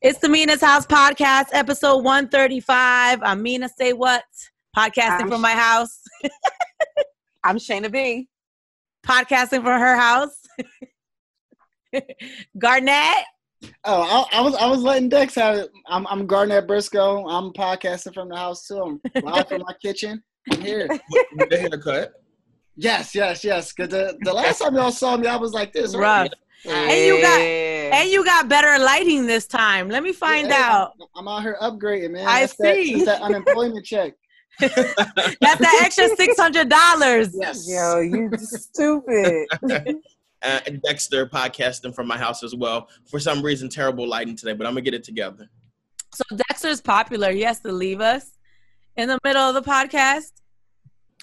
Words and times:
It's 0.00 0.18
the 0.20 0.28
Mina's 0.28 0.60
House 0.60 0.86
podcast, 0.86 1.46
episode 1.52 2.04
135. 2.04 3.20
I'm 3.22 3.42
Mina 3.42 3.68
Say 3.68 3.92
What? 3.92 4.22
Podcasting 4.76 5.22
I'm 5.22 5.28
from 5.30 5.40
my 5.40 5.52
house, 5.52 6.00
I'm 7.44 7.56
Shayna 7.56 7.90
B. 7.90 8.28
podcasting 9.04 9.62
from 9.62 9.80
her 9.80 9.96
house. 9.96 10.40
Garnett, 12.58 13.24
Oh, 13.82 14.26
I, 14.32 14.38
I 14.38 14.40
was 14.40 14.54
I 14.54 14.66
was 14.68 14.82
letting 14.82 15.08
Dex 15.08 15.34
have 15.34 15.56
it. 15.56 15.70
I'm 15.88 16.06
I'm 16.06 16.28
Garnett 16.28 16.68
Briscoe. 16.68 17.26
I'm 17.26 17.52
podcasting 17.52 18.14
from 18.14 18.28
the 18.28 18.36
house 18.36 18.68
too. 18.68 19.00
I'm 19.16 19.22
live 19.24 19.48
from 19.48 19.62
my 19.66 19.72
kitchen. 19.82 20.22
I'm 20.52 20.60
here. 20.60 20.86
with 20.88 21.50
the 21.50 21.56
haircut. 21.58 22.12
Yes, 22.76 23.16
yes, 23.16 23.42
yes. 23.42 23.72
Cause 23.72 23.88
the, 23.88 24.16
the 24.20 24.32
last 24.32 24.60
time 24.60 24.76
y'all 24.76 24.92
saw 24.92 25.16
me, 25.16 25.26
I 25.26 25.34
was 25.34 25.52
like 25.54 25.72
this. 25.72 25.96
rough. 25.96 26.28
And 26.66 27.06
you 27.06 27.20
got- 27.22 27.40
And 27.40 28.10
you 28.10 28.24
got 28.24 28.48
better 28.48 28.82
lighting 28.82 29.26
this 29.26 29.46
time. 29.46 29.88
Let 29.88 30.02
me 30.02 30.12
find 30.12 30.48
Yeah, 30.48 30.56
out. 30.70 30.92
I'm 31.16 31.26
out 31.28 31.42
here 31.42 31.56
upgrading, 31.60 32.12
man. 32.12 32.26
I 32.26 32.40
That's 32.40 32.54
that- 32.56 32.74
see. 32.74 32.94
that's 32.94 33.04
that 33.06 33.22
unemployment 33.22 33.84
check. 33.86 34.14
That's 34.58 34.74
the 34.80 35.78
extra 35.82 36.08
$600. 36.08 37.30
Yes. 37.34 37.66
Yo, 37.68 38.00
you 38.00 38.30
stupid. 38.38 39.46
Uh, 40.40 40.60
and 40.68 40.80
Dexter 40.82 41.26
podcasting 41.26 41.92
from 41.92 42.06
my 42.06 42.16
house 42.16 42.44
as 42.44 42.54
well. 42.54 42.88
For 43.10 43.18
some 43.18 43.42
reason, 43.42 43.68
terrible 43.68 44.06
lighting 44.06 44.36
today, 44.36 44.52
but 44.52 44.68
I'm 44.68 44.72
gonna 44.74 44.82
get 44.82 44.94
it 44.94 45.02
together. 45.02 45.50
So 46.14 46.22
Dexter's 46.48 46.80
popular. 46.80 47.32
He 47.32 47.40
has 47.40 47.58
to 47.62 47.72
leave 47.72 48.00
us 48.00 48.30
in 48.96 49.08
the 49.08 49.18
middle 49.24 49.42
of 49.42 49.54
the 49.56 49.68
podcast. 49.68 50.30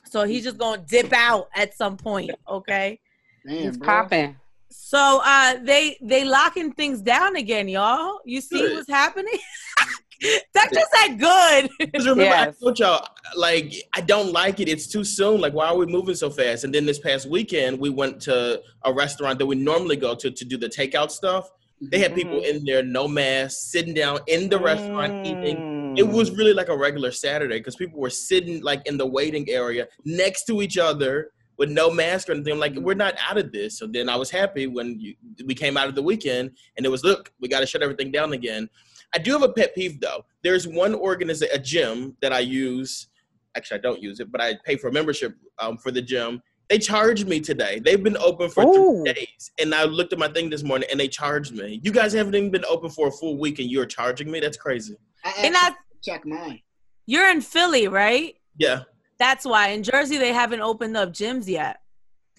So 0.03 0.25
he's 0.25 0.43
just 0.43 0.57
going 0.57 0.81
to 0.81 0.85
dip 0.85 1.13
out 1.13 1.47
at 1.55 1.73
some 1.77 1.95
point, 1.95 2.31
okay? 2.45 2.99
Man, 3.45 3.55
He's 3.63 3.77
bro. 3.77 3.87
popping. 3.87 4.35
So 4.69 5.21
uh 5.23 5.55
they 5.63 5.97
they 6.01 6.23
locking 6.25 6.71
things 6.73 7.01
down 7.01 7.35
again, 7.35 7.67
y'all. 7.67 8.19
You 8.25 8.41
see 8.41 8.59
Good. 8.59 8.73
what's 8.73 8.89
happening? 8.89 9.33
that 10.53 10.69
just 10.73 10.87
said 10.95 11.19
good. 11.19 11.69
Because 11.79 12.05
remember, 12.07 12.23
Yes. 12.23 12.55
I 12.61 12.63
told 12.63 12.79
y'all, 12.79 13.07
like, 13.35 13.73
I 13.93 14.01
don't 14.01 14.31
like 14.31 14.59
it. 14.59 14.69
It's 14.69 14.87
too 14.87 15.03
soon. 15.03 15.41
Like, 15.41 15.53
why 15.53 15.67
are 15.67 15.75
we 15.77 15.85
moving 15.85 16.15
so 16.15 16.29
fast? 16.29 16.63
And 16.63 16.73
then 16.73 16.85
this 16.85 16.99
past 16.99 17.29
weekend, 17.29 17.79
we 17.79 17.89
went 17.89 18.21
to 18.21 18.61
a 18.85 18.93
restaurant 18.93 19.39
that 19.39 19.45
we 19.45 19.55
normally 19.55 19.97
go 19.97 20.15
to 20.15 20.31
to 20.31 20.45
do 20.45 20.57
the 20.57 20.69
takeout 20.69 21.11
stuff. 21.11 21.49
They 21.81 21.99
had 21.99 22.15
people 22.15 22.39
Mhm. 22.39 22.49
in 22.49 22.65
there, 22.65 22.81
no 22.83 23.07
mask, 23.07 23.57
sitting 23.71 23.93
down 23.93 24.19
in 24.27 24.47
the 24.47 24.57
restaurant 24.57 25.27
eating. 25.27 25.57
Mm. 25.57 25.99
It 25.99 26.07
was 26.07 26.31
really 26.31 26.53
like 26.53 26.69
a 26.69 26.77
regular 26.77 27.11
Saturday 27.11 27.57
because 27.57 27.75
people 27.75 27.99
were 27.99 28.09
sitting 28.09 28.61
like 28.63 28.81
in 28.87 28.97
the 28.97 29.05
waiting 29.05 29.49
area 29.49 29.87
next 30.05 30.45
to 30.45 30.61
each 30.61 30.77
other 30.77 31.31
with 31.57 31.69
no 31.69 31.89
mask 31.89 32.29
or 32.29 32.33
anything. 32.33 32.53
I'm 32.53 32.59
like, 32.59 32.75
we're 32.75 32.93
not 32.95 33.15
out 33.27 33.37
of 33.37 33.51
this. 33.51 33.77
So 33.79 33.87
then 33.87 34.09
I 34.09 34.15
was 34.15 34.29
happy 34.29 34.67
when 34.67 34.99
you, 34.99 35.15
we 35.45 35.53
came 35.55 35.77
out 35.77 35.87
of 35.87 35.95
the 35.95 36.01
weekend 36.03 36.51
and 36.77 36.85
it 36.85 36.89
was, 36.89 37.03
look, 37.03 37.31
we 37.39 37.47
got 37.47 37.61
to 37.61 37.65
shut 37.65 37.81
everything 37.81 38.11
down 38.11 38.33
again. 38.33 38.69
I 39.13 39.19
do 39.19 39.31
have 39.31 39.43
a 39.43 39.49
pet 39.51 39.73
peeve 39.75 40.01
though. 40.01 40.25
There's 40.43 40.67
one 40.67 40.93
organization, 40.93 41.55
a 41.55 41.59
gym 41.59 42.17
that 42.21 42.33
I 42.33 42.39
use. 42.39 43.07
Actually, 43.55 43.79
I 43.79 43.81
don't 43.81 44.01
use 44.01 44.19
it, 44.19 44.31
but 44.31 44.41
I 44.41 44.55
pay 44.65 44.75
for 44.75 44.89
a 44.89 44.91
membership 44.91 45.35
um, 45.59 45.77
for 45.77 45.91
the 45.91 46.01
gym. 46.01 46.41
They 46.67 46.79
charged 46.79 47.27
me 47.27 47.39
today. 47.39 47.79
They've 47.79 48.03
been 48.03 48.17
open 48.17 48.49
for 48.49 48.63
Ooh. 48.63 49.03
three 49.03 49.13
days, 49.13 49.51
and 49.61 49.73
I 49.73 49.83
looked 49.83 50.11
at 50.13 50.19
my 50.19 50.27
thing 50.27 50.49
this 50.49 50.63
morning, 50.63 50.89
and 50.89 50.99
they 50.99 51.07
charged 51.07 51.53
me. 51.53 51.79
You 51.83 51.91
guys 51.91 52.11
haven't 52.11 52.33
even 52.33 52.49
been 52.49 52.65
open 52.67 52.89
for 52.89 53.07
a 53.07 53.11
full 53.11 53.37
week, 53.37 53.59
and 53.59 53.69
you're 53.69 53.85
charging 53.85 54.31
me? 54.31 54.39
That's 54.39 54.57
crazy. 54.57 54.95
I 55.23 55.29
You're 55.29 55.35
actually 55.37 55.49
not 55.51 55.75
check 56.03 56.25
mine. 56.25 56.59
you're 57.05 57.29
in 57.29 57.41
Philly, 57.41 57.87
right? 57.87 58.35
Yeah. 58.57 58.81
That's 59.17 59.45
why. 59.45 59.69
In 59.69 59.83
Jersey 59.83 60.17
they 60.17 60.33
haven't 60.33 60.61
opened 60.61 60.97
up 60.97 61.09
gyms 61.13 61.47
yet. 61.47 61.79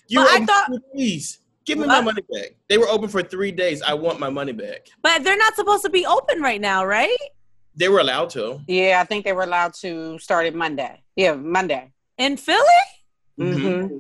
You 0.08 0.20
But 0.20 0.28
I 0.28 0.34
open 0.34 0.46
thought- 0.46 0.66
for 0.66 0.78
three. 0.94 1.22
Give 1.64 1.78
me 1.78 1.86
What? 1.86 1.94
my 1.98 2.00
money 2.12 2.22
back. 2.32 2.50
They 2.68 2.78
were 2.78 2.88
open 2.88 3.08
for 3.08 3.22
three 3.24 3.50
days. 3.50 3.82
I 3.82 3.94
want 3.94 4.20
my 4.20 4.30
money 4.30 4.52
back. 4.52 4.86
But 5.02 5.24
they're 5.24 5.36
not 5.36 5.56
supposed 5.56 5.82
to 5.84 5.90
be 5.90 6.06
open 6.06 6.40
right 6.40 6.60
now, 6.60 6.84
right? 6.84 7.16
They 7.74 7.88
were 7.88 7.98
allowed 7.98 8.30
to. 8.30 8.60
Yeah, 8.68 9.00
I 9.02 9.04
think 9.04 9.24
they 9.24 9.32
were 9.32 9.42
allowed 9.42 9.74
to 9.80 10.16
start 10.20 10.46
it 10.46 10.54
Monday. 10.54 11.02
Yeah, 11.16 11.34
Monday. 11.34 11.92
In 12.18 12.36
Philly? 12.36 12.62
Mhm. 13.38 13.88
hmm 13.88 13.96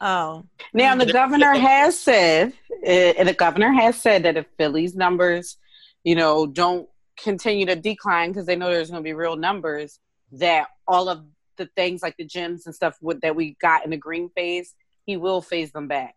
Oh. 0.00 0.44
Now 0.72 0.94
the 0.96 1.12
governor 1.12 1.54
has 1.54 1.98
said, 1.98 2.52
uh, 2.86 2.86
and 2.88 3.28
the 3.28 3.32
governor 3.32 3.72
has 3.72 4.00
said 4.00 4.22
that 4.24 4.36
if 4.36 4.46
Philly's 4.58 4.94
numbers, 4.94 5.56
you 6.04 6.14
know, 6.14 6.46
don't 6.46 6.88
continue 7.16 7.64
to 7.66 7.74
decline 7.76 8.30
because 8.30 8.46
they 8.46 8.56
know 8.56 8.70
there's 8.70 8.90
going 8.90 9.02
to 9.02 9.04
be 9.04 9.12
real 9.14 9.36
numbers, 9.36 9.98
that 10.32 10.68
all 10.86 11.08
of 11.08 11.24
the 11.56 11.68
things 11.76 12.02
like 12.02 12.16
the 12.16 12.26
gyms 12.26 12.66
and 12.66 12.74
stuff 12.74 12.96
would, 13.00 13.20
that 13.22 13.36
we 13.36 13.56
got 13.60 13.84
in 13.84 13.90
the 13.90 13.96
green 13.96 14.28
phase, 14.30 14.74
he 15.06 15.16
will 15.16 15.40
phase 15.40 15.72
them 15.72 15.88
back. 15.88 16.14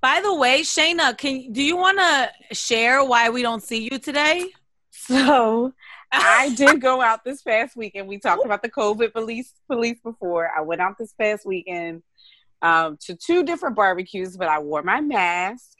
By 0.00 0.20
the 0.22 0.34
way, 0.34 0.62
Shayna, 0.62 1.16
can 1.16 1.52
do 1.52 1.62
you 1.62 1.76
want 1.76 1.98
to 1.98 2.54
share 2.54 3.04
why 3.04 3.30
we 3.30 3.42
don't 3.42 3.62
see 3.62 3.88
you 3.90 3.98
today? 3.98 4.50
So 4.90 5.72
I 6.12 6.54
did 6.54 6.80
go 6.80 7.00
out 7.00 7.24
this 7.24 7.42
past 7.42 7.76
weekend. 7.76 8.08
We 8.08 8.18
talked 8.18 8.44
about 8.44 8.62
the 8.62 8.70
COVID 8.70 9.12
police 9.12 9.52
police 9.68 9.98
before. 10.02 10.50
I 10.56 10.60
went 10.60 10.80
out 10.80 10.96
this 10.98 11.12
past 11.12 11.46
weekend 11.46 12.02
um, 12.62 12.96
to 13.02 13.14
two 13.14 13.44
different 13.44 13.76
barbecues, 13.76 14.36
but 14.36 14.48
I 14.48 14.58
wore 14.58 14.82
my 14.82 15.00
mask. 15.00 15.70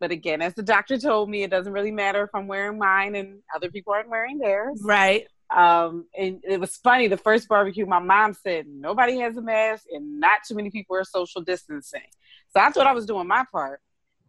But 0.00 0.10
again, 0.10 0.42
as 0.42 0.54
the 0.54 0.62
doctor 0.62 0.98
told 0.98 1.30
me, 1.30 1.44
it 1.44 1.50
doesn't 1.50 1.72
really 1.72 1.92
matter 1.92 2.24
if 2.24 2.30
I'm 2.34 2.46
wearing 2.46 2.78
mine 2.78 3.14
and 3.14 3.40
other 3.54 3.70
people 3.70 3.92
aren't 3.92 4.10
wearing 4.10 4.38
theirs. 4.38 4.80
Right. 4.82 5.26
Um, 5.54 6.06
and 6.18 6.40
it 6.42 6.58
was 6.58 6.76
funny. 6.76 7.08
The 7.08 7.16
first 7.16 7.48
barbecue, 7.48 7.86
my 7.86 7.98
mom 7.98 8.34
said 8.34 8.66
nobody 8.66 9.18
has 9.18 9.36
a 9.36 9.42
mask 9.42 9.84
and 9.90 10.18
not 10.20 10.40
too 10.46 10.54
many 10.54 10.70
people 10.70 10.96
are 10.96 11.04
social 11.04 11.42
distancing. 11.42 12.00
So 12.50 12.60
I 12.60 12.70
thought 12.70 12.86
I 12.86 12.92
was 12.92 13.06
doing 13.06 13.26
my 13.26 13.44
part. 13.52 13.80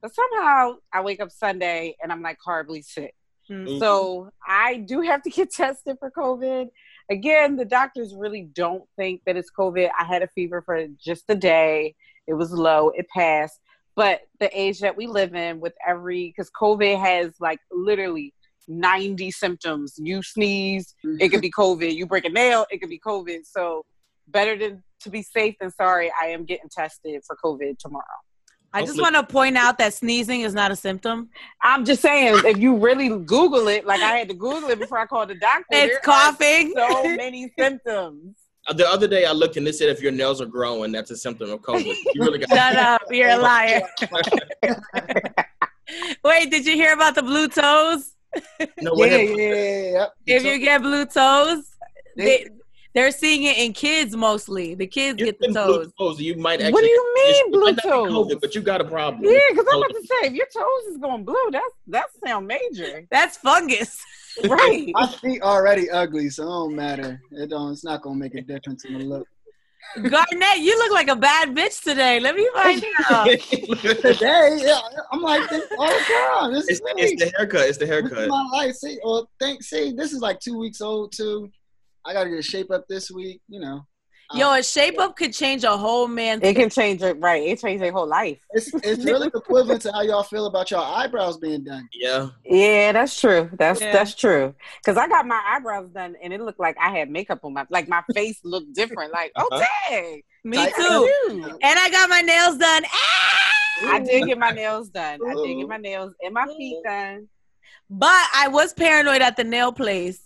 But 0.01 0.13
somehow 0.13 0.75
I 0.93 1.01
wake 1.01 1.19
up 1.19 1.31
Sunday 1.31 1.95
and 2.01 2.11
I'm 2.11 2.21
like 2.21 2.37
horribly 2.43 2.81
sick. 2.81 3.15
Mm. 3.49 3.79
So 3.79 4.29
I 4.45 4.77
do 4.77 5.01
have 5.01 5.23
to 5.23 5.29
get 5.29 5.51
tested 5.53 5.97
for 5.99 6.11
COVID. 6.11 6.67
Again, 7.09 7.55
the 7.55 7.65
doctors 7.65 8.13
really 8.15 8.43
don't 8.53 8.83
think 8.97 9.21
that 9.25 9.37
it's 9.37 9.51
COVID. 9.57 9.89
I 9.97 10.03
had 10.05 10.21
a 10.21 10.27
fever 10.27 10.61
for 10.61 10.85
just 10.99 11.25
a 11.29 11.35
day. 11.35 11.95
It 12.27 12.33
was 12.33 12.51
low. 12.51 12.89
It 12.89 13.07
passed. 13.09 13.59
But 13.95 14.21
the 14.39 14.49
age 14.59 14.81
that 14.81 14.97
we 14.97 15.07
live 15.07 15.35
in 15.35 15.59
with 15.59 15.73
every 15.87 16.27
because 16.27 16.51
COVID 16.51 16.99
has 16.99 17.33
like 17.39 17.59
literally 17.71 18.33
90 18.67 19.31
symptoms. 19.31 19.93
You 19.97 20.21
sneeze, 20.23 20.95
it 21.03 21.29
could 21.29 21.41
be 21.41 21.51
COVID. 21.51 21.93
You 21.95 22.05
break 22.05 22.25
a 22.25 22.29
nail, 22.29 22.65
it 22.71 22.79
could 22.79 22.89
be 22.89 22.99
COVID. 22.99 23.39
So 23.45 23.85
better 24.27 24.57
than 24.57 24.83
to 25.01 25.09
be 25.09 25.21
safe 25.21 25.55
than 25.59 25.71
sorry. 25.71 26.11
I 26.21 26.27
am 26.27 26.45
getting 26.45 26.69
tested 26.69 27.21
for 27.25 27.37
COVID 27.43 27.77
tomorrow. 27.77 28.03
I 28.73 28.85
just 28.85 28.99
want 28.99 29.15
to 29.15 29.23
point 29.23 29.55
out 29.55 29.77
that 29.77 29.93
sneezing 29.93 30.41
is 30.41 30.53
not 30.53 30.69
a 30.69 30.75
symptom. 30.75 31.29
I'm 31.63 31.85
just 31.85 32.01
saying, 32.01 32.41
if 32.43 32.57
you 32.57 32.75
really 32.75 33.07
Google 33.07 33.69
it, 33.69 33.85
like 33.85 34.01
I 34.01 34.17
had 34.17 34.27
to 34.27 34.33
Google 34.33 34.69
it 34.69 34.79
before 34.79 34.97
I 34.97 35.05
called 35.05 35.29
the 35.29 35.35
doctor. 35.35 35.65
It's 35.71 35.97
coughing. 36.05 36.73
So 36.75 37.15
many 37.15 37.53
symptoms. 37.59 38.35
Uh, 38.67 38.73
The 38.73 38.85
other 38.85 39.07
day 39.07 39.25
I 39.25 39.31
looked 39.31 39.55
and 39.55 39.65
they 39.65 39.71
said 39.71 39.87
if 39.87 40.01
your 40.01 40.11
nails 40.11 40.41
are 40.41 40.45
growing, 40.45 40.91
that's 40.91 41.09
a 41.09 41.15
symptom 41.15 41.51
of 41.51 41.61
COVID. 41.61 41.85
You 41.85 42.21
really 42.21 42.39
got 42.39 42.49
Shut 42.49 42.75
up. 42.75 43.01
You're 43.11 43.29
a 43.29 43.37
liar. 43.37 43.81
Wait, 46.25 46.51
did 46.51 46.65
you 46.65 46.73
hear 46.73 46.93
about 46.93 47.15
the 47.15 47.23
blue 47.23 47.47
toes? 47.47 48.14
No, 48.81 48.93
what 48.93 49.09
yeah, 49.11 49.17
yeah, 49.17 49.35
yeah, 49.35 49.91
yeah. 49.91 50.35
If 50.35 50.43
you 50.43 50.59
get 50.59 50.81
blue 50.81 51.05
toes, 51.05 51.63
They- 52.15 52.25
they, 52.25 52.47
they're 52.93 53.11
seeing 53.11 53.43
it 53.43 53.57
in 53.57 53.73
kids 53.73 54.15
mostly. 54.15 54.73
The 54.73 54.87
kids 54.87 55.19
You 55.19 55.25
get 55.25 55.39
the 55.39 55.47
get 55.47 55.53
blue 55.65 55.83
toes. 55.83 55.93
toes. 55.99 56.21
You 56.21 56.37
might 56.37 56.61
actually. 56.61 56.71
what 56.71 56.81
do 56.81 56.87
you 56.87 57.13
mean, 57.15 57.35
it 57.47 57.51
blue 57.51 57.63
might 57.65 57.77
toes? 57.79 58.09
COVID, 58.11 58.39
but 58.41 58.55
you 58.55 58.61
got 58.61 58.79
a 58.79 58.85
problem. 58.85 59.23
Yeah, 59.29 59.37
because 59.51 59.65
I'm 59.69 59.77
about 59.79 59.89
to 59.89 60.01
say, 60.07 60.27
if 60.27 60.33
your 60.33 60.45
toes 60.53 60.91
is 60.93 60.97
going 60.97 61.25
blue, 61.25 61.35
that's 61.51 61.65
that 61.87 62.05
sound 62.25 62.47
major, 62.47 63.05
That's 63.11 63.35
fungus. 63.37 63.97
right? 64.47 64.87
My 64.93 65.07
feet 65.07 65.41
already 65.41 65.89
ugly, 65.89 66.29
so 66.29 66.43
it 66.43 66.45
don't 66.45 66.75
matter. 66.75 67.21
It 67.31 67.49
don't. 67.49 67.73
It's 67.73 67.83
not 67.83 68.01
gonna 68.01 68.15
make 68.15 68.35
a 68.35 68.41
difference 68.41 68.85
in 68.85 68.93
the 68.97 69.03
look. 69.03 69.27
Garnett, 69.95 70.57
you 70.59 70.77
look 70.77 70.91
like 70.91 71.07
a 71.07 71.15
bad 71.15 71.55
bitch 71.55 71.81
today. 71.81 72.19
Let 72.19 72.35
me 72.35 72.49
find 72.53 72.83
out. 73.09 73.25
Today, 74.01 74.57
yeah, 74.61 74.79
I'm 75.11 75.21
like 75.21 75.49
this 75.49 75.65
all 75.77 75.87
the 75.87 76.03
time. 76.39 76.53
This 76.53 76.67
it's, 76.67 76.79
is 76.79 76.81
me. 76.81 77.01
it's 77.01 77.23
the 77.23 77.31
haircut. 77.37 77.61
It's 77.69 77.77
the 77.77 77.85
This 77.85 78.03
is 78.03 78.09
haircut. 78.11 78.29
my 78.29 78.47
life. 78.51 78.75
See, 78.75 78.97
well, 79.03 79.29
thank. 79.39 79.63
See, 79.63 79.91
this 79.93 80.11
is 80.11 80.19
like 80.19 80.39
two 80.39 80.57
weeks 80.57 80.81
old 80.81 81.13
too. 81.13 81.49
I 82.05 82.13
gotta 82.13 82.29
get 82.29 82.39
a 82.39 82.43
shape 82.43 82.71
up 82.71 82.85
this 82.89 83.09
week. 83.09 83.41
You 83.47 83.61
know, 83.61 83.85
Yo, 84.33 84.51
a 84.53 84.63
shape 84.63 84.99
up 84.99 85.15
could 85.15 85.33
change 85.33 85.63
a 85.63 85.77
whole 85.77 86.07
man. 86.07 86.39
It 86.41 86.55
can 86.55 86.69
change 86.69 87.01
it, 87.03 87.19
right? 87.19 87.43
It 87.43 87.59
changed 87.59 87.83
their 87.83 87.91
whole 87.91 88.07
life. 88.07 88.39
it's 88.51 88.73
it's 88.83 89.05
really 89.05 89.27
equivalent 89.27 89.81
to 89.83 89.91
how 89.91 90.01
y'all 90.01 90.23
feel 90.23 90.47
about 90.47 90.71
your 90.71 90.79
eyebrows 90.81 91.37
being 91.37 91.63
done. 91.63 91.87
Yeah. 91.93 92.29
Yeah, 92.43 92.91
that's 92.91 93.19
true. 93.19 93.49
That's 93.53 93.79
Yeah. 93.81 93.91
that's 93.91 94.15
true. 94.15 94.55
Because 94.83 94.97
I 94.97 95.07
got 95.07 95.27
my 95.27 95.41
eyebrows 95.45 95.89
done, 95.89 96.15
and 96.23 96.33
it 96.33 96.41
looked 96.41 96.59
like 96.59 96.75
I 96.81 96.89
had 96.97 97.09
makeup 97.09 97.39
on 97.43 97.53
my 97.53 97.65
like 97.69 97.87
my 97.87 98.03
face 98.13 98.39
looked 98.43 98.73
different. 98.73 99.13
Like, 99.13 99.31
Uh-huh. 99.35 99.63
dang, 99.89 100.21
Me 100.43 100.57
Like- 100.57 100.75
too. 100.75 101.11
Cute. 101.29 101.43
And 101.61 101.79
I 101.79 101.89
got 101.91 102.09
my 102.09 102.21
nails 102.21 102.57
done. 102.57 102.83
Ah! 102.91 103.95
I 103.95 103.99
did 103.99 104.25
get 104.25 104.37
my 104.37 104.51
nails 104.51 104.89
done. 104.89 105.19
I 105.27 105.33
did 105.33 105.55
get 105.57 105.67
my 105.67 105.77
nails 105.77 106.13
and 106.23 106.33
my 106.33 106.45
feet 106.57 106.81
done. 106.83 107.27
But 107.89 108.25
I 108.33 108.47
was 108.47 108.73
paranoid 108.73 109.21
at 109.21 109.37
the 109.37 109.43
nail 109.43 109.71
place 109.71 110.21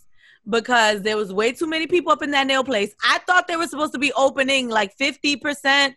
because 0.49 1.01
there 1.01 1.17
was 1.17 1.31
way 1.31 1.51
too 1.51 1.67
many 1.67 1.87
people 1.87 2.11
up 2.11 2.21
in 2.23 2.31
that 2.31 2.47
nail 2.47 2.63
place. 2.63 2.93
I 3.03 3.19
thought 3.19 3.47
they 3.47 3.55
were 3.55 3.67
supposed 3.67 3.93
to 3.93 3.99
be 3.99 4.11
opening 4.13 4.69
like 4.69 4.97
50%, 4.97 5.93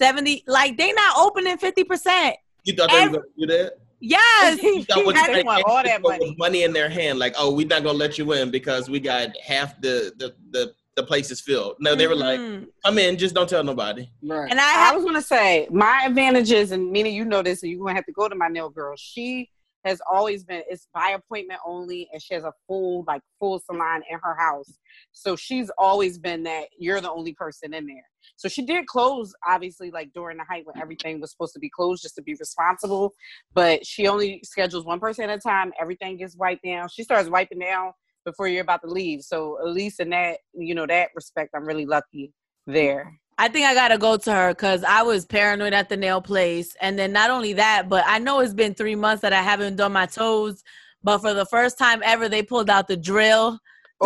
70 0.00 0.44
like 0.46 0.76
they 0.76 0.92
not 0.92 1.18
opening 1.18 1.56
50%. 1.58 2.34
You 2.64 2.74
thought 2.74 2.90
they 2.90 3.04
were 3.04 3.10
going 3.10 3.22
to 3.22 3.28
do 3.38 3.46
that? 3.46 3.72
Yes. 4.00 4.62
You 4.62 4.84
thought 4.84 5.04
what 5.06 5.26
They 5.26 5.38
you- 5.38 5.44
want 5.44 5.64
all 5.66 5.82
that 5.82 6.02
with 6.02 6.18
money. 6.20 6.36
money 6.38 6.62
in 6.62 6.72
their 6.72 6.88
hand. 6.88 7.18
Like, 7.18 7.34
oh, 7.38 7.52
we're 7.54 7.66
not 7.66 7.82
gonna 7.82 7.98
let 7.98 8.16
you 8.18 8.32
in 8.32 8.50
because 8.50 8.88
we 8.88 9.00
got 9.00 9.30
half 9.44 9.80
the 9.80 10.12
the 10.18 10.34
the, 10.50 10.72
the 10.94 11.02
place 11.02 11.30
is 11.30 11.40
filled. 11.40 11.76
No, 11.80 11.94
they 11.96 12.06
were 12.06 12.14
like, 12.14 12.38
Mhm. 12.38 12.66
come 12.84 12.98
in, 12.98 13.16
just 13.16 13.34
don't 13.34 13.48
tell 13.48 13.64
nobody. 13.64 14.08
Right. 14.22 14.50
and 14.50 14.60
I 14.60 14.90
I 14.90 14.94
was 14.94 15.04
gonna 15.04 15.22
say 15.22 15.66
my 15.70 16.02
advantages, 16.06 16.70
and 16.70 16.90
meaning 16.92 17.14
you 17.14 17.24
know 17.24 17.42
this, 17.42 17.62
and 17.62 17.72
you're 17.72 17.80
gonna 17.80 17.94
have 17.94 18.06
to 18.06 18.12
go 18.12 18.28
to 18.28 18.34
my 18.36 18.48
nail 18.48 18.68
girl. 18.68 18.94
She 18.96 19.50
has 19.84 20.00
always 20.10 20.44
been 20.44 20.62
it's 20.68 20.88
by 20.92 21.10
appointment 21.10 21.60
only, 21.66 22.08
and 22.12 22.20
she 22.22 22.34
has 22.34 22.44
a 22.44 22.52
full 22.66 23.04
like 23.06 23.22
full 23.38 23.58
salon 23.58 24.02
in 24.10 24.18
her 24.22 24.36
house. 24.36 24.78
So 25.12 25.36
she's 25.36 25.70
always 25.78 26.18
been 26.18 26.42
that 26.44 26.68
you're 26.78 27.00
the 27.00 27.10
only 27.10 27.34
person 27.34 27.74
in 27.74 27.86
there. 27.86 28.04
So 28.36 28.48
she 28.48 28.64
did 28.64 28.86
close, 28.86 29.32
obviously, 29.46 29.90
like 29.90 30.10
during 30.14 30.38
the 30.38 30.44
height 30.44 30.66
when 30.66 30.80
everything 30.80 31.20
was 31.20 31.30
supposed 31.30 31.54
to 31.54 31.60
be 31.60 31.70
closed, 31.70 32.02
just 32.02 32.16
to 32.16 32.22
be 32.22 32.34
responsible. 32.38 33.14
But 33.54 33.86
she 33.86 34.08
only 34.08 34.40
schedules 34.44 34.84
one 34.84 35.00
person 35.00 35.28
at 35.28 35.38
a 35.38 35.40
time. 35.40 35.72
Everything 35.80 36.18
gets 36.18 36.36
wiped 36.36 36.64
down. 36.64 36.88
She 36.88 37.02
starts 37.02 37.28
wiping 37.28 37.60
down 37.60 37.92
before 38.24 38.48
you're 38.48 38.62
about 38.62 38.82
to 38.82 38.88
leave. 38.88 39.22
So 39.22 39.58
at 39.60 39.72
least 39.72 40.00
in 40.00 40.10
that, 40.10 40.38
you 40.54 40.74
know, 40.74 40.86
that 40.86 41.10
respect, 41.14 41.50
I'm 41.54 41.66
really 41.66 41.86
lucky 41.86 42.32
there. 42.66 43.18
I 43.40 43.48
think 43.48 43.66
I 43.66 43.72
gotta 43.74 43.98
go 43.98 44.16
to 44.16 44.32
her 44.32 44.48
because 44.52 44.82
I 44.82 45.02
was 45.02 45.24
paranoid 45.24 45.72
at 45.72 45.88
the 45.88 45.96
nail 45.96 46.20
place, 46.20 46.74
and 46.80 46.98
then 46.98 47.12
not 47.12 47.30
only 47.30 47.52
that, 47.54 47.88
but 47.88 48.02
I 48.06 48.18
know 48.18 48.40
it's 48.40 48.52
been 48.52 48.74
three 48.74 48.96
months 48.96 49.22
that 49.22 49.32
I 49.32 49.42
haven't 49.42 49.76
done 49.76 49.92
my 49.92 50.06
toes. 50.06 50.62
But 51.04 51.18
for 51.18 51.32
the 51.32 51.46
first 51.46 51.78
time 51.78 52.02
ever, 52.04 52.28
they 52.28 52.42
pulled 52.42 52.68
out 52.68 52.88
the 52.88 52.96
drill 52.96 53.52
to 53.52 53.58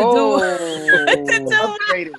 Oh. 0.05 0.39
do 0.39 1.07
to 1.25 1.39
do 1.39 1.45
Upgraded. 1.47 2.13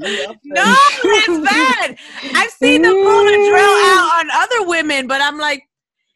Upgraded. 0.00 0.38
No, 0.44 0.76
it's 1.04 1.50
bad. 1.50 1.98
I've 2.34 2.50
seen 2.50 2.82
them 2.82 2.92
pull 2.94 3.24
the 3.24 3.32
drill 3.50 3.76
out 3.86 4.20
on 4.20 4.30
other 4.32 4.66
women, 4.66 5.06
but 5.06 5.20
I'm 5.20 5.38
like, 5.38 5.62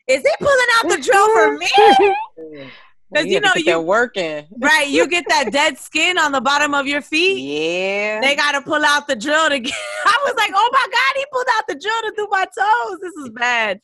is 0.09 0.23
he 0.23 0.31
pulling 0.41 0.67
out 0.79 0.89
the 0.89 1.03
drill 1.03 1.29
for 1.35 1.59
me? 1.59 2.71
Because 3.11 3.27
you 3.27 3.41
know 3.41 3.53
you're 3.57 3.81
working. 3.81 4.47
right, 4.59 4.89
you 4.89 5.09
get 5.09 5.25
that 5.29 5.51
dead 5.51 5.79
skin 5.79 6.19
on 6.19 6.33
the 6.33 6.41
bottom 6.41 6.75
of 6.75 6.87
your 6.87 7.01
feet. 7.01 7.39
Yeah. 7.39 8.21
They 8.21 8.37
got 8.37 8.53
to 8.53 8.61
pull 8.61 8.85
out 8.85 9.09
the 9.09 9.17
drill 9.17 9.49
to 9.49 9.59
get. 9.59 9.73
I 10.05 10.19
was 10.25 10.35
like, 10.37 10.51
oh 10.55 10.71
my 10.73 10.87
god, 10.91 11.17
he 11.17 11.25
pulled 11.33 11.47
out 11.57 11.65
the 11.69 11.75
drill 11.75 12.03
to 12.03 12.13
do 12.17 12.29
my 12.31 12.45
toes. 12.45 12.99
This 13.01 13.15
is 13.15 13.31
bad. 13.31 13.81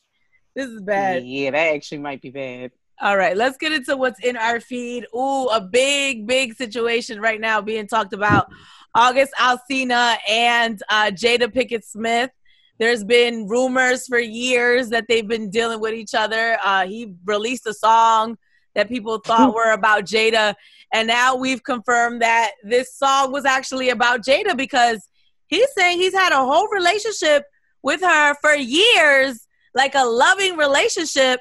This 0.55 0.67
is 0.67 0.81
bad. 0.81 1.25
Yeah, 1.25 1.51
that 1.51 1.75
actually 1.75 1.97
might 1.99 2.21
be 2.21 2.29
bad. 2.29 2.71
All 3.01 3.17
right, 3.17 3.35
let's 3.35 3.57
get 3.57 3.73
into 3.73 3.97
what's 3.97 4.23
in 4.23 4.37
our 4.37 4.61
feed. 4.61 5.05
Ooh, 5.13 5.47
a 5.47 5.59
big, 5.59 6.27
big 6.27 6.53
situation 6.53 7.19
right 7.19 7.41
now 7.41 7.61
being 7.61 7.87
talked 7.87 8.13
about. 8.13 8.47
August 8.93 9.33
Alsina 9.37 10.15
and 10.29 10.81
uh, 10.89 11.11
Jada 11.11 11.47
Pinkett 11.53 11.83
Smith. 11.83 12.31
There's 12.77 13.03
been 13.03 13.47
rumors 13.47 14.07
for 14.07 14.19
years 14.19 14.89
that 14.89 15.05
they've 15.09 15.27
been 15.27 15.49
dealing 15.49 15.81
with 15.81 15.93
each 15.93 16.13
other. 16.13 16.57
Uh, 16.63 16.87
he 16.87 17.13
released 17.25 17.67
a 17.67 17.73
song 17.73 18.37
that 18.75 18.89
people 18.89 19.17
thought 19.25 19.53
were 19.53 19.71
about 19.71 20.05
Jada, 20.05 20.53
and 20.93 21.07
now 21.07 21.35
we've 21.35 21.63
confirmed 21.63 22.21
that 22.21 22.51
this 22.63 22.95
song 22.95 23.31
was 23.31 23.45
actually 23.45 23.89
about 23.89 24.23
Jada 24.23 24.55
because 24.55 25.07
he's 25.47 25.67
saying 25.77 25.97
he's 25.97 26.13
had 26.13 26.31
a 26.31 26.45
whole 26.45 26.67
relationship 26.69 27.43
with 27.83 28.01
her 28.01 28.35
for 28.41 28.55
years, 28.55 29.47
like 29.73 29.95
a 29.95 30.05
loving 30.05 30.57
relationship. 30.57 31.39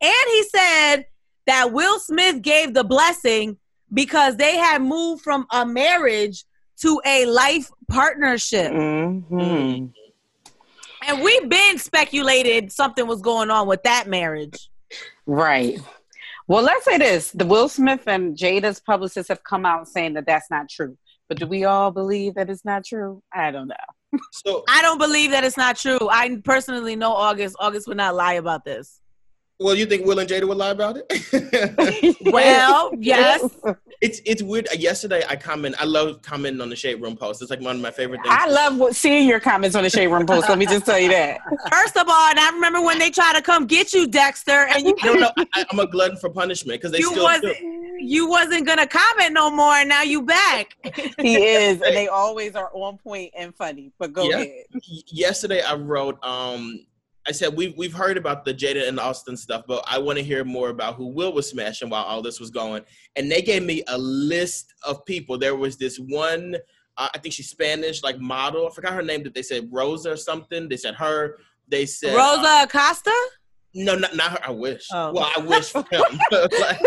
And 0.00 0.12
he 0.28 0.42
said 0.44 1.06
that 1.46 1.72
Will 1.72 1.98
Smith 2.00 2.42
gave 2.42 2.74
the 2.74 2.84
blessing 2.84 3.56
because 3.92 4.36
they 4.36 4.56
had 4.56 4.82
moved 4.82 5.22
from 5.22 5.46
a 5.52 5.64
marriage 5.64 6.44
to 6.82 7.00
a 7.06 7.26
life 7.26 7.70
partnership. 7.88 8.72
Mm-hmm. 8.72 9.86
And 11.08 11.22
we've 11.22 11.48
been 11.48 11.78
speculated 11.78 12.72
something 12.72 13.06
was 13.06 13.22
going 13.22 13.50
on 13.50 13.66
with 13.68 13.82
that 13.84 14.08
marriage. 14.08 14.68
Right. 15.24 15.80
Well, 16.48 16.62
let's 16.62 16.84
say 16.84 16.98
this: 16.98 17.30
the 17.32 17.46
Will 17.46 17.68
Smith 17.68 18.06
and 18.06 18.36
Jada's 18.36 18.80
publicists 18.80 19.28
have 19.28 19.42
come 19.42 19.66
out 19.66 19.88
saying 19.88 20.14
that 20.14 20.26
that's 20.26 20.50
not 20.50 20.68
true. 20.68 20.96
But 21.28 21.38
do 21.38 21.46
we 21.46 21.64
all 21.64 21.90
believe 21.90 22.34
that 22.34 22.48
it's 22.48 22.64
not 22.64 22.84
true? 22.84 23.22
I 23.34 23.50
don't 23.50 23.68
know. 23.68 23.74
So, 24.32 24.64
I 24.68 24.80
don't 24.82 24.98
believe 24.98 25.32
that 25.32 25.44
it's 25.44 25.56
not 25.56 25.76
true. 25.76 26.08
I 26.10 26.40
personally 26.44 26.94
know 26.96 27.12
August. 27.12 27.56
August 27.58 27.88
would 27.88 27.96
not 27.96 28.14
lie 28.14 28.34
about 28.34 28.64
this. 28.64 29.00
Well, 29.58 29.74
you 29.74 29.86
think 29.86 30.04
Will 30.06 30.18
and 30.18 30.28
Jada 30.28 30.46
would 30.46 30.58
lie 30.58 30.70
about 30.70 30.98
it? 30.98 32.16
Well, 32.32 32.92
yes. 32.98 33.42
it's 34.00 34.20
it's 34.26 34.42
weird. 34.42 34.68
Yesterday, 34.76 35.22
I 35.28 35.36
comment. 35.36 35.74
I 35.78 35.84
love 35.84 36.20
commenting 36.22 36.60
on 36.60 36.68
the 36.68 36.76
shade 36.76 37.00
room 37.00 37.16
post. 37.16 37.40
It's 37.40 37.50
like 37.50 37.60
one 37.60 37.76
of 37.76 37.82
my 37.82 37.90
favorite 37.90 38.20
things. 38.22 38.34
I 38.36 38.48
love 38.48 38.94
seeing 38.96 39.28
your 39.28 39.40
comments 39.40 39.76
on 39.76 39.84
the 39.84 39.90
Shade 39.90 40.08
Room 40.08 40.26
post. 40.26 40.48
Let 40.48 40.58
me 40.58 40.66
just 40.66 40.84
tell 40.84 40.98
you 40.98 41.08
that. 41.10 41.38
First 41.72 41.96
of 41.96 42.06
all, 42.08 42.30
and 42.30 42.38
I 42.38 42.50
remember 42.50 42.82
when 42.82 42.98
they 42.98 43.10
tried 43.10 43.34
to 43.36 43.42
come 43.42 43.66
get 43.66 43.92
you, 43.92 44.06
Dexter, 44.06 44.66
and 44.74 44.84
you 44.84 44.96
I 45.02 45.06
don't 45.06 45.20
know. 45.20 45.30
I, 45.54 45.64
I'm 45.70 45.78
a 45.78 45.86
glutton 45.86 46.16
for 46.16 46.28
punishment 46.30 46.80
because 46.80 46.92
they 46.92 46.98
you 46.98 47.10
still. 47.10 47.24
wasn't 47.24 47.56
you 48.00 48.28
wasn't 48.28 48.66
gonna 48.66 48.86
comment 48.86 49.32
no 49.32 49.50
more, 49.50 49.74
and 49.74 49.88
now 49.88 50.02
you 50.02 50.22
back. 50.22 50.76
He 51.20 51.36
is, 51.36 51.80
and 51.80 51.96
they 51.96 52.08
always 52.08 52.54
are 52.56 52.70
on 52.74 52.98
point 52.98 53.32
and 53.36 53.54
funny. 53.54 53.92
But 53.98 54.12
go 54.12 54.28
Yeah. 54.28 54.38
ahead. 54.40 54.64
Yesterday 55.06 55.62
I 55.62 55.74
wrote 55.74 56.22
um 56.24 56.84
I 57.28 57.32
said 57.32 57.56
we've 57.56 57.76
we've 57.76 57.92
heard 57.92 58.16
about 58.16 58.44
the 58.44 58.54
Jada 58.54 58.86
and 58.86 59.00
Austin 59.00 59.36
stuff, 59.36 59.64
but 59.66 59.84
I 59.86 59.98
want 59.98 60.18
to 60.18 60.24
hear 60.24 60.44
more 60.44 60.68
about 60.68 60.94
who 60.94 61.08
Will 61.08 61.32
was 61.32 61.48
smashing 61.48 61.90
while 61.90 62.04
all 62.04 62.22
this 62.22 62.38
was 62.38 62.50
going. 62.50 62.84
And 63.16 63.30
they 63.30 63.42
gave 63.42 63.64
me 63.64 63.82
a 63.88 63.98
list 63.98 64.72
of 64.84 65.04
people. 65.04 65.36
There 65.36 65.56
was 65.56 65.76
this 65.76 65.98
one, 65.98 66.56
uh, 66.96 67.08
I 67.12 67.18
think 67.18 67.34
she's 67.34 67.50
Spanish, 67.50 68.02
like 68.02 68.20
model. 68.20 68.68
I 68.68 68.74
forgot 68.74 68.92
her 68.92 69.02
name. 69.02 69.24
That 69.24 69.34
they 69.34 69.42
said 69.42 69.68
Rosa 69.72 70.12
or 70.12 70.16
something. 70.16 70.68
They 70.68 70.76
said 70.76 70.94
her. 70.94 71.38
They 71.68 71.84
said 71.84 72.14
uh, 72.14 72.18
Rosa 72.18 72.62
Acosta? 72.62 73.12
no, 73.76 73.94
not 73.94 74.16
not 74.16 74.30
her. 74.32 74.38
I 74.44 74.50
wish. 74.50 74.86
Oh. 74.92 75.12
Well, 75.12 75.30
I 75.36 75.40
wish 75.40 75.70
for 75.70 75.84
him. 75.90 76.02
Like, 76.32 76.80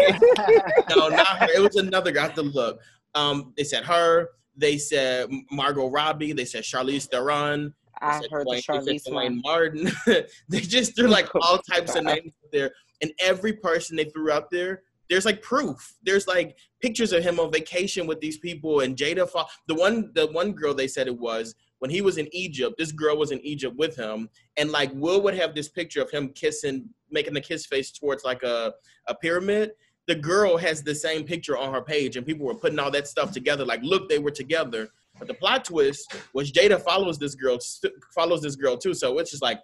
no, 0.90 1.10
not 1.10 1.28
her. 1.28 1.48
It 1.54 1.62
was 1.62 1.76
another 1.76 2.12
guy. 2.12 2.22
I 2.22 2.24
have 2.28 2.36
to 2.36 2.42
look. 2.42 2.80
Um, 3.14 3.54
they 3.56 3.64
said 3.64 3.84
her. 3.86 4.30
They 4.56 4.78
said 4.78 5.30
Margot 5.52 5.90
Robbie. 5.90 6.34
They 6.34 6.46
said 6.46 6.64
Charlize 6.64 7.08
Theron. 7.08 7.74
I 8.02 8.22
heard 8.32 8.48
the 8.48 8.62
Dwayne- 8.68 8.86
they 8.86 8.96
Charlize 8.96 9.02
said. 9.02 9.12
Duane 9.12 9.42
Martin. 9.44 9.92
they 10.50 10.60
just 10.62 10.96
threw 10.96 11.08
like 11.08 11.28
all 11.42 11.58
types 11.60 11.96
of 11.96 12.04
names 12.04 12.34
out 12.44 12.52
there, 12.52 12.72
and 13.02 13.12
every 13.22 13.54
person 13.54 13.96
they 13.96 14.06
threw 14.06 14.32
out 14.32 14.50
there, 14.52 14.84
there's 15.10 15.26
like 15.26 15.42
proof. 15.42 15.96
There's 16.04 16.28
like 16.28 16.58
pictures 16.82 17.12
of 17.12 17.24
him 17.24 17.40
on 17.40 17.52
vacation 17.52 18.08
with 18.08 18.20
these 18.20 18.38
people, 18.38 18.82
and 18.82 18.96
Jada. 18.96 19.30
Fa- 19.30 19.46
the 19.68 19.76
one, 19.76 20.12
the 20.16 20.28
one 20.28 20.52
girl 20.54 20.74
they 20.74 20.88
said 20.88 21.08
it 21.08 21.18
was 21.18 21.56
when 21.80 21.90
he 21.90 22.02
was 22.02 22.18
in 22.18 22.28
Egypt. 22.32 22.76
This 22.78 22.92
girl 22.92 23.18
was 23.18 23.32
in 23.32 23.40
Egypt 23.42 23.76
with 23.78 23.96
him, 23.96 24.30
and 24.58 24.72
like 24.72 24.92
Will 24.94 25.22
would 25.22 25.36
have 25.36 25.56
this 25.56 25.70
picture 25.70 26.02
of 26.02 26.12
him 26.12 26.30
kissing, 26.30 26.90
making 27.10 27.34
the 27.34 27.42
kiss 27.42 27.66
face 27.66 27.92
towards 27.92 28.24
like 28.24 28.44
a 28.44 28.74
a 29.08 29.16
pyramid. 29.16 29.72
The 30.08 30.16
girl 30.16 30.58
has 30.58 30.82
the 30.82 30.96
same 30.96 31.24
picture 31.24 31.58
on 31.58 31.72
her 31.74 31.82
page, 31.82 32.18
and 32.18 32.26
people 32.26 32.46
were 32.46 32.56
putting 32.56 32.80
all 32.80 32.92
that 32.92 33.08
stuff 33.08 33.32
together. 33.32 33.64
Like, 33.64 33.82
look, 33.84 34.10
they 34.10 34.18
were 34.20 34.32
together. 34.32 34.90
But 35.20 35.28
the 35.28 35.34
plot 35.34 35.66
twist 35.66 36.16
was 36.34 36.52
Jada 36.52 36.82
follows 36.82 37.20
this 37.20 37.36
girl, 37.36 37.60
follows 38.16 38.42
this 38.42 38.56
girl 38.56 38.78
too. 38.78 38.94
So 38.94 39.20
it's 39.20 39.32
just 39.32 39.44
like, 39.44 39.60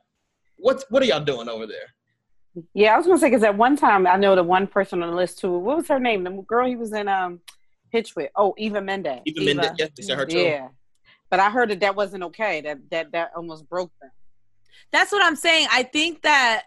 what's 0.57 0.85
what 0.89 1.01
are 1.01 1.05
y'all 1.05 1.24
doing 1.24 1.50
over 1.50 1.65
there? 1.65 1.88
Yeah, 2.74 2.93
I 2.93 2.97
was 2.97 3.05
gonna 3.05 3.17
say 3.17 3.29
because 3.29 3.43
at 3.43 3.57
one 3.57 3.75
time 3.75 4.05
I 4.05 4.17
know 4.17 4.35
the 4.35 4.43
one 4.43 4.67
person 4.67 5.01
on 5.01 5.09
the 5.09 5.15
list 5.15 5.39
too. 5.39 5.57
What 5.57 5.77
was 5.77 5.88
her 5.88 6.00
name? 6.00 6.24
The 6.24 6.31
girl 6.47 6.67
he 6.67 6.75
was 6.75 6.93
in 6.93 7.07
um 7.07 7.39
Hitch 7.89 8.15
with. 8.15 8.29
Oh, 8.35 8.53
Eva 8.57 8.81
Mendes. 8.81 9.21
Even 9.25 9.43
Eva. 9.43 9.62
Mendes, 9.62 9.75
yes, 9.77 9.89
they 9.95 10.03
said 10.03 10.17
her 10.17 10.25
too. 10.25 10.39
Yeah, 10.39 10.67
but 11.29 11.39
I 11.39 11.50
heard 11.50 11.69
that 11.69 11.79
that 11.79 11.95
wasn't 11.95 12.24
okay. 12.24 12.62
That 12.62 12.79
that 12.91 13.12
that 13.13 13.31
almost 13.35 13.67
broke 13.69 13.91
them. 14.01 14.12
That's 14.91 15.12
what 15.12 15.24
I'm 15.24 15.35
saying. 15.35 15.67
I 15.71 15.83
think 15.83 16.21
that, 16.21 16.63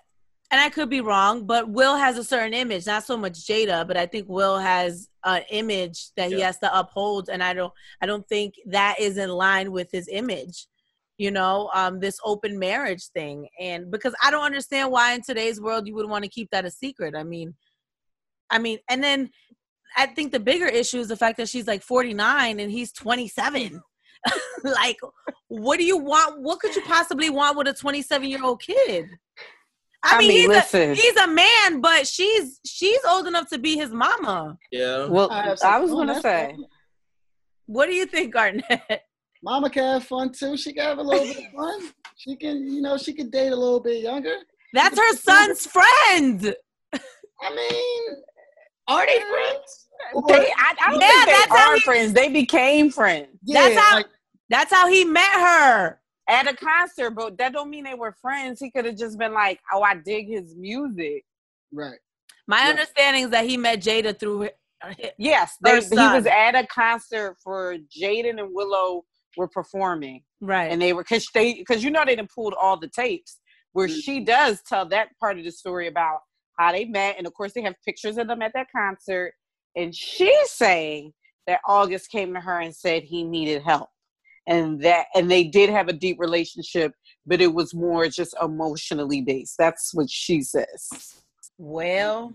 and 0.51 0.61
I 0.61 0.71
could 0.71 0.89
be 0.89 1.03
wrong, 1.03 1.45
but 1.45 1.69
Will 1.69 1.97
has 1.97 2.17
a 2.17 2.25
certain 2.25 2.55
image, 2.55 2.87
not 2.87 3.05
so 3.05 3.17
much 3.17 3.35
Jada, 3.35 3.87
but 3.87 3.99
I 3.99 4.07
think 4.07 4.29
Will 4.29 4.59
has 4.59 5.09
an 5.25 5.43
image 5.51 6.11
that 6.17 6.31
he 6.31 6.41
has 6.41 6.59
to 6.61 6.79
uphold, 6.79 7.29
and 7.29 7.43
I 7.43 7.53
don't, 7.53 7.73
I 8.01 8.07
don't 8.07 8.27
think 8.29 8.55
that 8.67 8.97
is 8.99 9.19
in 9.19 9.29
line 9.29 9.73
with 9.73 9.91
his 9.93 10.09
image. 10.11 10.67
You 11.19 11.33
know, 11.33 11.69
um, 11.75 11.99
this 12.01 12.19
open 12.25 12.59
marriage 12.59 13.09
thing, 13.09 13.49
and 13.61 13.91
because 13.91 14.15
I 14.23 14.31
don't 14.31 14.45
understand 14.45 14.91
why 14.91 15.15
in 15.15 15.23
today's 15.23 15.61
world 15.61 15.87
you 15.87 15.95
would 15.97 16.09
want 16.09 16.25
to 16.25 16.31
keep 16.31 16.49
that 16.53 16.65
a 16.65 16.71
secret. 16.71 17.15
I 17.17 17.25
mean, 17.25 17.55
I 18.49 18.59
mean, 18.59 18.79
and 18.89 19.03
then 19.03 19.31
I 19.97 20.07
think 20.07 20.33
the 20.33 20.41
bigger 20.41 20.67
issue 20.67 21.01
is 21.01 21.09
the 21.09 21.17
fact 21.17 21.39
that 21.39 21.49
she's 21.49 21.67
like 21.67 21.83
49 21.83 22.61
and 22.61 22.71
he's 22.71 22.93
27. 22.93 23.83
like, 24.65 24.99
what 25.49 25.79
do 25.79 25.85
you 25.85 25.99
want? 25.99 26.41
What 26.41 26.61
could 26.61 26.75
you 26.75 26.83
possibly 26.83 27.31
want 27.31 27.59
with 27.59 27.69
a 27.69 27.75
27 27.75 28.29
year 28.29 28.45
old 28.45 28.63
kid? 28.63 29.09
I, 30.05 30.17
I 30.17 30.19
mean, 30.21 30.29
mean, 30.29 30.39
he's, 30.39 30.49
listen. 30.49 30.91
A, 30.91 30.95
he's 30.95 31.17
a 31.17 31.27
man, 31.27 31.81
but 31.81 32.07
she's 32.07 32.61
she's 32.65 33.01
old 33.09 33.27
enough 33.27 33.49
to 33.51 33.59
be 33.59 33.77
his 33.77 33.91
mama. 33.91 34.57
Yeah. 34.71 35.07
Well, 35.07 35.31
I 35.31 35.57
I 35.65 35.79
was 35.81 35.91
gonna 35.91 36.21
say. 36.21 36.53
fun. 36.53 36.65
What 37.67 37.87
do 37.87 37.95
you 37.95 38.07
think, 38.07 38.33
Garnett? 38.33 39.03
Mama 39.43 39.69
can 39.71 39.83
have 39.85 40.05
fun 40.05 40.33
too. 40.33 40.57
She 40.57 40.73
can 40.73 40.85
have 40.85 40.99
a 40.99 41.03
little 41.03 41.25
bit 41.27 41.37
of 41.47 41.53
fun. 41.53 41.91
She 42.17 42.35
can, 42.37 42.67
you 42.67 42.81
know, 42.81 42.97
she 42.97 43.13
can 43.13 43.31
date 43.31 43.49
a 43.53 43.57
little 43.57 43.81
bit 43.81 44.03
younger. 44.03 44.35
That's 44.73 44.99
her 44.99 45.17
son's 45.17 45.67
friend. 45.67 46.55
I 46.93 47.55
mean, 47.55 48.03
are 48.89 49.07
they 49.07 49.21
friends? 49.21 49.89
They, 50.29 50.35
I, 50.57 50.75
I 50.87 50.91
don't 50.91 51.01
Yeah, 51.01 51.09
think 51.09 51.27
that's 51.27 51.49
they 51.53 51.57
how 51.59 51.71
are 51.71 51.75
he- 51.75 51.81
friends. 51.81 52.13
They 52.15 52.29
became 52.31 52.91
friends 52.91 53.29
That's 53.45 53.77
how- 53.77 53.97
like, 53.97 54.07
That's 54.49 54.73
how 54.73 54.89
he 54.89 55.05
met 55.05 55.31
her. 55.33 56.01
At 56.29 56.47
a 56.51 56.55
concert, 56.55 57.11
but 57.13 57.39
that 57.39 57.53
don't 57.53 57.71
mean 57.71 57.85
they 57.85 57.95
were 57.95 58.15
friends. 58.21 58.61
He 58.61 58.71
could 58.71 58.85
have 58.85 58.97
just 58.97 59.19
been 59.19 59.33
like, 59.33 59.61
"Oh, 59.73 59.83
I 59.83 59.95
dig 59.97 60.29
his 60.29 60.55
music." 60.57 61.25
right. 61.73 61.99
My 62.47 62.63
Yeah. 62.65 62.71
understanding 62.71 63.25
is 63.25 63.31
that 63.31 63.45
he 63.45 63.57
met 63.59 63.81
Jada 63.81 64.19
through. 64.19 64.45
hi- 64.83 64.97
hi- 65.01 65.13
Yes, 65.19 65.57
they, 65.63 65.77
Her 65.77 65.81
he 65.81 65.97
was 66.09 66.25
at 66.27 66.55
a 66.55 66.67
concert 66.67 67.37
for 67.43 67.77
Jaden 67.95 68.39
and 68.41 68.55
Willow 68.55 69.05
were 69.37 69.49
performing, 69.49 70.25
Right. 70.41 70.71
and 70.73 70.81
they 70.81 70.93
were 70.95 71.03
because 71.03 71.29
they 71.35 71.55
because 71.55 71.85
you 71.85 71.91
know 71.91 72.05
they 72.07 72.17
done 72.17 72.29
pulled 72.35 72.55
all 72.55 72.77
the 72.79 72.89
tapes 72.89 73.39
where 73.73 73.87
Mm-hmm. 73.89 73.99
she 74.01 74.21
does 74.21 74.63
tell 74.63 74.87
that 74.89 75.09
part 75.21 75.39
of 75.39 75.45
the 75.45 75.51
story 75.53 75.89
about 75.89 76.21
how 76.59 76.73
they 76.73 76.85
met, 76.87 77.17
and 77.19 77.27
of 77.27 77.35
course 77.35 77.53
they 77.53 77.63
have 77.63 77.75
pictures 77.85 78.17
of 78.19 78.27
them 78.29 78.41
at 78.43 78.53
that 78.55 78.69
concert, 78.75 79.35
and 79.77 79.95
she's 79.95 80.51
saying 80.51 81.13
that 81.47 81.61
August 81.67 82.11
came 82.11 82.33
to 82.35 82.41
her 82.41 82.61
and 82.61 82.75
said 82.75 83.03
he 83.03 83.23
needed 83.25 83.63
help, 83.63 83.89
and 84.49 84.81
that 84.83 85.07
and 85.15 85.31
they 85.31 85.45
did 85.45 85.71
have 85.71 85.89
a 85.89 85.93
deep 85.93 86.17
relationship, 86.19 86.93
but 87.27 87.41
it 87.41 87.53
was 87.55 87.75
more 87.75 88.09
just 88.09 88.35
emotionally 88.43 89.21
based. 89.23 89.55
That's 89.59 89.91
what 89.95 90.11
she 90.11 90.41
says. 90.43 90.89
well, 91.59 92.35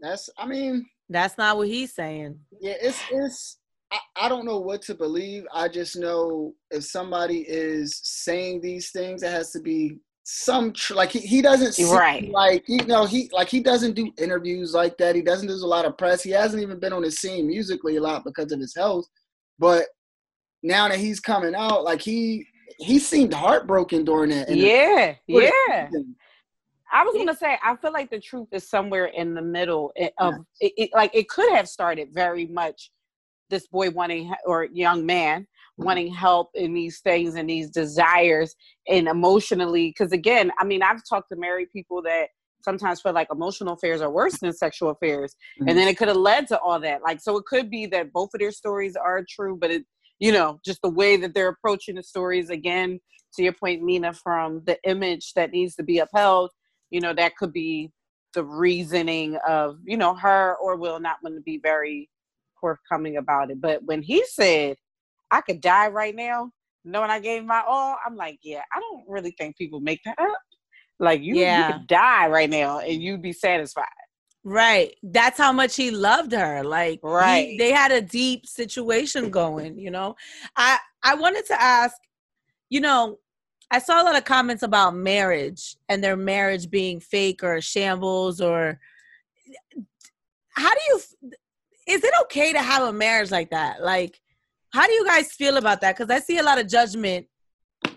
That's. 0.00 0.28
I 0.38 0.46
mean, 0.46 0.86
that's 1.08 1.38
not 1.38 1.56
what 1.56 1.68
he's 1.68 1.94
saying. 1.94 2.38
yeah. 2.60 2.74
It's. 2.80 3.00
It's. 3.12 3.58
I, 3.92 3.98
I 4.22 4.28
don't 4.28 4.46
know 4.46 4.58
what 4.58 4.82
to 4.82 4.94
believe. 4.94 5.44
I 5.52 5.68
just 5.68 5.96
know 5.96 6.54
if 6.70 6.84
somebody 6.84 7.40
is 7.46 8.00
saying 8.02 8.60
these 8.60 8.90
things, 8.90 9.22
it 9.22 9.30
has 9.30 9.50
to 9.52 9.60
be 9.60 9.98
some 10.26 10.72
tr- 10.72 10.94
like 10.94 11.10
he, 11.12 11.18
he 11.20 11.42
doesn't 11.42 11.74
seem 11.74 11.90
Right. 11.90 12.30
like 12.30 12.64
you 12.66 12.82
know 12.86 13.04
he 13.04 13.28
like 13.34 13.48
he 13.50 13.60
doesn't 13.60 13.94
do 13.94 14.10
interviews 14.18 14.72
like 14.72 14.96
that. 14.98 15.14
He 15.14 15.20
doesn't 15.22 15.48
do 15.48 15.54
a 15.54 15.66
lot 15.66 15.84
of 15.84 15.98
press. 15.98 16.22
He 16.22 16.30
hasn't 16.30 16.62
even 16.62 16.80
been 16.80 16.94
on 16.94 17.02
the 17.02 17.10
scene 17.10 17.46
musically 17.46 17.96
a 17.96 18.00
lot 18.00 18.24
because 18.24 18.50
of 18.50 18.58
his 18.58 18.74
health. 18.74 19.04
But 19.58 19.84
now 20.64 20.88
that 20.88 20.98
he's 20.98 21.20
coming 21.20 21.54
out, 21.54 21.84
like 21.84 22.00
he 22.00 22.46
he 22.78 22.98
seemed 22.98 23.32
heartbroken 23.32 24.04
during 24.04 24.30
that. 24.30 24.50
Yeah, 24.50 25.14
yeah. 25.28 25.86
season. 25.90 26.16
I 26.92 27.04
was 27.04 27.14
gonna 27.16 27.36
say 27.36 27.58
I 27.62 27.76
feel 27.76 27.92
like 27.92 28.10
the 28.10 28.18
truth 28.18 28.48
is 28.52 28.68
somewhere 28.68 29.06
in 29.06 29.34
the 29.34 29.42
middle 29.42 29.92
i- 30.00 30.10
of 30.18 30.34
it, 30.60 30.72
it. 30.76 30.90
Like 30.92 31.14
it 31.14 31.28
could 31.28 31.52
have 31.52 31.68
started 31.68 32.08
very 32.12 32.46
much 32.46 32.90
this 33.50 33.66
boy 33.68 33.90
wanting 33.90 34.32
or 34.46 34.64
young 34.64 35.04
man 35.06 35.46
wanting 35.76 36.06
help 36.12 36.50
in 36.54 36.72
these 36.72 37.00
things 37.00 37.34
and 37.34 37.50
these 37.50 37.68
desires 37.68 38.54
and 38.88 39.08
emotionally. 39.08 39.88
Because 39.88 40.12
again, 40.12 40.50
I 40.58 40.64
mean, 40.64 40.82
I've 40.82 41.02
talked 41.08 41.30
to 41.30 41.36
married 41.36 41.68
people 41.72 42.00
that 42.02 42.28
sometimes 42.62 43.02
feel 43.02 43.12
like 43.12 43.26
emotional 43.30 43.74
affairs 43.74 44.00
are 44.00 44.10
worse 44.10 44.38
than 44.38 44.52
sexual 44.52 44.90
affairs, 44.90 45.34
Mhm. 45.60 45.68
and 45.68 45.76
then 45.78 45.88
it 45.88 45.98
could 45.98 46.08
have 46.08 46.16
led 46.16 46.46
to 46.48 46.58
all 46.60 46.78
that. 46.80 47.02
Like, 47.02 47.20
so 47.20 47.36
it 47.36 47.44
could 47.44 47.70
be 47.70 47.86
that 47.86 48.12
both 48.12 48.30
of 48.34 48.40
their 48.40 48.52
stories 48.52 48.94
are 48.96 49.22
true, 49.28 49.56
but 49.60 49.70
it, 49.70 49.84
you 50.20 50.32
know, 50.32 50.60
just 50.64 50.80
the 50.82 50.90
way 50.90 51.16
that 51.16 51.34
they're 51.34 51.48
approaching 51.48 51.96
the 51.96 52.02
stories 52.02 52.50
again. 52.50 53.00
To 53.34 53.42
your 53.42 53.52
point, 53.52 53.82
Mina, 53.82 54.12
from 54.12 54.62
the 54.64 54.78
image 54.84 55.32
that 55.34 55.50
needs 55.50 55.74
to 55.76 55.82
be 55.82 55.98
upheld 55.98 56.50
you 56.94 57.00
know 57.00 57.12
that 57.12 57.36
could 57.36 57.52
be 57.52 57.90
the 58.34 58.44
reasoning 58.44 59.36
of 59.46 59.76
you 59.84 59.96
know 59.96 60.14
her 60.14 60.54
or 60.62 60.76
will 60.76 61.00
not 61.00 61.16
want 61.22 61.34
to 61.34 61.42
be 61.42 61.58
very 61.62 62.08
forthcoming 62.60 63.16
about 63.16 63.50
it 63.50 63.60
but 63.60 63.82
when 63.84 64.00
he 64.00 64.24
said 64.26 64.76
i 65.32 65.40
could 65.40 65.60
die 65.60 65.88
right 65.88 66.14
now 66.14 66.48
knowing 66.84 67.10
i 67.10 67.18
gave 67.18 67.44
my 67.44 67.62
all 67.66 67.96
i'm 68.06 68.14
like 68.16 68.38
yeah 68.44 68.62
i 68.72 68.80
don't 68.80 69.02
really 69.08 69.34
think 69.38 69.56
people 69.56 69.80
make 69.80 70.00
that 70.04 70.18
up 70.20 70.38
like 71.00 71.20
you, 71.20 71.34
Yeah. 71.34 71.66
you 71.66 71.72
could 71.74 71.86
die 71.88 72.28
right 72.28 72.48
now 72.48 72.78
and 72.78 73.02
you'd 73.02 73.22
be 73.22 73.32
satisfied 73.32 73.86
Right. 74.44 74.94
That's 75.02 75.38
how 75.38 75.52
much 75.52 75.74
he 75.74 75.90
loved 75.90 76.32
her. 76.32 76.62
Like 76.62 77.00
he- 77.02 77.08
Right. 77.08 77.56
they 77.58 77.72
had 77.72 77.90
a 77.92 78.00
deep 78.02 78.46
situation 78.46 79.30
going, 79.30 79.78
you 79.78 79.90
know. 79.90 80.16
I 80.56 80.78
I 81.02 81.14
wanted 81.14 81.46
to 81.46 81.60
ask, 81.60 81.96
you 82.68 82.80
know, 82.80 83.18
I 83.70 83.78
saw 83.78 84.02
a 84.02 84.04
lot 84.04 84.16
of 84.16 84.24
comments 84.24 84.62
about 84.62 84.94
marriage 84.94 85.76
and 85.88 86.04
their 86.04 86.16
marriage 86.16 86.70
being 86.70 87.00
fake 87.00 87.42
or 87.42 87.60
shambles 87.62 88.40
or 88.40 88.78
how 90.50 90.72
do 90.72 90.80
you 90.88 90.96
f- 90.98 91.38
is 91.86 92.04
it 92.04 92.14
okay 92.22 92.52
to 92.52 92.60
have 92.62 92.82
a 92.82 92.92
marriage 92.92 93.30
like 93.30 93.50
that? 93.50 93.82
Like 93.82 94.20
how 94.70 94.86
do 94.86 94.92
you 94.92 95.04
guys 95.06 95.32
feel 95.32 95.56
about 95.56 95.80
that? 95.80 95.96
Cuz 95.96 96.10
I 96.10 96.20
see 96.20 96.38
a 96.38 96.42
lot 96.42 96.58
of 96.60 96.68
judgment 96.68 97.26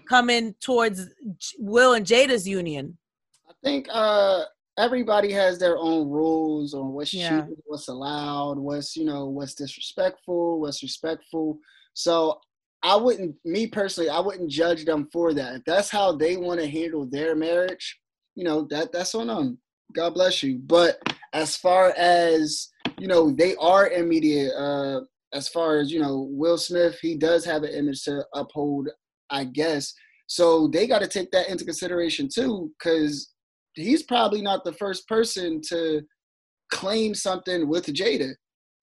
coming 0.08 0.54
towards 0.62 1.10
Will 1.60 1.94
and 1.94 2.06
Jada's 2.06 2.48
union. 2.48 2.98
I 3.50 3.54
think 3.63 3.88
uh 3.92 4.46
everybody 4.77 5.31
has 5.31 5.57
their 5.57 5.77
own 5.77 6.10
rules 6.10 6.74
on 6.74 6.93
what's 6.93 7.13
Yeah. 7.13 7.41
cheating, 7.41 7.62
what's 7.65 7.88
allowed, 7.88 8.57
what's 8.60 8.96
you 8.96 9.05
know, 9.05 9.25
what's 9.27 9.55
disrespectful, 9.55 10.60
what's 10.60 10.84
respectful. 10.84 11.60
So 11.93 12.39
I 12.84 12.96
wouldn't 12.96 13.36
me 13.43 13.67
personally, 13.67 14.10
I 14.10 14.19
wouldn't 14.19 14.51
judge 14.51 14.86
them 14.86 15.10
for 15.12 15.34
that. 15.34 15.55
If 15.55 15.65
that's 15.65 15.89
how 15.89 16.12
they 16.12 16.38
want 16.38 16.60
to 16.60 16.67
handle 16.69 17.05
their 17.05 17.36
marriage, 17.36 18.00
you 18.36 18.43
know, 18.43 18.67
that 18.69 18.91
that's 18.91 19.15
on 19.15 19.27
them. 19.27 19.60
God 19.93 20.13
bless 20.13 20.43
you. 20.43 20.60
But 20.60 21.00
as 21.34 21.55
far 21.57 21.93
as 21.98 22.69
you 23.00 23.07
know, 23.07 23.31
they 23.31 23.55
are 23.57 23.89
immediate. 23.89 24.53
Uh, 24.55 25.01
as 25.34 25.50
far 25.50 25.77
as 25.77 25.91
you 25.91 26.00
know, 26.00 26.27
Will 26.31 26.57
Smith, 26.57 26.98
he 27.01 27.15
does 27.15 27.43
have 27.46 27.63
an 27.63 27.74
image 27.74 28.03
to 28.03 28.25
uphold, 28.34 28.89
I 29.29 29.43
guess. 29.43 29.93
So 30.27 30.67
they 30.67 30.88
got 30.88 31.00
to 31.00 31.07
take 31.07 31.31
that 31.31 31.50
into 31.50 31.65
consideration 31.65 32.29
too, 32.34 32.72
because 32.77 33.34
he's 33.77 34.03
probably 34.03 34.41
not 34.41 34.63
the 34.63 34.74
first 34.74 35.07
person 35.07 35.62
to 35.69 36.01
claim 36.72 37.13
something 37.13 37.67
with 37.67 37.86
Jada 37.88 38.34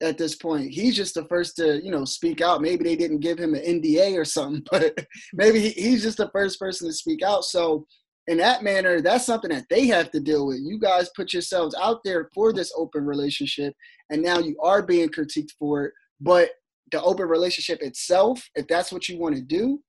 at 0.02 0.18
this 0.18 0.36
point. 0.36 0.70
He's 0.70 0.96
just 0.96 1.14
the 1.14 1.24
first 1.26 1.56
to, 1.56 1.82
you 1.84 1.90
know, 1.90 2.04
speak 2.04 2.40
out. 2.40 2.62
Maybe 2.62 2.84
they 2.84 2.96
didn't 2.96 3.20
give 3.20 3.38
him 3.38 3.54
an 3.54 3.62
NDA 3.62 4.18
or 4.18 4.24
something, 4.24 4.64
but 4.70 4.96
maybe 5.32 5.60
he, 5.60 5.70
he's 5.70 6.02
just 6.02 6.18
the 6.18 6.30
first 6.30 6.58
person 6.58 6.88
to 6.88 6.92
speak 6.92 7.22
out. 7.22 7.44
So 7.44 7.86
in 8.26 8.38
that 8.38 8.62
manner, 8.62 9.00
that's 9.00 9.26
something 9.26 9.50
that 9.50 9.66
they 9.68 9.86
have 9.88 10.10
to 10.12 10.20
deal 10.20 10.46
with. 10.46 10.58
You 10.62 10.78
guys 10.78 11.10
put 11.14 11.32
yourselves 11.32 11.74
out 11.80 12.00
there 12.04 12.30
for 12.34 12.52
this 12.52 12.72
open 12.76 13.04
relationship, 13.04 13.74
and 14.10 14.22
now 14.22 14.38
you 14.38 14.56
are 14.62 14.82
being 14.82 15.08
critiqued 15.10 15.52
for 15.58 15.86
it. 15.86 15.92
But 16.20 16.50
the 16.90 17.02
open 17.02 17.26
relationship 17.26 17.82
itself, 17.82 18.42
if 18.54 18.66
that's 18.66 18.92
what 18.92 19.08
you 19.08 19.18
want 19.18 19.36
to 19.36 19.42
do, 19.42 19.80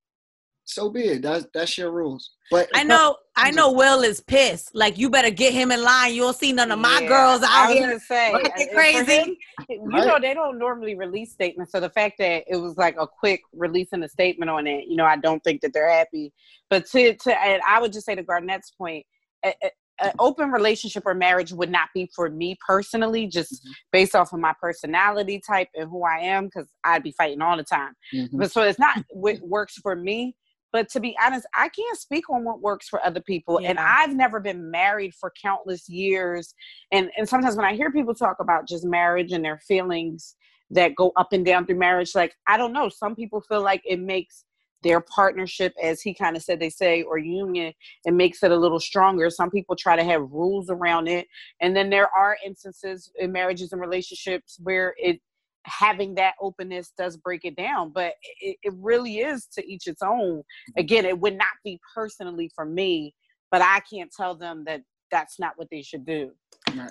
so 0.65 0.89
be 0.89 1.01
it. 1.03 1.21
That's 1.21 1.45
that's 1.53 1.77
your 1.77 1.91
rules. 1.91 2.31
But 2.51 2.67
I 2.73 2.83
know, 2.83 3.15
I 3.35 3.51
know. 3.51 3.71
Will 3.71 4.01
is 4.01 4.19
pissed. 4.21 4.75
Like 4.75 4.97
you 4.97 5.09
better 5.09 5.29
get 5.29 5.53
him 5.53 5.71
in 5.71 5.81
line. 5.83 6.13
You 6.13 6.21
don't 6.23 6.35
see 6.35 6.51
none 6.51 6.71
of 6.71 6.79
my 6.79 6.99
Yeah, 7.01 7.07
girls 7.07 7.43
I 7.43 7.63
out 7.63 7.69
was 7.69 7.77
here. 7.77 7.87
gonna 7.87 7.99
say, 7.99 8.33
acting 8.33 8.69
crazy. 8.73 9.13
him, 9.13 9.37
you 9.69 9.77
know, 10.05 10.17
they 10.19 10.33
don't 10.33 10.57
normally 10.57 10.95
release 10.95 11.31
statements. 11.31 11.71
So 11.71 11.79
the 11.79 11.89
fact 11.89 12.15
that 12.19 12.43
it 12.47 12.57
was 12.57 12.75
like 12.77 12.95
a 12.99 13.07
quick 13.07 13.41
releasing 13.53 14.03
a 14.03 14.09
statement 14.09 14.49
on 14.49 14.67
it, 14.67 14.85
you 14.87 14.95
know, 14.95 15.05
I 15.05 15.17
don't 15.17 15.43
think 15.43 15.61
that 15.61 15.71
they're 15.73 15.89
happy. 15.91 16.33
But 16.69 16.87
to 16.87 17.15
to, 17.15 17.41
and 17.41 17.61
I 17.67 17.79
would 17.79 17.93
just 17.93 18.05
say 18.05 18.15
to 18.15 18.23
Garnett's 18.23 18.71
point, 18.71 19.05
a- 19.45 19.53
a- 19.63 19.71
an 20.01 20.11
open 20.19 20.51
relationship 20.51 21.03
or 21.05 21.13
marriage 21.13 21.53
would 21.53 21.69
not 21.71 21.87
be 21.93 22.11
for 22.13 22.29
me 22.29 22.57
personally, 22.67 23.27
just 23.27 23.53
Mhm. 23.65 23.71
based 23.93 24.13
off 24.13 24.33
of 24.33 24.39
my 24.41 24.53
personality 24.59 25.39
type 25.47 25.69
and 25.73 25.89
who 25.89 26.03
I 26.03 26.17
am, 26.19 26.45
because 26.45 26.67
I'd 26.83 27.01
be 27.03 27.13
fighting 27.13 27.41
all 27.41 27.55
the 27.55 27.63
time. 27.63 27.93
Mhm. 28.13 28.29
But 28.33 28.51
so 28.51 28.63
it's 28.63 28.77
not 28.79 29.05
what 29.11 29.39
works 29.39 29.75
for 29.77 29.95
me. 29.95 30.35
But 30.75 30.89
to 30.89 30.99
be 30.99 31.15
honest, 31.23 31.47
I 31.53 31.69
can't 31.69 31.97
speak 31.97 32.29
on 32.29 32.43
what 32.43 32.59
works 32.59 32.89
for 32.89 32.99
other 33.05 33.21
people. 33.21 33.61
And 33.63 33.79
I've 33.79 34.13
never 34.13 34.41
been 34.41 34.69
married 34.69 35.13
for 35.13 35.31
countless 35.41 35.87
years. 35.87 36.53
And 36.91 37.09
and 37.17 37.29
sometimes 37.29 37.55
when 37.55 37.63
I 37.63 37.77
hear 37.77 37.93
people 37.93 38.13
talk 38.13 38.41
about 38.41 38.67
just 38.67 38.83
marriage 38.83 39.31
and 39.31 39.45
their 39.45 39.61
feelings 39.65 40.35
that 40.71 40.93
go 40.93 41.13
up 41.15 41.31
and 41.31 41.45
down 41.45 41.65
through 41.65 41.77
marriage, 41.77 42.13
like 42.13 42.35
I 42.45 42.57
don't 42.57 42.73
know, 42.73 42.89
some 42.89 43.15
people 43.15 43.39
feel 43.39 43.61
like 43.61 43.83
it 43.85 44.01
makes 44.01 44.43
their 44.83 44.99
partnership, 44.99 45.73
as 45.81 46.01
he 46.01 46.13
kind 46.13 46.35
of 46.35 46.43
said 46.43 46.59
they 46.59 46.69
say, 46.69 47.03
or 47.03 47.17
union, 47.17 47.71
it 48.03 48.13
makes 48.13 48.43
it 48.43 48.51
a 48.51 48.57
little 48.57 48.81
stronger. 48.81 49.29
Some 49.29 49.49
people 49.49 49.77
try 49.77 49.95
to 49.95 50.03
have 50.03 50.29
rules 50.29 50.69
around 50.69 51.07
it. 51.07 51.25
And 51.61 51.73
then 51.73 51.89
there 51.89 52.09
are 52.13 52.35
instances 52.45 53.09
in 53.17 53.31
marriages 53.31 53.71
and 53.71 53.79
relationships 53.79 54.59
where 54.61 54.93
it 54.97 55.21
having 55.65 56.15
that 56.15 56.33
openness 56.41 56.91
does 56.97 57.17
break 57.17 57.43
it 57.43 57.55
down 57.55 57.91
but 57.93 58.13
it, 58.39 58.57
it 58.63 58.73
really 58.77 59.19
is 59.19 59.47
to 59.47 59.65
each 59.65 59.87
its 59.87 60.01
own 60.01 60.41
again 60.77 61.05
it 61.05 61.19
would 61.19 61.37
not 61.37 61.47
be 61.63 61.79
personally 61.93 62.49
for 62.55 62.65
me 62.65 63.13
but 63.51 63.61
i 63.61 63.79
can't 63.91 64.11
tell 64.11 64.35
them 64.35 64.63
that 64.65 64.81
that's 65.11 65.39
not 65.39 65.53
what 65.55 65.67
they 65.71 65.81
should 65.81 66.05
do 66.05 66.31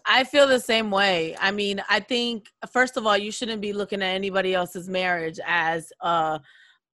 I 0.07 0.25
feel 0.25 0.47
the 0.47 0.61
same 0.61 0.91
way. 0.91 1.37
I 1.39 1.51
mean, 1.51 1.83
I 1.91 2.01
think 2.01 2.47
first 2.73 2.97
of 2.97 3.07
all, 3.07 3.19
you 3.19 3.31
shouldn't 3.31 3.61
be 3.61 3.73
looking 3.73 4.03
at 4.03 4.15
anybody 4.15 4.55
else's 4.55 4.89
marriage 4.89 5.39
as 5.47 5.93
uh 6.01 6.39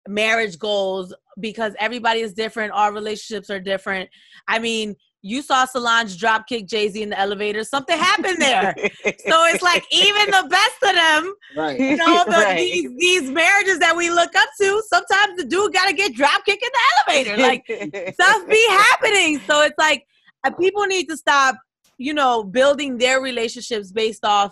marriage 0.07 0.57
goals 0.57 1.13
because 1.39 1.73
everybody 1.79 2.21
is 2.21 2.33
different. 2.33 2.73
Our 2.73 2.93
relationships 2.93 3.49
are 3.49 3.59
different. 3.59 4.09
I 4.47 4.59
mean, 4.59 4.95
you 5.23 5.41
saw 5.41 5.65
Solange 5.65 6.17
drop 6.17 6.47
kick 6.47 6.65
Jay 6.67 6.89
Z 6.89 7.01
in 7.01 7.09
the 7.09 7.19
elevator. 7.19 7.63
Something 7.63 7.97
happened 7.97 8.41
there. 8.41 8.73
so 8.77 9.45
it's 9.45 9.61
like 9.61 9.83
even 9.91 10.25
the 10.31 10.47
best 10.49 10.83
of 10.83 10.95
them, 10.95 11.33
right. 11.55 11.79
you 11.79 11.95
know, 11.95 12.23
the, 12.25 12.31
Right. 12.31 12.57
these 12.57 12.89
these 12.97 13.29
marriages 13.29 13.77
that 13.79 13.95
we 13.95 14.09
look 14.09 14.35
up 14.35 14.49
to. 14.61 14.81
Sometimes 14.89 15.37
the 15.37 15.45
dude 15.45 15.73
got 15.73 15.87
to 15.87 15.93
get 15.93 16.13
drop 16.15 16.43
kicked 16.45 16.63
in 16.63 16.69
the 16.73 17.13
elevator. 17.13 17.37
Like 17.37 17.65
stuff 18.13 18.47
be 18.47 18.65
happening. 18.69 19.39
So 19.47 19.61
it's 19.61 19.77
like 19.77 20.05
uh, 20.43 20.51
people 20.59 20.85
need 20.85 21.07
to 21.09 21.17
stop, 21.17 21.55
you 21.99 22.13
know, 22.13 22.43
building 22.43 22.97
their 22.97 23.21
relationships 23.21 23.91
based 23.91 24.25
off. 24.25 24.51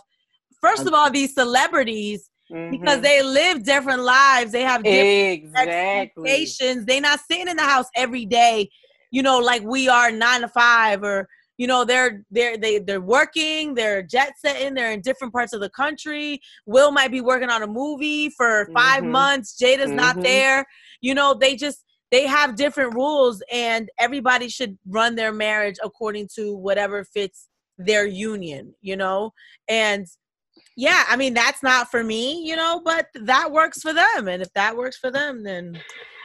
First 0.62 0.86
of 0.86 0.94
all, 0.94 1.10
these 1.10 1.34
celebrities 1.34 2.30
because 2.72 2.98
Mhm. 3.00 3.04
they 3.04 3.22
live 3.24 3.64
different 3.64 4.02
lives. 4.02 4.52
They 4.52 4.62
have 4.64 4.84
different 4.84 5.44
exactly 5.44 5.74
expectations. 5.74 6.86
They're 6.86 7.00
not 7.02 7.20
sitting 7.30 7.48
in 7.48 7.58
the 7.58 7.64
house 7.64 7.86
every 7.96 8.26
day, 8.26 8.70
you 9.12 9.22
know, 9.22 9.40
like 9.40 9.64
we 9.64 9.88
are 9.90 10.12
nine 10.12 10.42
to 10.42 10.48
five 10.48 11.04
or 11.04 11.28
you 11.58 11.68
know 11.68 11.84
they're 11.84 12.24
they're 12.32 12.58
they, 12.58 12.80
they're 12.80 13.02
working 13.02 13.74
they're 13.74 14.02
jet 14.02 14.32
setting 14.40 14.74
they're 14.74 14.94
in 14.94 15.02
different 15.02 15.34
parts 15.34 15.54
of 15.54 15.60
the 15.60 15.70
country. 15.70 16.40
Will 16.66 16.92
might 16.92 17.12
be 17.12 17.20
working 17.22 17.50
on 17.50 17.64
a 17.64 17.68
movie 17.68 18.30
for 18.30 18.70
5 18.74 19.04
Mhm. 19.04 19.12
months. 19.12 19.58
Jada's 19.62 19.92
not 19.92 20.16
Mhm. 20.18 20.24
there. 20.24 20.66
You 21.02 21.14
know 21.16 21.34
they 21.34 21.56
just 21.56 21.84
they 22.12 22.26
have 22.26 22.56
different 22.56 22.94
rules 22.96 23.44
and 23.52 23.90
everybody 24.00 24.48
should 24.50 24.78
run 24.88 25.16
their 25.16 25.32
marriage 25.34 25.76
according 25.84 26.28
to 26.36 26.56
whatever 26.56 27.04
fits 27.04 27.50
their 27.78 28.06
union 28.06 28.74
you 28.82 28.96
know? 28.96 29.32
And 29.68 30.08
yeah 30.76 31.04
i 31.08 31.16
mean 31.16 31.34
that's 31.34 31.62
not 31.64 31.90
for 31.92 32.04
me 32.04 32.42
you 32.44 32.56
know 32.56 32.82
but 32.84 33.08
that 33.14 33.52
works 33.52 33.82
for 33.82 33.94
them. 33.94 34.28
And 34.28 34.42
if 34.42 34.52
that 34.54 34.76
works 34.78 34.98
for 34.98 35.12
them 35.12 35.44
then 35.44 35.80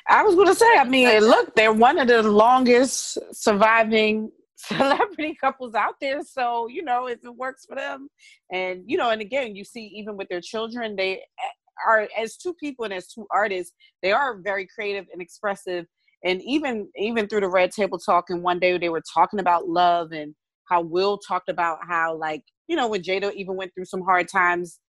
I 0.09 0.23
was 0.23 0.35
going 0.35 0.49
to 0.49 0.55
say, 0.55 0.67
I 0.77 0.85
mean, 0.85 1.21
look, 1.21 1.55
they're 1.55 1.73
one 1.73 1.99
of 1.99 2.09
the 2.09 2.23
longest 2.23 3.19
surviving 3.33 4.31
celebrity 4.57 5.37
couples 5.41 5.75
out 5.75 5.95
there. 6.01 6.21
So, 6.23 6.69
you 6.69 6.83
know, 6.83 7.07
if 7.07 7.25
it 7.25 7.35
works 7.35 7.65
for 7.67 7.75
them, 7.75 8.09
and, 8.53 8.83
you 8.87 8.99
know, 8.99 9.11
and 9.11 9.23
again, 9.23 9.57
you 9.57 9.65
see, 9.65 9.87
even 9.97 10.17
with 10.17 10.29
their 10.29 10.43
children, 10.43 10.95
they 10.97 11.17
eh, 11.17 11.87
are, 11.87 12.09
as 12.19 12.37
two 12.37 12.55
people 12.55 12.85
and 12.85 12.93
as 12.93 13.09
two 13.09 13.27
artists, 13.31 13.73
they 14.03 14.13
are 14.13 14.37
very 14.37 14.67
creative 14.67 15.07
and 15.13 15.23
expressive. 15.23 15.87
And 16.23 16.43
even, 16.43 16.89
even 16.97 17.27
through 17.27 17.41
the 17.41 17.49
Red 17.49 17.71
Table 17.71 17.99
Talk, 17.99 18.27
and 18.29 18.43
one 18.43 18.59
day 18.59 18.77
they 18.77 18.91
were 18.91 19.03
talking 19.13 19.41
about 19.41 19.69
love 19.69 20.13
and 20.13 20.35
how 20.69 20.83
Will 20.83 21.19
talked 21.19 21.49
about 21.49 21.79
how, 21.89 22.17
like, 22.17 22.43
you 22.69 22.77
know, 22.77 22.89
when 22.89 23.03
Jada 23.03 23.33
even 23.35 23.57
went 23.57 23.73
through 23.75 23.85
some 23.87 24.03
hard 24.03 24.29
times 24.29 24.81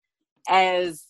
as 0.50 1.06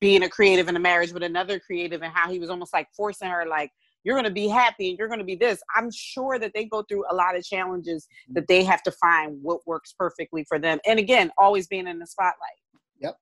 being 0.00 0.22
a 0.22 0.28
creative 0.28 0.68
in 0.68 0.76
a 0.76 0.80
marriage 0.80 1.12
with 1.12 1.22
another 1.22 1.58
creative 1.58 2.02
and 2.02 2.12
how 2.12 2.30
he 2.30 2.38
was 2.38 2.50
almost 2.50 2.72
like 2.72 2.88
forcing 2.96 3.28
her 3.28 3.46
like 3.46 3.70
you're 4.04 4.16
going 4.16 4.24
to 4.24 4.32
be 4.32 4.48
happy 4.48 4.90
and 4.90 4.98
you're 4.98 5.08
going 5.08 5.18
to 5.20 5.24
be 5.24 5.36
this 5.36 5.60
i'm 5.76 5.90
sure 5.90 6.38
that 6.38 6.52
they 6.54 6.64
go 6.64 6.82
through 6.88 7.04
a 7.10 7.14
lot 7.14 7.36
of 7.36 7.44
challenges 7.44 8.06
that 8.30 8.46
they 8.48 8.62
have 8.64 8.82
to 8.82 8.92
find 8.92 9.38
what 9.42 9.60
works 9.66 9.94
perfectly 9.98 10.44
for 10.48 10.58
them 10.58 10.78
and 10.86 10.98
again 10.98 11.30
always 11.38 11.66
being 11.66 11.86
in 11.86 11.98
the 11.98 12.06
spotlight 12.06 12.58
yep 13.00 13.16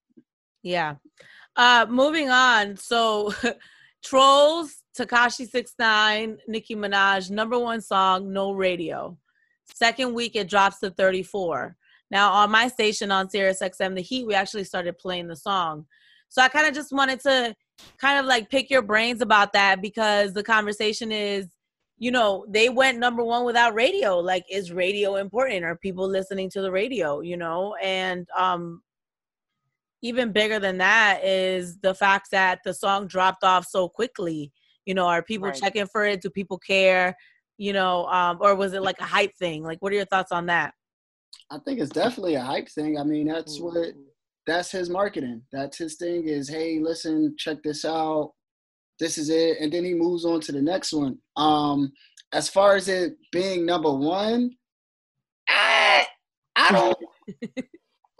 Yeah. 0.62 0.96
Uh 1.56 1.86
moving 1.88 2.30
on. 2.30 2.76
So 2.76 3.32
Trollz, 4.06 4.70
Tekashi 4.98 5.48
69, 5.48 6.38
Nicki 6.48 6.74
Minaj, 6.74 7.30
number 7.30 7.58
one 7.58 7.80
song, 7.80 8.32
no 8.32 8.52
radio. 8.52 9.16
Second 9.74 10.14
week 10.14 10.36
it 10.36 10.48
drops 10.48 10.80
to 10.80 10.90
34. 10.90 11.76
Now 12.10 12.32
on 12.32 12.50
my 12.50 12.68
station 12.68 13.10
on 13.10 13.30
Sirius 13.30 13.60
XM 13.62 13.94
The 13.94 14.02
Heat, 14.02 14.26
we 14.26 14.34
actually 14.34 14.64
started 14.64 14.98
playing 14.98 15.28
the 15.28 15.36
song. 15.36 15.86
So 16.30 16.40
I 16.40 16.48
kind 16.48 16.66
of 16.66 16.74
just 16.74 16.92
wanted 16.92 17.20
to 17.20 17.54
kind 17.98 18.18
of 18.18 18.24
like 18.24 18.48
pick 18.48 18.70
your 18.70 18.82
brains 18.82 19.20
about 19.20 19.52
that 19.52 19.82
because 19.82 20.32
the 20.32 20.42
conversation 20.42 21.12
is 21.12 21.46
you 22.00 22.10
know, 22.10 22.46
they 22.48 22.70
went 22.70 22.98
number 22.98 23.22
one 23.22 23.44
without 23.44 23.74
radio. 23.74 24.18
Like, 24.18 24.46
is 24.50 24.72
radio 24.72 25.16
important? 25.16 25.64
Are 25.66 25.76
people 25.76 26.08
listening 26.08 26.48
to 26.50 26.62
the 26.62 26.72
radio? 26.72 27.20
You 27.20 27.36
know, 27.36 27.74
and 27.74 28.26
um, 28.36 28.80
even 30.02 30.32
bigger 30.32 30.58
than 30.58 30.78
that 30.78 31.20
is 31.22 31.78
the 31.80 31.94
fact 31.94 32.30
that 32.30 32.60
the 32.64 32.72
song 32.72 33.06
dropped 33.06 33.44
off 33.44 33.66
so 33.66 33.86
quickly. 33.86 34.50
You 34.86 34.94
know, 34.94 35.06
are 35.06 35.22
people 35.22 35.48
Right. 35.48 35.56
checking 35.56 35.86
for 35.86 36.06
it? 36.06 36.22
Do 36.22 36.30
people 36.30 36.58
care? 36.58 37.14
You 37.58 37.74
know, 37.74 38.06
um, 38.06 38.38
or 38.40 38.54
was 38.54 38.72
it 38.72 38.80
like 38.80 38.98
a 38.98 39.04
hype 39.04 39.36
thing? 39.36 39.62
Like, 39.62 39.82
what 39.82 39.92
are 39.92 39.96
your 39.96 40.06
thoughts 40.06 40.32
on 40.32 40.46
that? 40.46 40.72
I 41.50 41.58
think 41.58 41.80
it's 41.80 41.90
definitely 41.90 42.36
a 42.36 42.40
hype 42.40 42.70
thing. 42.70 42.98
I 42.98 43.04
mean, 43.04 43.26
that's 43.26 43.60
what 43.60 43.92
that's 44.46 44.70
his 44.70 44.90
marketing. 44.90 45.42
That's 45.52 45.78
his 45.78 45.96
thing 45.96 46.28
is, 46.28 46.48
hey, 46.48 46.78
listen, 46.80 47.34
check 47.38 47.62
this 47.62 47.84
out. 47.84 48.32
This 48.98 49.16
is 49.16 49.30
it. 49.30 49.58
And 49.60 49.72
then 49.72 49.84
he 49.84 49.94
moves 49.94 50.24
on 50.24 50.40
to 50.42 50.52
the 50.52 50.62
next 50.62 50.92
one. 50.92 51.18
Um, 51.36 51.92
as 52.32 52.48
far 52.48 52.76
as 52.76 52.88
it 52.88 53.14
being 53.32 53.64
number 53.66 53.92
one, 53.92 54.50
I 55.48 56.06
I 56.56 56.70
don't 56.72 56.98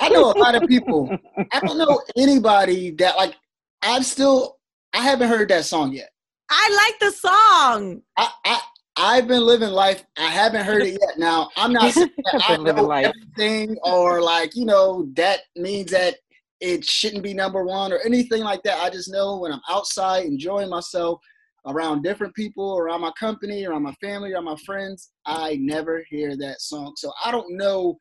I 0.00 0.08
know 0.08 0.32
a 0.32 0.38
lot 0.38 0.54
of 0.54 0.68
people. 0.68 1.10
I 1.52 1.60
don't 1.60 1.78
know 1.78 2.00
anybody 2.16 2.90
that 2.92 3.16
like 3.16 3.36
I've 3.82 4.06
still 4.06 4.56
I 4.94 5.02
haven't 5.02 5.28
heard 5.28 5.48
that 5.50 5.64
song 5.64 5.92
yet. 5.92 6.10
I 6.50 6.90
like 6.90 6.98
the 6.98 7.16
song. 7.16 8.02
I, 8.16 8.28
I 8.44 8.60
I've 9.02 9.26
been 9.26 9.46
living 9.46 9.70
life. 9.70 10.04
I 10.18 10.28
haven't 10.28 10.64
heard 10.64 10.82
it 10.82 10.98
yet. 11.00 11.18
Now 11.18 11.48
I'm 11.56 11.72
not 11.72 11.92
saying 11.94 12.10
that 12.32 12.42
I 12.50 12.56
living 12.56 12.82
know 12.82 12.88
life. 12.88 13.06
everything 13.06 13.78
or 13.82 14.20
like 14.20 14.54
you 14.54 14.66
know 14.66 15.08
that 15.14 15.40
means 15.56 15.90
that 15.92 16.16
it 16.60 16.84
shouldn't 16.84 17.22
be 17.22 17.32
number 17.32 17.64
one 17.64 17.94
or 17.94 17.98
anything 18.04 18.42
like 18.42 18.62
that. 18.64 18.78
I 18.78 18.90
just 18.90 19.10
know 19.10 19.38
when 19.38 19.52
I'm 19.52 19.62
outside 19.70 20.26
enjoying 20.26 20.68
myself 20.68 21.18
around 21.66 22.02
different 22.02 22.34
people, 22.34 22.76
around 22.76 23.00
my 23.00 23.12
company, 23.18 23.64
around 23.64 23.82
my 23.84 23.94
family, 24.02 24.34
around 24.34 24.44
my 24.44 24.56
friends, 24.66 25.12
I 25.24 25.56
never 25.60 26.04
hear 26.10 26.36
that 26.36 26.60
song. 26.60 26.92
So 26.96 27.10
I 27.24 27.30
don't 27.30 27.56
know 27.56 27.96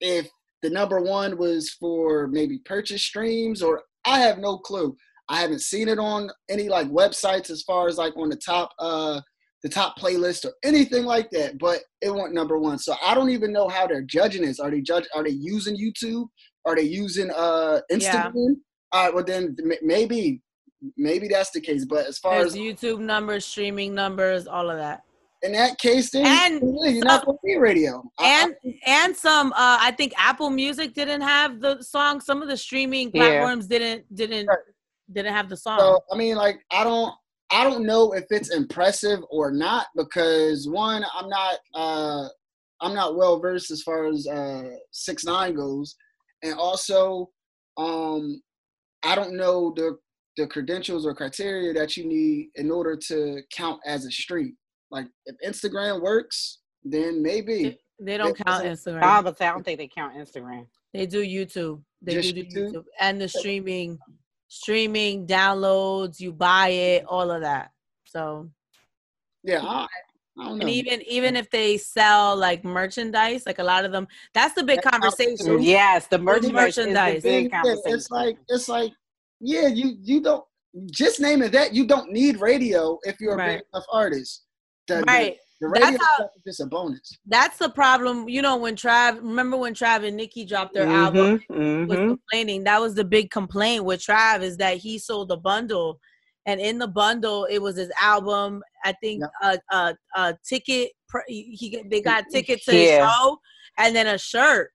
if 0.00 0.28
the 0.62 0.70
number 0.70 1.00
one 1.00 1.38
was 1.38 1.70
for 1.70 2.26
maybe 2.26 2.58
purchase 2.64 3.04
streams 3.04 3.62
or 3.62 3.82
I 4.04 4.18
have 4.18 4.38
no 4.38 4.58
clue. 4.58 4.96
I 5.28 5.40
haven't 5.40 5.62
seen 5.62 5.88
it 5.88 6.00
on 6.00 6.28
any 6.50 6.68
like 6.68 6.88
websites 6.88 7.50
as 7.50 7.62
far 7.62 7.86
as 7.86 7.98
like 7.98 8.16
on 8.16 8.28
the 8.28 8.36
top 8.36 8.70
uh 8.80 9.20
the 9.62 9.68
top 9.68 9.96
playlist 9.98 10.44
or 10.44 10.52
anything 10.64 11.04
like 11.04 11.30
that, 11.30 11.58
but 11.58 11.80
it 12.00 12.12
went 12.12 12.34
number 12.34 12.58
one. 12.58 12.78
So 12.78 12.94
I 13.02 13.14
don't 13.14 13.30
even 13.30 13.52
know 13.52 13.68
how 13.68 13.86
they're 13.86 14.02
judging 14.02 14.42
this. 14.42 14.58
Are 14.58 14.70
they 14.70 14.80
judge 14.80 15.04
are 15.14 15.22
they 15.22 15.30
using 15.30 15.76
YouTube? 15.76 16.26
Are 16.66 16.74
they 16.74 16.82
using 16.82 17.30
uh 17.30 17.80
Yeah. 17.90 17.96
Instagram? 17.96 18.56
All 18.92 19.04
right, 19.04 19.14
well 19.14 19.24
then 19.24 19.56
m- 19.62 19.72
maybe 19.82 20.42
maybe 20.96 21.28
that's 21.28 21.50
the 21.50 21.60
case. 21.60 21.84
But 21.84 22.06
as 22.06 22.18
far 22.18 22.38
There's 22.38 22.54
as 22.54 22.58
YouTube 22.60 22.98
numbers, 22.98 23.44
streaming 23.46 23.94
numbers, 23.94 24.46
all 24.48 24.68
of 24.68 24.78
that. 24.78 25.02
in 25.44 25.52
that 25.52 25.78
case, 25.78 26.10
then 26.10 26.26
And 26.26 26.60
yeah, 26.82 26.90
you're 26.90 27.04
not 27.04 27.24
going 27.24 27.36
to 27.38 27.40
be 27.44 27.56
radio. 27.56 28.02
I- 28.18 28.24
I- 28.24 28.42
and 28.42 28.54
and 28.86 29.16
some 29.16 29.52
uh 29.52 29.78
i 29.88 29.90
think 29.96 30.12
apple 30.16 30.50
music 30.50 30.92
didn't 30.94 31.20
have 31.20 31.60
the 31.60 31.82
song 31.82 32.20
some 32.20 32.42
of 32.42 32.48
the 32.48 32.56
streaming 32.56 33.10
Yeah. 33.14 33.22
platforms 33.22 33.66
didn't 33.68 34.02
didn't 34.14 34.46
Right. 34.46 34.58
didn't 35.12 35.34
have 35.34 35.48
the 35.48 35.56
song 35.56 35.78
So 35.78 36.00
I 36.12 36.16
mean, 36.16 36.34
like, 36.36 36.58
I 36.72 36.82
don't, 36.84 37.12
I 37.52 37.64
don't 37.64 37.84
know 37.84 38.12
if 38.12 38.24
it's 38.30 38.54
impressive 38.54 39.20
or 39.30 39.52
not 39.52 39.86
because 39.94 40.66
one, 40.68 41.04
I'm 41.14 41.28
not, 41.28 41.58
uh, 41.74 42.28
I'm 42.80 42.94
not 42.94 43.16
well 43.16 43.38
versed 43.38 43.70
as 43.70 43.82
far 43.82 44.06
as 44.06 44.26
uh, 44.26 44.70
six 44.90 45.24
nine 45.24 45.54
goes, 45.54 45.94
and 46.42 46.54
also, 46.54 47.30
um, 47.76 48.42
I 49.04 49.14
don't 49.14 49.36
know 49.36 49.72
the 49.76 49.98
the 50.38 50.46
credentials 50.46 51.04
or 51.04 51.14
criteria 51.14 51.74
that 51.74 51.96
you 51.96 52.06
need 52.06 52.48
in 52.54 52.70
order 52.70 52.96
to 52.96 53.42
count 53.52 53.80
as 53.84 54.06
a 54.06 54.10
street. 54.10 54.54
Like, 54.90 55.06
if 55.26 55.36
Instagram 55.46 56.00
works, 56.00 56.60
then 56.84 57.22
maybe. 57.22 57.78
they 58.00 58.16
don't 58.16 58.30
it 58.38 58.44
count 58.44 58.64
instagram 58.64 59.02
I 59.02 59.20
would 59.20 59.36
say 59.36 59.46
I 59.46 59.52
don't 59.52 59.64
think 59.64 59.78
they 59.78 59.88
count 59.88 60.16
Instagram. 60.16 60.66
they 60.92 61.06
do 61.06 61.22
youtube 61.22 61.82
they 62.00 62.14
Just 62.14 62.34
do, 62.34 62.42
do 62.42 62.48
YouTube? 62.48 62.72
YouTube. 62.72 62.84
and 63.00 63.20
the 63.20 63.28
streaming 63.28 63.98
streaming 64.52 65.26
downloads 65.26 66.20
you 66.20 66.30
buy 66.30 66.68
it 66.68 67.04
all 67.08 67.30
of 67.30 67.40
that 67.40 67.70
so 68.04 68.50
Yeah, 69.42 69.62
I, 69.62 69.86
I 70.38 70.44
don't 70.44 70.58
know. 70.58 70.66
and 70.66 70.68
even 70.68 71.00
even 71.08 71.36
if 71.36 71.48
they 71.48 71.78
sell 71.78 72.36
like 72.36 72.62
merchandise 72.62 73.46
like 73.46 73.60
a 73.60 73.64
lot 73.64 73.86
of 73.86 73.92
them 73.92 74.06
that's 74.34 74.52
the 74.54 74.62
big 74.62 74.82
That 74.82 74.92
counts 75.00 75.16
too. 75.16 75.24
conversation 75.24 75.62
Yes, 75.62 76.06
the 76.06 76.18
merchandise, 76.18 76.76
merchandise. 76.76 77.16
is 77.16 77.22
the 77.22 77.28
big 77.30 77.50
conversation. 77.50 77.94
it's 77.94 78.10
like 78.10 78.36
it's 78.48 78.68
like 78.68 78.92
yeah, 79.40 79.68
you 79.68 79.96
you 80.02 80.20
don't 80.20 80.44
just 80.90 81.18
name 81.18 81.40
it 81.42 81.52
that 81.52 81.72
you 81.74 81.86
don't 81.86 82.12
need 82.12 82.38
radio 82.38 82.98
if 83.04 83.20
you're 83.20 83.34
a 83.34 83.46
big 83.56 83.62
enough 83.72 83.86
artist. 83.90 84.44
The, 84.86 84.96
the- 84.96 85.04
right 85.06 85.36
the, 85.36 85.51
That's 85.68 85.84
radio 85.86 85.98
how- 86.00 86.14
stuff 86.16 86.30
is 86.36 86.42
just 86.44 86.60
a 86.60 86.66
bonus. 86.66 87.18
that's 87.26 87.58
the 87.58 87.68
problem 87.70 88.28
you 88.28 88.42
know 88.42 88.56
when 88.56 88.74
trav 88.76 89.16
remember 89.16 89.56
when 89.56 89.74
trav 89.74 90.06
and 90.06 90.16
nicki 90.16 90.44
dropped 90.44 90.74
their 90.74 90.86
album 90.88 91.40
Mhm, 91.50 91.88
was 91.88 91.98
complaining. 91.98 92.64
That 92.64 92.80
was 92.80 92.94
the 92.94 93.04
big 93.04 93.30
complaint 93.30 93.84
with 93.84 94.00
Trav 94.00 94.42
is 94.42 94.56
that 94.58 94.76
he 94.78 94.98
sold 94.98 95.30
a 95.32 95.36
bundle, 95.36 96.00
and 96.46 96.60
in 96.60 96.78
the 96.78 96.88
bundle 96.88 97.44
it 97.46 97.58
was 97.60 97.76
his 97.76 97.90
album. 98.00 98.62
I 98.84 98.92
think 99.02 99.22
a 99.42 99.58
a, 99.70 99.94
a 100.16 100.36
ticket. 100.48 100.92
He 101.28 101.82
they 101.90 102.00
got 102.00 102.24
tickets 102.32 102.64
to 102.66 102.72
his 102.72 102.88
Yeah. 102.90 103.08
show, 103.08 103.38
and 103.78 103.94
then 103.94 104.06
a 104.06 104.18
shirt. 104.18 104.70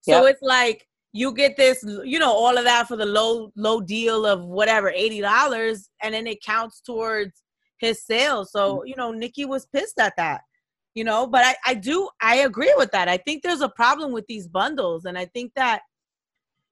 So 0.00 0.24
Yep. 0.24 0.32
it's 0.34 0.42
like 0.42 0.86
you 1.12 1.32
get 1.32 1.56
this, 1.56 1.84
you 2.04 2.18
know, 2.18 2.32
all 2.32 2.56
of 2.58 2.64
that 2.64 2.88
for 2.88 2.96
the 2.96 3.06
low 3.06 3.52
low 3.56 3.80
deal 3.80 4.26
of 4.26 4.44
whatever 4.44 4.90
eighty 4.90 5.20
dollars, 5.20 5.88
and 6.02 6.14
then 6.14 6.26
it 6.26 6.42
counts 6.42 6.80
towards 6.80 7.42
his 7.78 8.04
sales. 8.04 8.52
So 8.52 8.76
mm-hmm. 8.76 8.86
you 8.88 8.94
know, 8.96 9.12
Nicki 9.12 9.44
was 9.44 9.66
pissed 9.66 9.98
at 9.98 10.14
that. 10.16 10.42
You 10.94 11.02
know, 11.02 11.26
but 11.26 11.44
I, 11.44 11.56
I 11.66 11.74
do 11.74 12.08
I 12.22 12.36
agree 12.36 12.72
with 12.76 12.92
that. 12.92 13.08
I 13.08 13.16
think 13.16 13.42
there's 13.42 13.62
a 13.62 13.68
problem 13.68 14.12
with 14.12 14.26
these 14.26 14.46
bundles, 14.46 15.06
and 15.06 15.18
I 15.18 15.26
think 15.26 15.52
that 15.56 15.80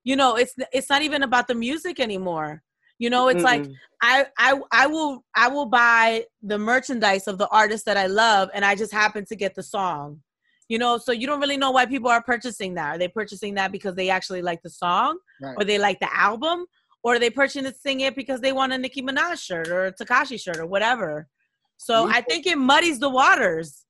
you 0.04 0.16
know 0.16 0.36
it's 0.36 0.54
it's 0.72 0.90
not 0.90 1.02
even 1.02 1.22
about 1.22 1.48
the 1.48 1.54
music 1.54 2.00
anymore 2.00 2.62
you 2.98 3.10
know 3.10 3.28
it's 3.28 3.42
like 3.42 3.62
Mm-mm. 3.62 3.74
I, 4.00 4.26
I 4.38 4.60
i 4.70 4.86
will 4.86 5.24
i 5.34 5.48
will 5.48 5.66
buy 5.66 6.24
the 6.42 6.58
merchandise 6.58 7.26
of 7.28 7.38
the 7.38 7.48
artist 7.48 7.84
that 7.86 7.96
i 7.96 8.06
love 8.06 8.48
and 8.54 8.64
i 8.64 8.74
just 8.74 8.92
happen 8.92 9.24
to 9.26 9.36
get 9.36 9.54
the 9.54 9.62
song 9.62 10.20
you 10.68 10.78
know 10.78 10.98
so 10.98 11.12
you 11.12 11.26
don't 11.26 11.40
really 11.40 11.56
know 11.56 11.70
why 11.70 11.86
people 11.86 12.10
are 12.10 12.22
purchasing 12.22 12.74
that 12.74 12.94
are 12.94 12.98
they 12.98 13.08
purchasing 13.08 13.54
that 13.54 13.72
because 13.72 13.94
they 13.94 14.08
actually 14.08 14.42
like 14.42 14.62
the 14.62 14.70
song 14.70 15.18
Right. 15.40 15.54
or 15.58 15.64
they 15.64 15.78
like 15.78 15.98
the 15.98 16.14
album 16.16 16.66
or 17.02 17.18
they 17.18 17.30
purchasing 17.30 18.00
it 18.00 18.14
because 18.14 18.40
they 18.40 18.52
want 18.52 18.72
a 18.72 18.78
nicki 18.78 19.02
minaj 19.02 19.40
shirt 19.40 19.68
or 19.68 19.86
a 19.86 19.92
tekashi 19.92 20.40
shirt 20.40 20.58
or 20.58 20.66
whatever 20.66 21.28
so 21.76 22.08
i 22.08 22.20
think 22.20 22.46
it 22.46 22.58
muddies 22.58 22.98
the 22.98 23.08
waters 23.08 23.84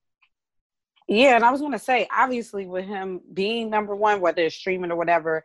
Yeah, 1.08 1.36
and 1.36 1.44
I 1.44 1.50
was 1.50 1.60
going 1.60 1.72
to 1.72 1.78
say, 1.78 2.08
obviously, 2.16 2.66
with 2.66 2.86
him 2.86 3.20
being 3.34 3.68
number 3.68 3.94
one, 3.94 4.20
whether 4.20 4.42
it's 4.42 4.54
streaming 4.54 4.90
or 4.90 4.96
whatever, 4.96 5.44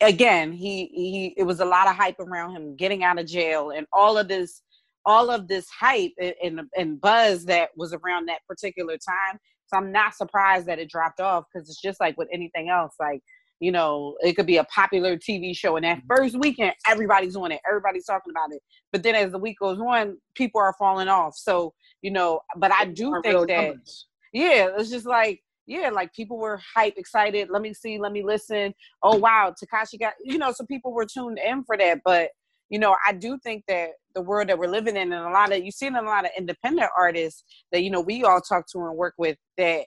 again, 0.00 0.52
he 0.52 0.86
he 0.86 1.34
it 1.36 1.42
was 1.42 1.60
a 1.60 1.64
lot 1.64 1.88
of 1.88 1.96
hype 1.96 2.20
around 2.20 2.54
him 2.54 2.76
getting 2.76 3.02
out 3.04 3.18
of 3.18 3.26
jail 3.26 3.70
and 3.70 3.86
all 3.92 4.16
of 4.16 4.28
this, 4.28 4.62
all 5.04 5.30
of 5.30 5.48
this 5.48 5.68
hype 5.68 6.12
and 6.18 6.34
and, 6.42 6.60
and 6.76 7.00
buzz 7.00 7.44
that 7.46 7.70
was 7.76 7.92
around 7.92 8.26
that 8.26 8.40
particular 8.48 8.94
time. 8.94 9.38
So 9.66 9.76
I'm 9.76 9.90
not 9.92 10.14
surprised 10.14 10.66
that 10.66 10.78
it 10.78 10.88
dropped 10.88 11.20
off 11.20 11.44
because 11.52 11.68
it's 11.68 11.80
just 11.80 12.00
like 12.00 12.16
with 12.16 12.28
anything 12.32 12.68
else, 12.70 12.94
like. 12.98 13.22
You 13.64 13.72
know, 13.72 14.16
it 14.20 14.34
could 14.34 14.46
be 14.46 14.58
a 14.58 14.64
popular 14.64 15.16
TV 15.16 15.56
show, 15.56 15.76
and 15.76 15.84
that 15.84 15.98
mm-hmm. 15.98 16.14
first 16.14 16.38
weekend, 16.38 16.74
everybody's 16.88 17.36
on 17.36 17.52
it, 17.52 17.60
everybody's 17.68 18.04
talking 18.04 18.30
about 18.30 18.52
it. 18.52 18.62
But 18.92 19.02
then 19.02 19.14
as 19.14 19.32
the 19.32 19.38
week 19.38 19.58
goes 19.60 19.78
on, 19.78 20.18
people 20.34 20.60
are 20.60 20.74
falling 20.78 21.08
off. 21.08 21.34
So, 21.36 21.72
you 22.02 22.10
know, 22.10 22.40
but 22.56 22.72
I 22.72 22.84
do 22.84 23.20
think 23.22 23.48
that 23.48 23.62
numbers 23.62 24.06
yeah, 24.34 24.68
it's 24.76 24.90
just 24.90 25.06
like 25.06 25.40
yeah, 25.66 25.88
like 25.88 26.12
people 26.12 26.36
were 26.36 26.60
hype, 26.74 26.94
excited. 26.98 27.48
Let 27.50 27.62
me 27.62 27.72
see, 27.72 27.98
let 27.98 28.12
me 28.12 28.22
listen. 28.22 28.74
Oh 29.02 29.16
wow, 29.16 29.54
Tekashi 29.54 29.98
got 29.98 30.14
you 30.22 30.36
know, 30.36 30.52
so 30.52 30.66
people 30.66 30.92
were 30.92 31.06
tuned 31.06 31.38
in 31.38 31.64
for 31.64 31.78
that. 31.78 32.00
But 32.04 32.30
you 32.68 32.78
know, 32.78 32.96
I 33.06 33.12
do 33.12 33.38
think 33.42 33.64
that 33.68 33.90
the 34.14 34.20
world 34.20 34.48
that 34.48 34.58
we're 34.58 34.66
living 34.66 34.96
in, 34.96 35.12
and 35.12 35.24
a 35.24 35.30
lot 35.30 35.52
of 35.52 35.64
you 35.64 35.70
see 35.70 35.86
in 35.86 35.94
a 35.94 36.02
lot 36.02 36.24
of 36.24 36.32
independent 36.36 36.90
artists 36.98 37.44
that 37.72 37.82
you 37.82 37.90
know 37.90 38.00
we 38.00 38.24
all 38.24 38.40
talk 38.40 38.66
to 38.72 38.78
and 38.80 38.96
work 38.96 39.14
with 39.16 39.38
that 39.56 39.86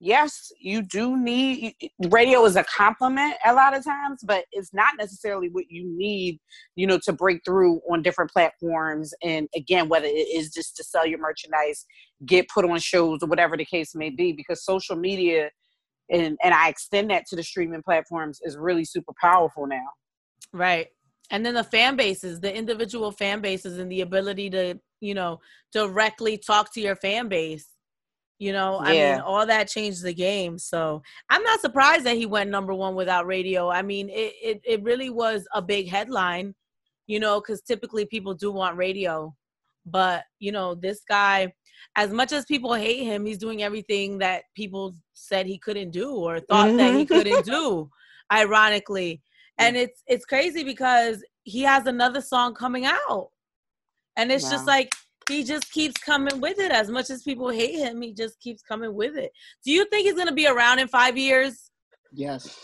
yes, 0.00 0.50
you 0.58 0.82
do 0.82 1.16
need 1.16 1.74
radio 2.08 2.44
is 2.46 2.56
a 2.56 2.64
compliment 2.64 3.34
a 3.44 3.54
lot 3.54 3.76
of 3.76 3.84
times, 3.84 4.22
but 4.24 4.44
it's 4.50 4.72
not 4.72 4.94
necessarily 4.98 5.48
what 5.50 5.66
you 5.68 5.84
need, 5.86 6.40
you 6.74 6.86
know, 6.86 6.98
to 7.04 7.12
break 7.12 7.42
through 7.44 7.80
on 7.90 8.02
different 8.02 8.30
platforms. 8.30 9.12
And 9.22 9.46
again, 9.54 9.88
whether 9.88 10.06
it 10.06 10.28
is 10.34 10.50
just 10.50 10.76
to 10.76 10.84
sell 10.84 11.06
your 11.06 11.18
merchandise, 11.18 11.84
get 12.26 12.48
put 12.48 12.64
on 12.64 12.78
shows, 12.78 13.22
or 13.22 13.28
whatever 13.28 13.56
the 13.56 13.64
case 13.64 13.94
may 13.94 14.10
be, 14.10 14.32
because 14.32 14.64
social 14.64 14.96
media 14.96 15.50
and 16.10 16.36
and 16.42 16.54
I 16.54 16.68
extend 16.68 17.10
that 17.10 17.26
to 17.26 17.36
the 17.36 17.42
streaming 17.42 17.82
platforms 17.82 18.40
is 18.42 18.56
really 18.56 18.84
super 18.84 19.12
powerful 19.20 19.66
now. 19.66 19.86
Right. 20.52 20.88
And 21.30 21.46
then 21.46 21.54
the 21.54 21.62
fan 21.62 21.94
bases, 21.94 22.40
the 22.40 22.52
individual 22.52 23.12
fan 23.12 23.40
bases, 23.40 23.78
and 23.78 23.92
the 23.92 24.00
ability 24.00 24.50
to, 24.50 24.80
you 25.00 25.14
know, 25.14 25.40
directly 25.72 26.38
talk 26.38 26.72
to 26.74 26.80
your 26.80 26.96
fan 26.96 27.28
base 27.28 27.68
you 28.40 28.54
know, 28.54 28.80
I 28.80 28.92
mean, 28.92 29.20
all 29.20 29.44
that 29.44 29.68
changed 29.68 30.02
the 30.02 30.14
game. 30.14 30.58
So 30.58 31.02
I'm 31.28 31.42
not 31.42 31.60
surprised 31.60 32.06
that 32.06 32.16
he 32.16 32.24
went 32.24 32.48
number 32.48 32.72
one 32.72 32.94
without 32.94 33.26
radio. 33.26 33.68
I 33.68 33.82
mean, 33.82 34.08
it, 34.08 34.32
it, 34.42 34.60
it 34.64 34.82
really 34.82 35.10
was 35.10 35.46
a 35.54 35.60
big 35.60 35.90
headline, 35.90 36.54
you 37.06 37.20
know, 37.20 37.38
because 37.38 37.60
typically 37.60 38.06
people 38.06 38.32
do 38.32 38.50
want 38.50 38.78
radio. 38.78 39.36
But, 39.84 40.24
you 40.38 40.52
know, 40.52 40.74
this 40.74 41.02
guy, 41.06 41.52
as 41.96 42.12
much 42.12 42.32
as 42.32 42.46
people 42.46 42.72
hate 42.72 43.04
him, 43.04 43.26
he's 43.26 43.36
doing 43.36 43.62
everything 43.62 44.16
that 44.18 44.44
people 44.56 44.94
said 45.12 45.44
he 45.44 45.58
couldn't 45.58 45.90
do 45.90 46.10
or 46.10 46.40
thought 46.40 46.68
mm-hmm. 46.68 46.76
that 46.78 46.94
he 46.94 47.04
mm-hmm. 47.04 47.14
couldn't 47.14 47.44
do, 47.44 47.90
ironically. 48.32 49.20
And 49.58 49.76
it's 49.76 50.02
it's 50.06 50.24
crazy 50.24 50.64
because 50.64 51.22
he 51.42 51.60
has 51.60 51.86
another 51.86 52.22
song 52.22 52.54
coming 52.54 52.86
out. 52.86 53.28
And 54.16 54.32
it's 54.32 54.44
wow. 54.44 54.50
just 54.50 54.66
like 54.66 54.94
he 55.30 55.44
just 55.44 55.70
keeps 55.72 56.00
coming 56.00 56.40
with 56.40 56.58
it. 56.58 56.70
As 56.70 56.90
much 56.90 57.10
as 57.10 57.22
people 57.22 57.48
hate 57.48 57.78
him, 57.78 58.00
he 58.02 58.12
just 58.12 58.38
keeps 58.40 58.62
coming 58.62 58.94
with 58.94 59.16
it. 59.16 59.32
Do 59.64 59.72
you 59.72 59.86
think 59.86 60.06
he's 60.06 60.14
going 60.14 60.28
to 60.28 60.34
be 60.34 60.46
around 60.46 60.78
in 60.78 60.88
five 60.88 61.16
years? 61.16 61.70
Yes. 62.12 62.56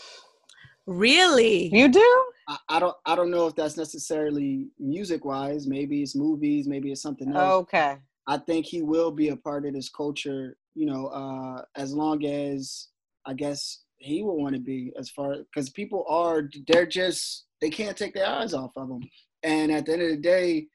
Really? 0.85 1.69
You 1.73 1.89
do? 1.89 2.25
I, 2.47 2.57
I 2.69 2.79
don't. 2.79 2.95
I 3.05 3.15
don't 3.15 3.31
know 3.31 3.47
if 3.47 3.55
that's 3.55 3.77
necessarily 3.77 4.67
music 4.79 5.25
wise. 5.25 5.67
Maybe 5.67 6.01
it's 6.01 6.15
movies. 6.15 6.67
Maybe 6.67 6.91
it's 6.91 7.01
something 7.01 7.35
else. 7.35 7.63
Okay. 7.63 7.97
I 8.27 8.37
think 8.37 8.65
he 8.65 8.81
will 8.81 9.11
be 9.11 9.29
a 9.29 9.35
part 9.35 9.65
of 9.65 9.73
this 9.73 9.89
culture. 9.89 10.57
You 10.75 10.85
know, 10.85 11.07
uh, 11.07 11.63
as 11.75 11.93
long 11.93 12.23
as 12.25 12.87
I 13.25 13.33
guess 13.33 13.83
he 13.97 14.23
will 14.23 14.41
want 14.41 14.55
to 14.55 14.61
be. 14.61 14.93
As 14.97 15.09
far 15.09 15.35
because 15.53 15.69
people 15.69 16.05
are, 16.07 16.43
they're 16.67 16.85
just 16.85 17.45
they 17.61 17.69
can't 17.69 17.97
take 17.97 18.13
their 18.13 18.27
eyes 18.27 18.53
off 18.53 18.71
of 18.77 18.89
him. 18.89 19.03
And 19.43 19.71
at 19.71 19.85
the 19.85 19.93
end 19.93 20.01
of 20.03 20.09
the 20.09 20.17
day, 20.17 20.67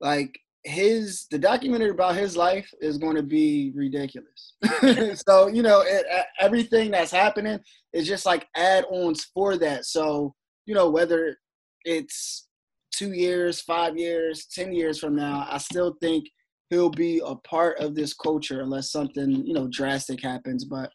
like 0.00 0.38
his 0.68 1.26
the 1.30 1.38
documentary 1.38 1.90
about 1.90 2.14
his 2.14 2.36
life 2.36 2.68
is 2.80 2.98
going 2.98 3.16
to 3.16 3.22
be 3.22 3.72
ridiculous. 3.74 4.54
so 5.26 5.48
you 5.48 5.62
know 5.62 5.80
it, 5.80 6.04
everything 6.40 6.90
that's 6.90 7.10
happening 7.10 7.58
is 7.92 8.06
just 8.06 8.26
like 8.26 8.46
add-ons 8.54 9.24
for 9.34 9.56
that. 9.56 9.86
So 9.86 10.34
you 10.66 10.74
know 10.74 10.90
whether 10.90 11.36
it's 11.84 12.48
two 12.92 13.12
years, 13.12 13.60
five 13.62 13.96
years, 13.96 14.46
ten 14.46 14.72
years 14.72 14.98
from 14.98 15.16
now, 15.16 15.46
I 15.50 15.58
still 15.58 15.96
think 16.00 16.28
he'll 16.70 16.90
be 16.90 17.22
a 17.24 17.34
part 17.36 17.78
of 17.78 17.94
this 17.94 18.12
culture 18.12 18.60
unless 18.60 18.92
something 18.92 19.46
you 19.46 19.54
know 19.54 19.68
drastic 19.68 20.22
happens. 20.22 20.64
But 20.64 20.90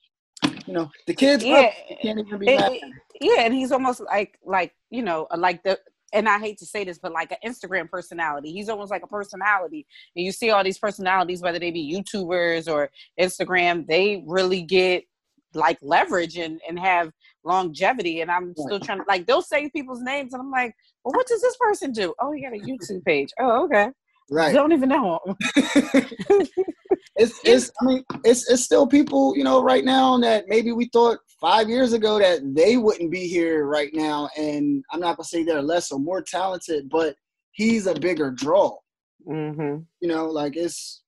you 0.68 0.74
know 0.74 0.90
the 1.08 1.14
kids 1.14 1.44
yeah, 1.44 1.72
can't 2.02 2.20
even 2.20 2.40
be 2.40 2.46
it, 2.50 2.82
yeah, 3.22 3.42
and 3.42 3.54
he's 3.54 3.72
almost 3.72 4.02
like 4.02 4.38
like 4.46 4.74
you 4.92 5.02
know 5.02 5.28
like 5.36 5.64
the 5.64 5.80
and 6.13 6.30
I 6.30 6.39
hate 6.39 6.60
to 6.60 6.65
say 6.65 6.84
this, 6.84 6.99
but 6.99 7.12
like 7.12 7.32
an 7.32 7.38
Instagram 7.45 7.89
personality. 7.89 8.52
He's 8.52 8.69
almost 8.69 8.91
like 8.91 9.04
a 9.04 9.08
personality. 9.08 9.86
And 10.15 10.23
you 10.23 10.32
see 10.32 10.52
all 10.52 10.63
these 10.63 10.78
personalities, 10.78 11.41
whether 11.41 11.60
they 11.60 11.71
be 11.71 11.91
YouTubers 11.91 12.71
or 12.71 12.91
Instagram, 13.19 13.88
they 13.88 14.23
really 14.26 14.62
get 14.62 15.04
like 15.56 15.78
leverage 15.82 16.38
and, 16.38 16.62
and 16.67 16.80
have 16.80 17.12
longevity. 17.43 18.21
And 18.21 18.32
I'm 18.32 18.54
still 18.56 18.80
trying 18.80 18.99
to 18.99 19.06
like 19.08 19.26
they'll 19.26 19.41
say 19.41 19.69
people's 19.69 20.02
names 20.02 20.34
and 20.34 20.41
I'm 20.41 20.52
like, 20.52 20.76
well, 21.04 21.13
what 21.13 21.28
does 21.28 21.41
this 21.41 21.58
person 21.58 21.91
do? 21.91 22.13
Oh, 22.19 22.32
he 22.32 22.41
got 22.41 22.54
a 22.54 22.60
YouTube 22.60 23.04
page. 23.04 23.30
Oh, 23.39 23.65
okay. 23.65 23.89
Right. 24.30 24.54
Don't 24.54 24.71
even 24.71 24.89
know. 24.89 25.19
it's 27.15 27.39
it's 27.43 27.71
I 27.82 27.86
mean 27.86 28.04
it's 28.23 28.49
it's 28.49 28.63
still 28.63 28.88
people 28.88 29.36
you 29.36 29.43
know 29.43 29.62
right 29.62 29.84
now 29.84 30.17
that 30.19 30.45
maybe 30.47 30.71
we 30.71 30.89
thought 30.93 31.19
five 31.44 31.70
years 31.70 31.92
ago 31.92 32.18
that 32.20 32.40
they 32.56 32.78
wouldn't 32.78 33.12
be 33.12 33.28
here 33.28 33.66
right 33.66 33.94
now, 33.94 34.30
and 34.38 34.82
I'm 34.92 35.02
not 35.02 35.18
gonna 35.18 35.26
say 35.26 35.44
they're 35.44 35.62
less 35.62 35.92
or 35.92 36.00
more 36.00 36.22
talented, 36.22 36.90
but 36.90 37.18
he's 37.52 37.86
a 37.86 37.94
bigger 37.94 38.32
draw. 38.32 38.78
Mm-hmm. 39.28 39.80
You 40.00 40.08
know, 40.08 40.28
like 40.28 40.56
it's. 40.56 41.02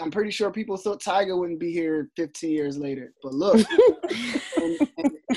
I'm 0.00 0.10
pretty 0.10 0.30
sure 0.30 0.50
people 0.50 0.78
thought 0.78 1.02
Tiger 1.02 1.36
wouldn't 1.36 1.60
be 1.60 1.70
here 1.70 2.08
15 2.16 2.50
years 2.50 2.78
later, 2.78 3.12
but 3.22 3.34
look, 3.34 3.56
and, 4.56 4.80
and, 4.80 4.88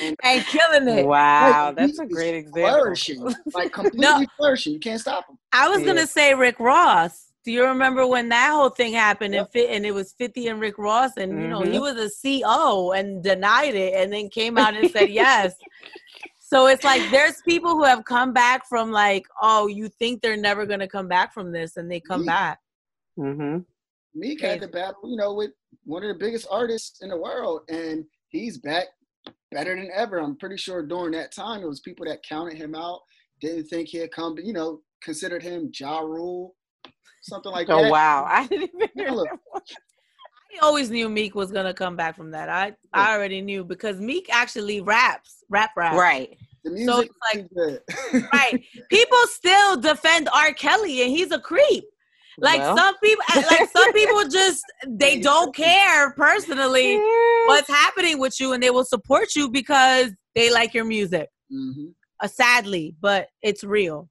and, 0.02 0.16
and, 0.24 0.46
killing 0.46 0.88
it. 0.88 1.06
Wow, 1.06 1.68
like, 1.68 1.76
that's 1.76 2.00
a 2.00 2.06
great 2.06 2.36
example. 2.36 2.70
Flourishing, 2.70 3.36
like 3.54 3.74
completely 3.74 4.00
no, 4.00 4.26
flourishing. 4.38 4.74
You 4.74 4.80
can't 4.80 5.02
stop 5.02 5.28
him. 5.28 5.38
I 5.52 5.68
was 5.68 5.82
yeah. 5.82 5.88
gonna 5.88 6.08
say 6.08 6.36
Rick 6.36 6.60
Ross. 6.60 7.25
Do 7.46 7.52
you 7.52 7.64
remember 7.64 8.08
when 8.08 8.30
that 8.30 8.52
whole 8.52 8.70
thing 8.70 8.94
happened 8.94 9.36
yep. 9.36 9.44
and 9.44 9.50
fit 9.52 9.70
and 9.70 9.86
it 9.86 9.94
was 9.94 10.14
50 10.14 10.48
and 10.48 10.60
Rick 10.60 10.80
Ross 10.80 11.12
and 11.18 11.32
mm-hmm. 11.32 11.42
you 11.42 11.48
know 11.48 11.62
he 11.62 11.78
mm-hmm. 11.78 11.96
was 11.96 11.96
a 11.96 12.42
CO 12.44 12.92
and 12.94 13.24
denied 13.24 13.76
it 13.76 13.94
and 13.94 14.12
then 14.12 14.30
came 14.30 14.58
out 14.58 14.74
and 14.74 14.90
said 14.90 15.10
yes. 15.12 15.54
So 16.40 16.66
it's 16.68 16.84
like 16.84 17.02
there's 17.12 17.42
people 17.44 17.72
who 17.72 17.84
have 17.84 18.04
come 18.04 18.34
back 18.34 18.68
from 18.68 18.92
like, 18.92 19.26
oh, 19.42 19.68
you 19.68 19.90
think 19.90 20.22
they're 20.22 20.36
never 20.36 20.66
gonna 20.66 20.88
come 20.88 21.08
back 21.08 21.34
from 21.36 21.52
this 21.52 21.78
and 21.78 21.90
they 21.90 22.00
come 22.00 22.22
Meek. 22.22 22.28
back. 22.28 22.60
Mm-hmm. 23.20 23.60
Meek 24.16 24.42
had 24.42 24.62
to 24.62 24.68
battle, 24.68 25.02
you 25.04 25.18
know, 25.18 25.36
with 25.36 25.52
one 25.84 26.04
of 26.04 26.10
the 26.10 26.16
biggest 26.16 26.48
artists 26.50 27.04
in 27.04 27.10
the 27.10 27.18
world 27.18 27.62
and 27.70 28.06
he's 28.30 28.58
back 28.58 28.88
better 29.52 29.76
than 29.76 29.90
ever. 29.96 30.18
I'm 30.18 30.36
pretty 30.36 30.58
sure 30.58 30.82
during 30.82 31.12
that 31.12 31.32
time 31.32 31.62
it 31.62 31.68
was 31.68 31.80
people 31.80 32.08
that 32.08 32.24
counted 32.24 32.58
him 32.58 32.74
out, 32.74 33.02
didn't 33.40 33.66
think 33.66 33.90
he'd 33.90 34.12
come, 34.12 34.34
but 34.34 34.46
you 34.46 34.54
know, 34.54 34.82
considered 35.04 35.44
him 35.44 35.72
Ja 35.78 36.00
Rule 36.00 36.56
something 37.26 37.52
like 37.52 37.70
oh, 37.70 37.82
that. 37.82 37.88
Oh 37.88 37.92
wow, 37.92 38.26
I 38.30 38.48
didn't 38.48 38.72
even 38.76 38.90
hear 38.96 39.08
that 39.08 39.40
one. 39.50 39.62
I 40.56 40.66
always 40.66 40.90
knew 40.90 41.10
Meek 41.10 41.36
was 41.36 41.52
gonna 41.52 41.74
come 41.74 41.96
back 41.96 42.16
from 42.16 42.32
that. 42.32 42.50
I 42.50 42.76
I 42.94 43.14
already 43.14 43.42
knew 43.42 43.64
because 43.64 44.00
Meek 44.00 44.28
actually 44.32 44.82
raps, 44.82 45.44
rap 45.50 45.72
rap. 45.76 45.96
Right. 45.96 46.38
so 46.86 47.02
it's 47.02 47.16
like 47.34 47.48
right. 48.34 48.64
People 48.90 49.18
still 49.26 49.78
defend 49.78 50.30
R. 50.34 50.54
Kelly 50.54 51.02
and 51.02 51.12
he's 51.12 51.32
a 51.32 51.40
creep. 51.40 51.84
Like 52.38 52.60
well. 52.60 52.76
some 52.76 52.96
people 53.00 53.24
like 53.36 53.70
some 53.70 53.94
people 53.94 54.28
just 54.30 54.64
they 54.88 55.20
don't 55.20 55.56
care 55.56 56.12
personally 56.14 56.98
what's 57.46 57.70
happening 57.70 58.20
with 58.20 58.40
you 58.42 58.52
and 58.52 58.62
they 58.62 58.72
will 58.72 58.84
support 58.84 59.36
you 59.36 59.50
because 59.50 60.12
they 60.36 60.52
like 60.52 60.74
your 60.74 60.86
music. 60.86 61.30
Mm-hmm. 61.52 61.88
Uh, 62.22 62.28
sadly, 62.28 62.96
but 63.02 63.28
it's 63.42 63.64
real. 63.64 64.10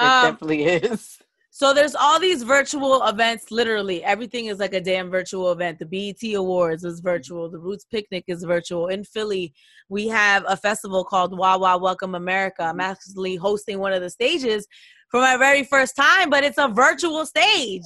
It 0.00 0.04
um, 0.04 0.32
definitely 0.32 0.64
is. 0.64 1.18
So 1.54 1.74
there's 1.74 1.94
all 1.94 2.18
these 2.18 2.44
virtual 2.44 3.06
events. 3.06 3.50
Literally, 3.50 4.02
everything 4.02 4.46
is 4.46 4.58
like 4.58 4.72
a 4.72 4.80
damn 4.80 5.10
virtual 5.10 5.52
event. 5.52 5.78
The 5.78 5.84
BET 5.84 6.34
Awards 6.34 6.82
is 6.82 7.00
virtual. 7.00 7.50
The 7.50 7.58
Roots 7.58 7.84
Picnic 7.84 8.24
is 8.26 8.42
virtual. 8.42 8.86
In 8.86 9.04
Philly, 9.04 9.52
we 9.90 10.08
have 10.08 10.44
a 10.48 10.56
festival 10.56 11.04
called 11.04 11.36
Wawa 11.36 11.76
Welcome 11.76 12.14
America. 12.14 12.62
I'm 12.62 12.80
actually 12.80 13.36
hosting 13.36 13.80
one 13.80 13.92
of 13.92 14.00
the 14.00 14.08
stages 14.08 14.66
for 15.10 15.20
my 15.20 15.36
very 15.36 15.62
first 15.62 15.94
time, 15.94 16.30
but 16.30 16.42
it's 16.42 16.56
a 16.56 16.68
virtual 16.68 17.26
stage. 17.26 17.82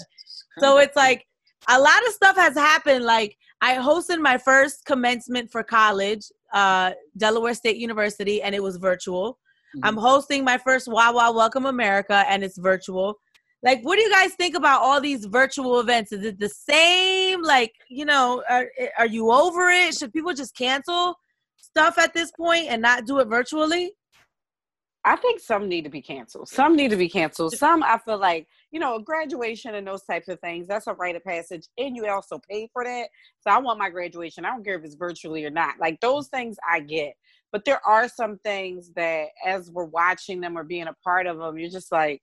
So 0.61 0.79
it's 0.79 0.95
like 0.95 1.27
a 1.69 1.81
lot 1.81 2.07
of 2.07 2.13
stuff 2.13 2.37
has 2.37 2.55
happened. 2.55 3.05
Like 3.05 3.37
I 3.63 3.75
hosted 3.75 4.21
my 4.21 4.39
first 4.39 4.85
commencement 4.85 5.51
for 5.51 5.65
college, 5.65 6.23
uh, 6.53 6.93
Delaware 7.17 7.55
State 7.55 7.79
University, 7.79 8.43
and 8.43 8.55
it 8.55 8.63
was 8.63 8.77
virtual. 8.77 9.41
Mm-hmm. 9.77 9.87
I'm 9.87 9.97
hosting 9.97 10.45
my 10.45 10.57
first 10.57 10.87
Wawa 10.87 11.33
Welcome 11.33 11.67
America, 11.67 12.25
and 12.29 12.45
it's 12.45 12.59
virtual 12.59 13.19
like 13.67 13.83
what 13.83 13.97
do 13.97 14.03
you 14.03 14.11
guys 14.11 14.33
think 14.35 14.55
about 14.57 14.81
all 14.81 15.01
these 15.01 15.27
virtual 15.27 15.81
events 15.81 16.13
is 16.13 16.25
it 16.25 16.39
the 16.39 16.49
same 16.49 17.43
like 17.43 17.73
you 17.89 18.05
know 18.05 18.43
are, 18.49 18.71
are 18.97 19.07
you 19.07 19.31
over 19.31 19.69
it 19.69 19.95
should 19.95 20.13
people 20.13 20.33
just 20.33 20.57
cancel 20.57 21.17
stuff 21.57 21.99
at 21.99 22.15
this 22.15 22.31
point 22.31 22.67
and 22.69 22.81
not 22.81 23.05
do 23.07 23.19
it 23.19 23.27
virtually 23.27 23.93
I 25.09 25.15
think 25.15 25.39
some 25.39 25.69
need 25.69 25.85
to 25.85 25.89
be 25.89 26.03
canceled. 26.03 26.49
Some 26.49 26.75
need 26.75 26.91
to 26.91 26.97
be 26.97 27.09
canceled. 27.09 27.55
Some 27.55 27.85
I 27.85 27.97
feel 28.05 28.19
like, 28.19 28.49
you 28.73 28.81
know, 28.81 28.99
graduation 28.99 29.77
and 29.77 29.87
those 29.87 30.03
types 30.03 30.27
of 30.27 30.41
things, 30.41 30.67
that's 30.67 30.89
a 30.89 30.95
rite 30.95 31.15
of 31.15 31.23
passage. 31.23 31.69
And 31.79 31.95
you 31.95 32.09
also 32.09 32.41
pay 32.51 32.69
for 32.73 32.83
that. 32.83 33.07
So 33.39 33.53
I 33.53 33.59
want 33.59 33.79
my 33.79 33.89
graduation. 33.89 34.45
I 34.45 34.51
don't 34.51 34.65
care 34.65 34.77
if 34.77 34.85
it's 34.85 34.97
virtually 34.97 35.45
or 35.45 35.51
not. 35.51 35.75
Like 35.79 36.01
those 36.01 36.27
things 36.27 36.57
I 36.69 36.81
get. 36.81 37.15
But 37.53 37.65
there 37.65 37.81
are 37.87 38.09
some 38.09 38.39
things 38.39 38.91
that 38.97 39.29
as 39.47 39.71
we're 39.71 39.85
watching 39.85 40.41
them 40.41 40.59
or 40.59 40.65
being 40.65 40.89
a 40.89 40.97
part 41.05 41.29
of 41.29 41.39
them, 41.39 41.57
you're 41.57 41.71
just 41.71 41.93
like, 41.93 42.21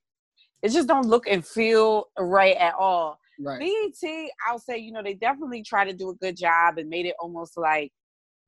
it 0.64 0.72
just 0.72 0.88
don't 0.88 1.06
look 1.06 1.28
and 1.28 1.46
feel 1.46 2.06
right 2.18 2.56
at 2.56 2.74
all. 2.74 3.20
Right. 3.38 3.60
BET, 3.60 4.30
I'll 4.48 4.58
say, 4.58 4.78
you 4.78 4.92
know, 4.92 5.02
they 5.02 5.12
definitely 5.12 5.62
try 5.62 5.84
to 5.84 5.92
do 5.92 6.08
a 6.08 6.14
good 6.14 6.38
job 6.38 6.78
and 6.78 6.88
made 6.88 7.04
it 7.04 7.14
almost 7.20 7.58
like 7.58 7.92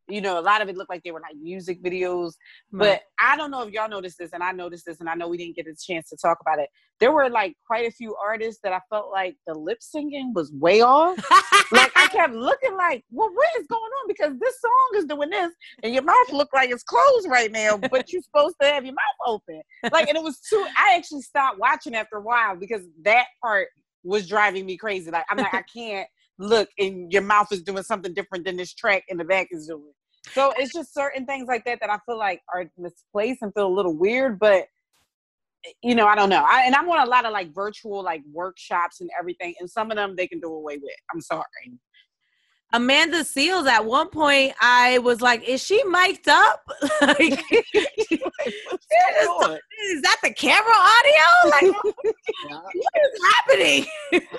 you 0.08 0.20
know, 0.20 0.38
a 0.38 0.40
lot 0.40 0.62
of 0.62 0.68
it 0.68 0.76
looked 0.76 0.90
like 0.90 1.02
they 1.02 1.10
were 1.10 1.20
like 1.20 1.36
music 1.40 1.82
videos. 1.82 2.32
But 2.72 3.02
I 3.20 3.36
don't 3.36 3.50
know 3.50 3.62
if 3.62 3.72
y'all 3.72 3.88
noticed 3.88 4.18
this, 4.18 4.32
and 4.32 4.42
I 4.42 4.52
noticed 4.52 4.84
this, 4.86 5.00
and 5.00 5.08
I 5.08 5.14
know 5.14 5.28
we 5.28 5.36
didn't 5.36 5.56
get 5.56 5.66
a 5.66 5.74
chance 5.74 6.08
to 6.10 6.16
talk 6.16 6.38
about 6.40 6.58
it. 6.58 6.68
There 7.00 7.12
were 7.12 7.28
like 7.28 7.54
quite 7.66 7.86
a 7.86 7.90
few 7.90 8.14
artists 8.16 8.60
that 8.62 8.72
I 8.72 8.80
felt 8.88 9.10
like 9.10 9.36
the 9.46 9.54
lip 9.54 9.78
syncing 9.80 10.34
was 10.34 10.52
way 10.52 10.80
off. 10.80 11.16
like 11.72 11.92
I 11.96 12.08
kept 12.08 12.34
looking 12.34 12.76
like, 12.76 13.04
well, 13.10 13.30
what 13.32 13.48
is 13.58 13.66
going 13.66 13.82
on? 13.82 14.08
Because 14.08 14.32
this 14.38 14.60
song 14.60 14.90
is 14.96 15.04
doing 15.04 15.30
this, 15.30 15.52
and 15.82 15.92
your 15.92 16.02
mouth 16.02 16.32
look 16.32 16.48
like 16.54 16.70
it's 16.70 16.84
closed 16.84 17.28
right 17.28 17.50
now, 17.50 17.76
but 17.76 18.12
you're 18.12 18.22
supposed 18.22 18.56
to 18.60 18.68
have 18.68 18.84
your 18.84 18.94
mouth 18.94 19.26
open. 19.26 19.62
Like, 19.92 20.08
and 20.08 20.16
it 20.16 20.22
was 20.22 20.40
too. 20.40 20.64
I 20.78 20.94
actually 20.96 21.22
stopped 21.22 21.58
watching 21.58 21.94
after 21.94 22.16
a 22.16 22.22
while 22.22 22.56
because 22.56 22.82
that 23.02 23.26
part 23.42 23.68
was 24.04 24.28
driving 24.28 24.66
me 24.66 24.76
crazy. 24.76 25.10
Like 25.10 25.24
I'm 25.30 25.38
like, 25.38 25.52
I 25.52 25.62
can't 25.62 26.08
look 26.38 26.68
and 26.78 27.12
your 27.12 27.22
mouth 27.22 27.50
is 27.52 27.62
doing 27.62 27.82
something 27.82 28.14
different 28.14 28.44
than 28.44 28.56
this 28.56 28.74
track 28.74 29.04
in 29.08 29.16
the 29.16 29.24
back 29.24 29.48
is 29.50 29.66
doing. 29.66 29.92
So 30.32 30.52
it's 30.58 30.72
just 30.72 30.92
certain 30.92 31.26
things 31.26 31.46
like 31.48 31.64
that 31.64 31.80
that 31.80 31.90
I 31.90 31.98
feel 32.06 32.18
like 32.18 32.42
are 32.52 32.70
misplaced 32.76 33.42
and 33.42 33.52
feel 33.54 33.66
a 33.66 33.74
little 33.74 33.96
weird, 33.96 34.38
but 34.38 34.66
eh, 35.64 35.72
you 35.82 35.94
know, 35.94 36.06
I 36.06 36.14
don't 36.14 36.28
know. 36.28 36.44
I, 36.46 36.64
and 36.66 36.74
I'm 36.74 36.88
on 36.88 37.06
a 37.06 37.10
lot 37.10 37.24
of 37.24 37.32
like 37.32 37.54
virtual 37.54 38.02
like 38.02 38.22
workshops 38.32 39.00
and 39.00 39.10
everything, 39.18 39.54
and 39.60 39.70
some 39.70 39.90
of 39.90 39.96
them 39.96 40.14
they 40.16 40.26
can 40.26 40.40
do 40.40 40.52
away 40.52 40.76
with. 40.76 40.96
I'm 41.12 41.20
sorry. 41.20 41.44
Amanda 42.72 43.18
Seales, 43.22 43.66
at 43.66 43.84
one 43.84 44.08
point, 44.08 44.52
I 44.60 44.98
was 44.98 45.20
like, 45.20 45.48
is 45.48 45.62
she 45.62 45.82
mic'd 45.84 46.28
up? 46.28 46.62
like, 47.00 47.20
is, 47.52 47.72
is, 48.10 50.02
that 50.02 50.18
the 50.22 50.34
camera 50.36 50.74
audio? 50.74 51.50
Like, 51.50 51.84
what 51.84 52.04
is 53.04 53.20
happening? 53.34 53.86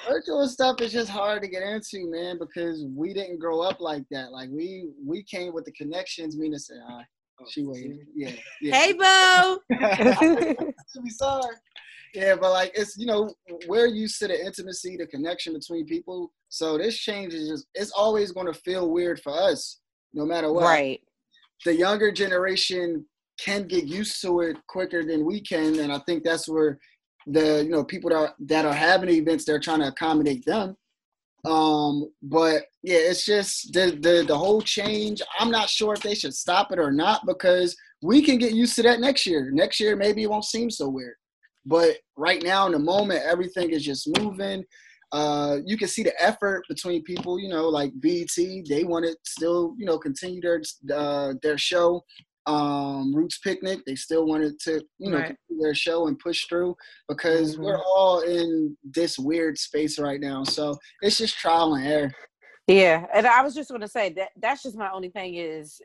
Virtual 0.07 0.47
stuff 0.47 0.81
is 0.81 0.91
just 0.91 1.09
hard 1.09 1.41
to 1.43 1.47
get 1.47 1.63
into, 1.63 2.09
man, 2.09 2.37
because 2.37 2.85
we 2.95 3.13
didn't 3.13 3.39
grow 3.39 3.61
up 3.61 3.79
like 3.79 4.03
that. 4.11 4.31
Like, 4.31 4.49
we 4.51 4.89
we 5.05 5.23
came 5.23 5.53
with 5.53 5.65
the 5.65 5.71
connections. 5.71 6.37
Mina 6.37 6.59
said, 6.59 6.77
"Hi." 6.87 7.03
Oh, 7.39 7.45
she 7.49 7.63
waited. 7.63 7.99
Yeah, 8.15 8.31
yeah. 8.61 8.75
Hey, 8.75 8.93
Bo. 8.93 9.59
we 11.03 11.09
saw 11.11 11.41
her. 11.43 11.61
Yeah, 12.13 12.35
but 12.35 12.51
like 12.51 12.71
it's 12.75 12.97
you 12.97 13.05
know 13.05 13.33
we're 13.67 13.87
used 13.87 14.19
to 14.19 14.27
the 14.27 14.45
intimacy, 14.45 14.97
the 14.97 15.07
connection 15.07 15.53
between 15.53 15.85
people. 15.85 16.31
So 16.49 16.77
this 16.77 16.97
change 16.97 17.33
is 17.33 17.49
just 17.49 17.67
it's 17.73 17.91
always 17.91 18.31
going 18.31 18.47
to 18.47 18.53
feel 18.53 18.89
weird 18.89 19.19
for 19.21 19.33
us, 19.33 19.79
no 20.13 20.25
matter 20.25 20.51
what. 20.51 20.63
Right. 20.63 21.01
The 21.65 21.75
younger 21.75 22.11
generation 22.11 23.05
can 23.39 23.67
get 23.67 23.85
used 23.85 24.21
to 24.21 24.41
it 24.41 24.57
quicker 24.67 25.03
than 25.03 25.25
we 25.25 25.41
can, 25.41 25.79
and 25.79 25.91
I 25.91 25.99
think 25.99 26.23
that's 26.23 26.47
where 26.47 26.79
the 27.27 27.63
you 27.63 27.69
know 27.69 27.83
people 27.83 28.09
that 28.09 28.15
are, 28.15 28.35
that 28.39 28.65
are 28.65 28.73
having 28.73 29.09
events 29.09 29.45
they're 29.45 29.59
trying 29.59 29.81
to 29.81 29.87
accommodate 29.87 30.45
them. 30.45 30.75
Um, 31.45 32.09
but 32.23 32.63
yeah, 32.83 32.97
it's 32.97 33.25
just 33.25 33.73
the 33.73 33.97
the 34.01 34.23
the 34.27 34.37
whole 34.37 34.61
change. 34.61 35.21
I'm 35.39 35.51
not 35.51 35.69
sure 35.69 35.93
if 35.93 36.01
they 36.01 36.15
should 36.15 36.33
stop 36.33 36.71
it 36.71 36.79
or 36.79 36.91
not 36.91 37.25
because 37.25 37.75
we 38.01 38.21
can 38.21 38.37
get 38.37 38.53
used 38.53 38.75
to 38.75 38.83
that 38.83 38.99
next 38.99 39.25
year. 39.25 39.49
Next 39.51 39.79
year 39.79 39.95
maybe 39.95 40.23
it 40.23 40.29
won't 40.29 40.45
seem 40.45 40.69
so 40.69 40.89
weird. 40.89 41.15
But 41.67 41.97
right 42.15 42.41
now, 42.41 42.65
in 42.65 42.71
the 42.71 42.79
moment, 42.79 43.23
everything 43.25 43.71
is 43.71 43.83
just 43.83 44.09
moving. 44.17 44.63
Uh, 45.11 45.57
you 45.65 45.77
can 45.77 45.87
see 45.87 46.01
the 46.01 46.13
effort 46.21 46.63
between 46.69 47.03
people. 47.03 47.39
You 47.39 47.49
know, 47.49 47.67
like 47.67 47.91
BT, 47.99 48.63
they 48.67 48.85
want 48.85 49.05
to 49.05 49.15
still, 49.25 49.75
you 49.77 49.85
know, 49.85 49.99
continue 49.99 50.41
their 50.41 50.61
uh, 50.95 51.33
their 51.43 51.57
show. 51.57 52.01
Um, 52.45 53.13
Roots 53.13 53.39
Picnic, 53.39 53.81
they 53.85 53.95
still 53.95 54.25
wanted 54.25 54.57
to, 54.61 54.81
you 54.99 55.11
know, 55.11 55.17
right. 55.17 55.35
their 55.59 55.75
show 55.75 56.07
and 56.07 56.17
push 56.17 56.45
through 56.47 56.77
because 57.09 57.55
mm-hmm. 57.55 57.63
we're 57.65 57.83
all 57.83 58.21
in 58.21 58.77
this 58.85 59.19
weird 59.19 59.57
space 59.57 59.99
right 59.99 60.21
now. 60.21 60.45
So 60.45 60.77
it's 61.01 61.17
just 61.17 61.37
trial 61.37 61.73
and 61.73 61.85
error. 61.85 62.11
Yeah, 62.67 63.05
and 63.13 63.27
I 63.27 63.41
was 63.41 63.53
just 63.53 63.69
going 63.69 63.81
to 63.81 63.87
say 63.87 64.13
that 64.13 64.29
that's 64.41 64.63
just 64.63 64.77
my 64.77 64.91
only 64.91 65.09
thing 65.09 65.35
is 65.35 65.81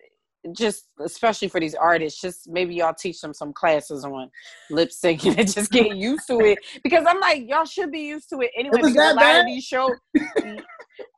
just 0.56 0.88
especially 1.00 1.48
for 1.48 1.60
these 1.60 1.74
artists, 1.74 2.20
just 2.20 2.48
maybe 2.48 2.74
y'all 2.74 2.94
teach 2.94 3.20
them 3.20 3.32
some 3.32 3.52
classes 3.52 4.04
on 4.04 4.30
lip 4.70 4.90
syncing 4.90 5.36
and 5.38 5.52
just 5.52 5.70
get 5.70 5.96
used 5.96 6.26
to 6.26 6.40
it. 6.40 6.58
Because 6.82 7.04
I'm 7.06 7.20
like, 7.20 7.48
y'all 7.48 7.64
should 7.64 7.92
be 7.92 8.00
used 8.00 8.28
to 8.30 8.40
it 8.40 8.50
anyway. 8.56 8.78
It 8.78 8.82
because 8.82 8.96
a 8.96 9.14
lot 9.14 9.16
bad? 9.16 9.40
of 9.40 9.46
these 9.46 9.64
shows, 9.64 9.92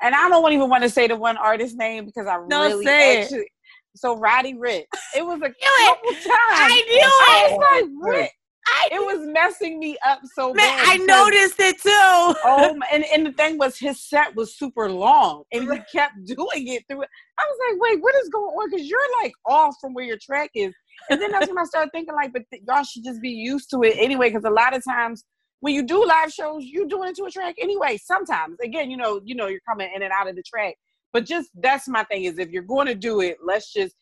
and 0.02 0.14
I 0.14 0.28
don't 0.28 0.52
even 0.52 0.68
want 0.68 0.82
to 0.82 0.90
say 0.90 1.08
the 1.08 1.16
one 1.16 1.36
artist 1.36 1.76
name 1.76 2.04
because 2.04 2.26
I 2.26 2.38
no, 2.48 2.66
really 2.66 2.84
say 2.84 3.22
actually. 3.22 3.38
It. 3.40 3.48
So 3.96 4.16
Roddy 4.16 4.54
Ricch, 4.54 4.86
it 5.16 5.24
was 5.24 5.36
a 5.36 5.40
couple 5.40 6.10
it. 6.10 6.14
times. 6.14 6.34
I 6.50 6.82
knew 6.88 7.00
I 7.00 7.48
it. 7.48 7.56
Was 7.56 7.88
like, 8.02 8.14
Ricch, 8.14 8.28
I, 8.66 8.88
it 8.92 8.98
was 8.98 9.26
messing 9.26 9.78
me 9.78 9.96
up 10.06 10.20
so 10.34 10.54
Man, 10.54 10.56
bad. 10.56 10.88
I 10.88 10.96
noticed 11.04 11.60
it 11.60 11.80
too. 11.80 11.90
oh, 11.90 12.78
and, 12.92 13.04
and 13.12 13.26
the 13.26 13.32
thing 13.32 13.58
was, 13.58 13.78
his 13.78 14.00
set 14.00 14.34
was 14.34 14.56
super 14.56 14.90
long, 14.90 15.44
and 15.52 15.70
he 15.70 15.78
kept 15.92 16.14
doing 16.24 16.68
it 16.68 16.84
through 16.88 17.02
it. 17.02 17.08
I 17.38 17.44
was 17.46 17.58
like, 17.70 17.80
wait, 17.82 18.02
what 18.02 18.14
is 18.16 18.28
going 18.30 18.44
on? 18.44 18.70
Because 18.70 18.86
you're 18.88 19.22
like 19.22 19.32
off 19.46 19.76
from 19.80 19.92
where 19.92 20.04
your 20.04 20.18
track 20.18 20.50
is. 20.54 20.74
And 21.10 21.20
then 21.20 21.30
that's 21.32 21.48
when 21.48 21.58
I 21.58 21.64
started 21.64 21.90
thinking, 21.92 22.14
like, 22.14 22.32
but 22.32 22.42
th- 22.50 22.62
y'all 22.66 22.84
should 22.84 23.04
just 23.04 23.20
be 23.20 23.30
used 23.30 23.70
to 23.70 23.82
it 23.82 23.96
anyway. 23.98 24.30
Because 24.30 24.44
a 24.44 24.50
lot 24.50 24.74
of 24.74 24.82
times 24.84 25.24
when 25.60 25.74
you 25.74 25.82
do 25.82 26.04
live 26.04 26.32
shows, 26.32 26.64
you're 26.64 26.86
doing 26.86 27.10
it 27.10 27.16
to 27.16 27.24
a 27.24 27.30
track 27.30 27.56
anyway. 27.60 27.98
Sometimes, 28.02 28.56
again, 28.62 28.90
you 28.90 28.96
know, 28.96 29.20
you 29.24 29.34
know, 29.34 29.48
you're 29.48 29.60
coming 29.68 29.90
in 29.94 30.02
and 30.02 30.12
out 30.12 30.28
of 30.28 30.36
the 30.36 30.42
track. 30.42 30.74
But 31.12 31.26
just 31.26 31.50
that's 31.60 31.88
my 31.88 32.04
thing 32.04 32.24
is 32.24 32.38
if 32.38 32.50
you're 32.50 32.62
going 32.62 32.86
to 32.86 32.94
do 32.94 33.20
it, 33.20 33.38
let's 33.44 33.72
just 33.72 33.94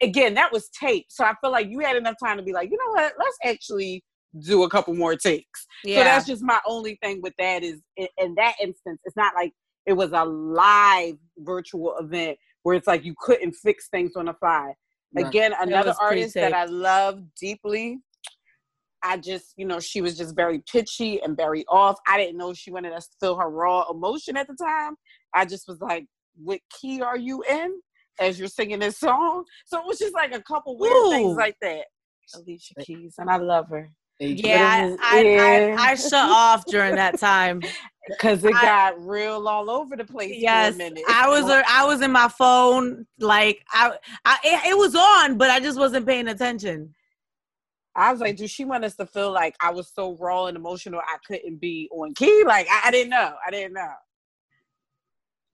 again, 0.00 0.34
that 0.34 0.52
was 0.52 0.68
tape. 0.78 1.06
So 1.08 1.24
I 1.24 1.34
feel 1.40 1.50
like 1.50 1.68
you 1.68 1.80
had 1.80 1.96
enough 1.96 2.16
time 2.22 2.36
to 2.36 2.42
be 2.42 2.52
like, 2.52 2.70
you 2.70 2.76
know 2.76 2.92
what, 2.92 3.14
let's 3.18 3.38
actually 3.44 4.04
do 4.40 4.64
a 4.64 4.70
couple 4.70 4.94
more 4.94 5.16
takes. 5.16 5.66
Yeah. 5.84 5.98
So 5.98 6.04
that's 6.04 6.26
just 6.26 6.42
my 6.42 6.60
only 6.66 6.98
thing 7.02 7.20
with 7.22 7.34
that 7.38 7.62
is 7.62 7.80
in, 7.96 8.08
in 8.18 8.34
that 8.36 8.54
instance, 8.60 9.00
it's 9.04 9.16
not 9.16 9.34
like 9.34 9.52
it 9.86 9.92
was 9.92 10.12
a 10.12 10.24
live 10.24 11.16
virtual 11.38 11.96
event 11.98 12.38
where 12.62 12.74
it's 12.74 12.86
like 12.86 13.04
you 13.04 13.14
couldn't 13.20 13.52
fix 13.52 13.88
things 13.88 14.12
on 14.16 14.26
the 14.26 14.34
fly. 14.34 14.74
Right. 15.14 15.26
Again, 15.26 15.52
another 15.60 15.94
artist 16.00 16.34
that 16.34 16.52
I 16.52 16.64
love 16.64 17.20
deeply. 17.40 17.98
I 19.02 19.18
just, 19.18 19.52
you 19.56 19.66
know, 19.66 19.78
she 19.78 20.00
was 20.00 20.16
just 20.16 20.34
very 20.34 20.62
pitchy 20.70 21.22
and 21.22 21.36
very 21.36 21.64
off. 21.68 21.98
I 22.08 22.16
didn't 22.16 22.38
know 22.38 22.54
she 22.54 22.70
wanted 22.70 22.94
us 22.94 23.06
to 23.08 23.16
feel 23.20 23.36
her 23.36 23.50
raw 23.50 23.84
emotion 23.90 24.36
at 24.36 24.48
the 24.48 24.56
time. 24.56 24.94
I 25.34 25.44
just 25.44 25.68
was 25.68 25.80
like, 25.80 26.06
what 26.42 26.60
key 26.80 27.02
are 27.02 27.18
you 27.18 27.44
in? 27.48 27.74
As 28.18 28.38
you're 28.38 28.48
singing 28.48 28.80
this 28.80 28.98
song. 28.98 29.44
So 29.66 29.78
it 29.78 29.86
was 29.86 29.98
just 29.98 30.14
like 30.14 30.34
a 30.34 30.42
couple 30.42 30.78
weird 30.78 30.94
Ooh. 30.94 31.10
things 31.10 31.36
like 31.36 31.56
that. 31.62 31.84
Alicia 32.34 32.74
Keys, 32.80 33.14
and 33.18 33.30
I 33.30 33.36
love 33.36 33.68
her. 33.68 33.90
Yeah, 34.18 34.96
I. 35.00 35.20
I, 35.20 35.76
I, 35.76 35.90
I, 35.90 35.94
shut 35.96 36.14
off 36.14 36.64
during 36.66 36.94
that 36.94 37.18
time 37.18 37.60
because 38.08 38.44
it 38.44 38.52
got 38.52 38.94
real 39.04 39.46
all 39.48 39.68
over 39.68 39.96
the 39.96 40.04
place. 40.04 40.34
Yes, 40.36 40.78
I 41.08 41.28
was 41.28 41.44
uh, 41.44 41.62
I 41.68 41.84
was 41.84 42.00
in 42.00 42.12
my 42.12 42.28
phone 42.28 43.06
like 43.18 43.64
I, 43.70 43.92
I 44.24 44.38
it, 44.44 44.70
it 44.70 44.78
was 44.78 44.94
on, 44.94 45.36
but 45.36 45.50
I 45.50 45.60
just 45.60 45.78
wasn't 45.78 46.06
paying 46.06 46.28
attention. 46.28 46.94
I 47.96 48.10
was 48.10 48.20
like, 48.20 48.36
do 48.36 48.46
she 48.48 48.64
want 48.64 48.84
us 48.84 48.96
to 48.96 49.06
feel 49.06 49.30
like 49.32 49.54
I 49.60 49.70
was 49.70 49.92
so 49.94 50.16
raw 50.18 50.46
and 50.46 50.56
emotional 50.56 51.00
I 51.00 51.16
couldn't 51.26 51.60
be 51.60 51.88
on 51.92 52.14
key? 52.14 52.44
Like 52.46 52.66
I, 52.70 52.88
I 52.88 52.90
didn't 52.90 53.10
know. 53.10 53.34
I 53.46 53.50
didn't 53.50 53.74
know. 53.74 53.92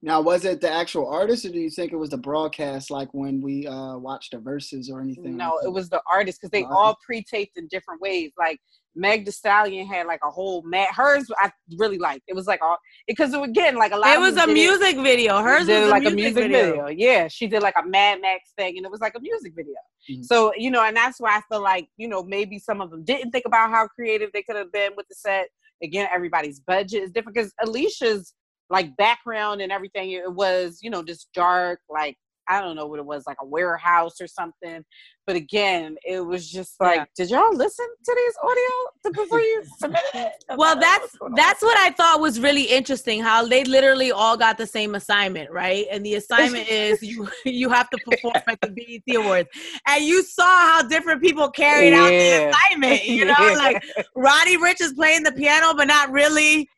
Now, 0.03 0.23
was 0.23 0.47
it 0.47 0.63
the 0.63 0.71
actual 0.71 1.09
artist, 1.09 1.45
or 1.45 1.51
do 1.51 1.59
you 1.59 1.69
think 1.69 1.93
it 1.93 1.97
was 1.97 2.11
the 2.11 2.17
broadcast, 2.17 2.91
like 2.91 3.13
when 3.13 3.43
we 3.43 3.67
uh, 3.67 3.99
watched 3.99 4.31
the 4.33 4.39
verses 4.39 4.89
or 4.91 5.03
anything? 5.03 5.37
No, 5.37 5.57
like 5.57 5.67
it 5.67 5.73
was 5.73 5.91
the 5.91 6.01
artist 6.11 6.41
because 6.41 6.51
they 6.51 6.63
the 6.63 6.69
all 6.69 6.97
pre-taped 7.05 7.59
in 7.59 7.69
different 7.69 8.01
ways. 8.01 8.33
Like 8.39 8.59
Meg 8.95 9.27
Thee 9.27 9.31
Stallion 9.31 9.87
had 9.87 10.07
like 10.07 10.21
a 10.25 10.31
whole 10.31 10.63
mat. 10.63 10.89
Hers 10.95 11.31
I 11.39 11.53
really 11.79 11.99
liked. 11.99 12.23
It 12.29 12.35
was 12.35 12.47
like 12.47 12.63
all 12.63 12.79
because 13.07 13.35
again, 13.35 13.77
like 13.77 13.93
a 13.93 13.97
lot. 13.97 14.15
It 14.15 14.21
was 14.21 14.39
a 14.39 14.47
music 14.47 14.97
it, 14.97 15.03
video. 15.03 15.43
Hers 15.43 15.69
was 15.69 15.91
like 15.91 16.07
a 16.07 16.11
music, 16.11 16.13
a 16.13 16.17
music 16.17 16.43
video. 16.45 16.87
video. 16.87 16.87
Yeah, 16.89 17.29
she 17.29 17.47
did 17.47 17.63
like 17.63 17.77
a 17.77 17.87
Mad 17.87 18.23
Max 18.23 18.53
thing, 18.57 18.79
and 18.79 18.87
it 18.87 18.91
was 18.91 19.01
like 19.01 19.15
a 19.17 19.21
music 19.21 19.53
video. 19.55 19.75
Mm-hmm. 20.11 20.23
So 20.23 20.53
you 20.57 20.71
know, 20.71 20.83
and 20.83 20.97
that's 20.97 21.21
why 21.21 21.37
I 21.37 21.43
feel 21.53 21.63
like 21.63 21.89
you 21.99 22.09
know 22.09 22.23
maybe 22.23 22.59
some 22.59 22.81
of 22.81 22.91
them 22.91 23.05
didn't 23.05 23.33
think 23.33 23.45
about 23.45 23.71
how 23.71 23.87
creative 23.87 24.31
they 24.33 24.43
could 24.43 24.57
have 24.57 24.73
been 24.73 24.93
with 24.97 25.09
the 25.09 25.15
set. 25.15 25.49
Again, 25.83 26.09
everybody's 26.13 26.61
budget 26.61 27.03
is 27.03 27.11
different 27.11 27.35
because 27.35 27.53
Alicia's 27.63 28.35
like 28.71 28.97
background 28.97 29.61
and 29.61 29.73
everything 29.73 30.13
it 30.13 30.33
was 30.33 30.79
you 30.81 30.91
know 30.91 31.03
just 31.03 31.29
dark 31.35 31.81
like 31.89 32.17
I 32.51 32.61
don't 32.61 32.75
know 32.75 32.87
what 32.87 32.99
it 32.99 33.07
was, 33.07 33.23
like 33.29 33.37
a 33.41 33.47
warehouse 33.47 34.21
or 34.21 34.27
something. 34.27 34.85
But 35.25 35.37
again, 35.37 35.95
it 36.05 36.19
was 36.21 36.51
just 36.51 36.75
like, 36.81 36.97
yeah. 36.97 37.05
did 37.17 37.31
y'all 37.31 37.55
listen 37.55 37.87
to 38.05 38.17
these 38.17 38.35
audio 38.43 39.23
before 39.23 39.41
you 39.41 39.63
it? 40.15 40.33
Well, 40.57 40.79
that's 40.79 41.17
that's 41.37 41.63
what 41.63 41.79
I 41.79 41.93
thought 41.93 42.21
was 42.21 42.41
really 42.41 42.65
interesting. 42.65 43.23
How 43.23 43.47
they 43.47 43.63
literally 43.63 44.11
all 44.11 44.37
got 44.37 44.59
the 44.59 44.67
same 44.67 44.97
assignment, 44.97 45.53
right? 45.53 45.87
And 45.93 46.05
the 46.05 46.15
assignment 46.17 46.69
is 46.69 47.01
you 47.03 47.29
you 47.45 47.69
have 47.69 47.89
to 47.91 47.99
perform 47.99 48.35
at 48.49 48.61
the 48.61 48.69
BET 49.07 49.17
Awards, 49.17 49.49
and 49.87 50.05
you 50.05 50.25
saw 50.25 50.43
how 50.45 50.83
different 50.83 51.23
people 51.23 51.49
carried 51.51 51.91
yeah. 51.91 52.03
out 52.03 52.09
the 52.09 52.49
assignment. 52.49 53.05
You 53.05 53.27
know, 53.27 53.37
yeah. 53.39 53.53
like 53.53 53.85
Roddy 54.17 54.57
Ricch 54.57 54.81
is 54.81 54.95
playing 54.95 55.23
the 55.23 55.33
piano, 55.33 55.75
but 55.77 55.87
not 55.87 56.11
really 56.11 56.69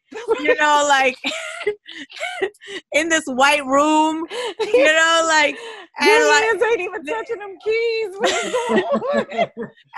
you 0.41 0.55
know, 0.57 0.87
like 0.89 1.17
in 2.93 3.09
this 3.09 3.25
white 3.27 3.65
room, 3.65 4.25
you 4.61 4.85
know, 4.85 5.25
like 5.27 5.57
and 6.01 6.25
like 6.29 6.71
ain't 6.71 6.81
even 6.81 7.05
touching 7.05 7.39
them 7.39 7.57
keys. 7.65 9.49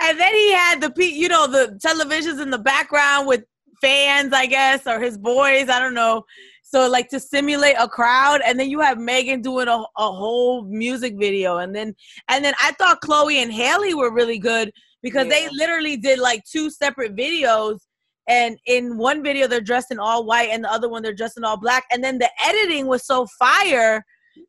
and 0.01 0.19
then 0.19 0.33
he 0.33 0.51
had 0.51 0.81
the 0.81 0.93
you 0.97 1.27
know 1.27 1.47
the 1.47 1.79
televisions 1.85 2.41
in 2.41 2.49
the 2.49 2.59
background 2.59 3.27
with 3.27 3.43
fans, 3.81 4.33
I 4.33 4.45
guess, 4.45 4.87
or 4.87 4.99
his 4.99 5.17
boys. 5.17 5.69
I 5.69 5.79
don't 5.79 5.93
know. 5.93 6.23
So 6.63 6.89
like 6.89 7.09
to 7.09 7.19
simulate 7.19 7.75
a 7.79 7.87
crowd, 7.87 8.41
and 8.45 8.59
then 8.59 8.69
you 8.69 8.79
have 8.79 8.97
Megan 8.97 9.41
doing 9.41 9.67
a, 9.67 9.77
a 9.77 10.11
whole 10.11 10.63
music 10.63 11.15
video, 11.17 11.57
and 11.57 11.75
then 11.75 11.95
and 12.29 12.43
then 12.43 12.53
I 12.61 12.71
thought 12.73 13.01
Chloe 13.01 13.41
and 13.41 13.53
Halle 13.53 13.93
were 13.93 14.13
really 14.13 14.39
good 14.39 14.71
because 15.01 15.27
yeah. 15.27 15.33
they 15.33 15.49
literally 15.51 15.97
did 15.97 16.19
like 16.19 16.43
two 16.43 16.69
separate 16.69 17.15
videos 17.15 17.79
and 18.27 18.57
in 18.65 18.97
one 18.97 19.23
video 19.23 19.47
they're 19.47 19.61
dressed 19.61 19.91
in 19.91 19.99
all 19.99 20.25
white 20.25 20.49
and 20.49 20.63
the 20.63 20.71
other 20.71 20.89
one 20.89 21.03
they're 21.03 21.13
dressed 21.13 21.37
in 21.37 21.43
all 21.43 21.57
black. 21.57 21.85
And 21.91 22.03
then 22.03 22.17
the 22.17 22.29
editing 22.43 22.87
was 22.87 23.05
so 23.05 23.27
fire 23.39 24.03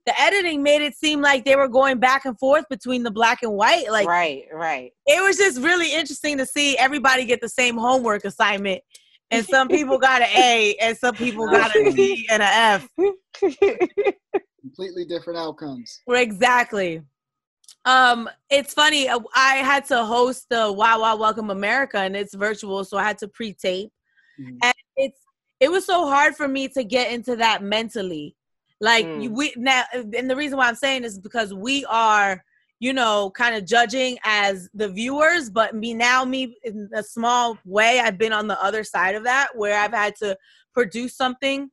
the 0.04 0.20
editing 0.20 0.62
made 0.62 0.82
it 0.82 0.96
seem 0.96 1.20
like 1.20 1.44
they 1.44 1.56
were 1.56 1.68
going 1.68 1.98
back 1.98 2.24
and 2.24 2.38
forth 2.38 2.64
between 2.68 3.02
the 3.02 3.10
black 3.10 3.42
and 3.42 3.52
white. 3.52 3.90
Like 3.90 4.06
right 4.06 4.44
right. 4.52 4.92
it 5.06 5.22
was 5.22 5.36
just 5.36 5.60
really 5.60 5.92
interesting 5.92 6.38
to 6.38 6.46
see 6.46 6.76
everybody 6.76 7.24
get 7.24 7.40
the 7.40 7.48
same 7.48 7.76
homework 7.76 8.24
assignment. 8.24 8.82
And 9.30 9.44
some 9.44 9.68
people 9.68 9.98
got 9.98 10.22
an 10.22 10.28
a 10.36 10.76
and 10.80 10.96
some 10.96 11.14
people 11.14 11.48
got 11.48 11.74
a 11.74 11.92
d 11.92 12.28
and 12.30 12.42
an 12.42 12.82
f. 12.82 12.88
Completely 14.60 15.04
different 15.04 15.38
outcomes. 15.38 16.00
Exactly 16.08 17.02
um, 17.86 18.28
it's 18.50 18.74
funny. 18.74 19.08
Uh, 19.08 19.20
I 19.34 19.56
had 19.56 19.84
to 19.86 20.04
host 20.04 20.48
the 20.50 20.70
Wawa 20.72 21.16
Welcome 21.16 21.50
America, 21.50 21.98
and 21.98 22.16
it's 22.16 22.34
virtual, 22.34 22.84
so 22.84 22.98
I 22.98 23.04
had 23.04 23.18
to 23.18 23.28
pre-tape, 23.28 23.92
mm-hmm. 24.38 24.56
and 24.62 24.74
it's 24.96 25.20
it 25.60 25.70
was 25.70 25.86
so 25.86 26.06
hard 26.06 26.36
for 26.36 26.48
me 26.48 26.68
to 26.68 26.84
get 26.84 27.12
into 27.12 27.36
that 27.36 27.62
mentally. 27.62 28.36
Like 28.80 29.06
mm. 29.06 29.30
we 29.30 29.54
now, 29.56 29.84
and 29.94 30.28
the 30.28 30.36
reason 30.36 30.58
why 30.58 30.68
I'm 30.68 30.74
saying 30.74 31.04
is 31.04 31.18
because 31.18 31.54
we 31.54 31.86
are, 31.86 32.44
you 32.80 32.92
know, 32.92 33.30
kind 33.30 33.54
of 33.54 33.64
judging 33.64 34.18
as 34.24 34.68
the 34.74 34.88
viewers, 34.88 35.48
but 35.48 35.74
me 35.74 35.94
now, 35.94 36.24
me 36.24 36.56
in 36.64 36.90
a 36.92 37.02
small 37.02 37.56
way, 37.64 38.00
I've 38.00 38.18
been 38.18 38.34
on 38.34 38.48
the 38.48 38.62
other 38.62 38.84
side 38.84 39.14
of 39.14 39.24
that 39.24 39.48
where 39.54 39.78
I've 39.78 39.94
had 39.94 40.16
to 40.16 40.36
produce 40.74 41.16
something 41.16 41.70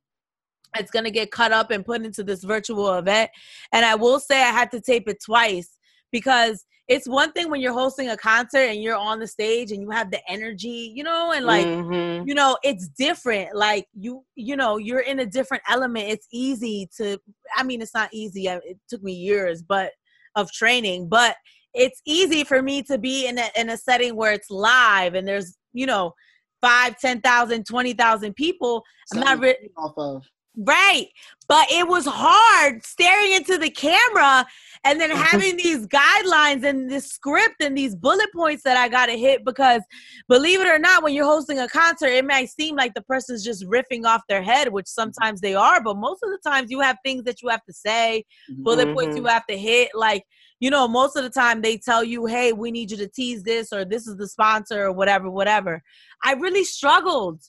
it's 0.76 0.91
going 0.91 1.06
to 1.06 1.12
get 1.12 1.32
cut 1.32 1.52
up 1.52 1.71
and 1.71 1.86
put 1.86 2.04
into 2.04 2.23
this 2.23 2.43
virtual 2.43 2.93
event. 2.95 3.30
And 3.71 3.86
I 3.86 3.93
will 3.95 4.19
say 4.19 4.41
I 4.41 4.52
had 4.52 4.71
to 4.71 4.82
tape 4.82 5.08
it 5.08 5.21
twice 5.23 5.72
because 6.13 6.63
it's 6.88 7.08
one 7.08 7.32
thing 7.32 7.49
when 7.49 7.60
you're 7.60 7.73
hosting 7.73 8.10
a 8.10 8.15
concert 8.17 8.69
and 8.69 8.82
you're 8.82 8.95
on 8.95 9.19
the 9.19 9.28
stage 9.28 9.71
and 9.71 9.82
you 9.82 9.89
have 9.89 10.12
the 10.12 10.21
energy, 10.30 10.93
you 10.95 11.04
know, 11.04 11.32
and 11.34 11.45
like 11.45 11.65
mm-hmm. 11.65 12.28
you 12.28 12.34
know, 12.34 12.58
it's 12.63 12.88
different. 12.88 13.56
Like 13.56 13.88
you 13.93 14.23
you 14.36 14.56
know, 14.56 14.78
you're 14.78 15.02
in 15.02 15.19
a 15.19 15.26
different 15.26 15.63
element. 15.69 16.08
It's 16.08 16.28
easy 16.32 16.89
to 16.97 17.17
I 17.58 17.63
mean, 17.63 17.82
it's 17.82 17.93
not 17.93 18.10
easy. 18.13 18.47
It 18.47 18.78
took 18.88 19.04
me 19.04 19.13
years 19.13 19.62
but 19.62 19.91
of 20.36 20.52
training, 20.52 21.10
but 21.10 21.36
it's 21.73 22.02
easy 22.06 22.43
for 22.43 22.62
me 22.62 22.84
to 22.84 22.97
be 22.97 23.28
in 23.28 23.39
a 23.39 23.49
in 23.58 23.69
a 23.69 23.78
setting 23.78 24.15
where 24.15 24.34
it's 24.34 24.49
live 24.49 25.15
and 25.15 25.28
there's, 25.28 25.58
you 25.73 25.86
know, 25.86 26.13
five, 26.62 26.99
ten 26.99 27.21
thousand, 27.21 27.65
twenty 27.65 27.93
thousand 27.93 28.36
people. 28.36 28.84
I'm 29.13 29.21
not 29.21 29.39
really 29.39 29.71
off 29.78 29.93
of 29.97 30.23
Right. 30.56 31.08
But 31.48 31.70
it 31.72 31.88
was 31.88 32.06
hard 32.08 32.86
staring 32.86 33.34
into 33.34 33.58
the 33.58 33.70
camera 33.70 34.46
and 34.84 35.00
then 35.00 35.10
having 35.10 35.58
these 35.58 35.88
guidelines 35.88 36.63
and 36.63 36.89
this 36.89 37.10
script 37.10 37.56
and 37.62 37.78
these 37.78 37.96
bullet 37.96 38.32
points 38.34 38.63
that 38.63 38.78
I 38.78 38.88
got 38.88 39.08
to 39.08 39.18
hit 39.18 39.44
because 39.44 39.82
believe 40.30 40.62
it 40.62 40.68
or 40.68 40.80
not, 40.80 41.04
when 41.04 41.13
you're 41.13 41.26
hosting 41.26 41.60
a 41.60 41.68
concert, 41.68 42.08
it 42.08 42.26
might 42.26 42.50
seem 42.50 42.76
like 42.76 42.94
the 42.94 43.02
person's 43.02 43.44
just 43.44 43.66
riffing 43.66 44.06
off 44.06 44.22
their 44.30 44.44
head, 44.44 44.72
which 44.72 44.88
sometimes 44.88 45.42
they 45.42 45.56
are, 45.56 45.82
but 45.82 45.98
most 45.98 46.22
of 46.24 46.30
the 46.30 46.50
times 46.50 46.70
you 46.70 46.80
have 46.82 46.98
things 47.04 47.24
that 47.24 47.42
you 47.42 47.50
have 47.50 47.63
to 47.66 47.74
say, 47.74 48.24
bullet 48.50 48.86
mm-hmm. 48.86 48.96
points 48.96 49.18
you 49.18 49.26
have 49.26 49.46
to 49.48 49.58
hit. 49.58 49.89
Like, 49.94 50.24
you 50.60 50.70
know, 50.70 50.88
most 50.88 51.16
of 51.16 51.24
the 51.24 51.30
time 51.30 51.62
they 51.62 51.78
tell 51.78 52.04
you, 52.04 52.26
hey, 52.26 52.54
we 52.54 52.72
need 52.72 52.92
you 52.92 52.98
to 52.98 53.08
tease 53.08 53.44
this 53.44 53.74
or 53.74 53.86
this 53.86 54.08
is 54.08 54.18
the 54.18 54.28
sponsor 54.28 54.84
or 54.84 54.92
whatever, 54.92 55.30
whatever. 55.30 55.82
I 56.24 56.34
really 56.34 56.63
struggled 56.63 57.42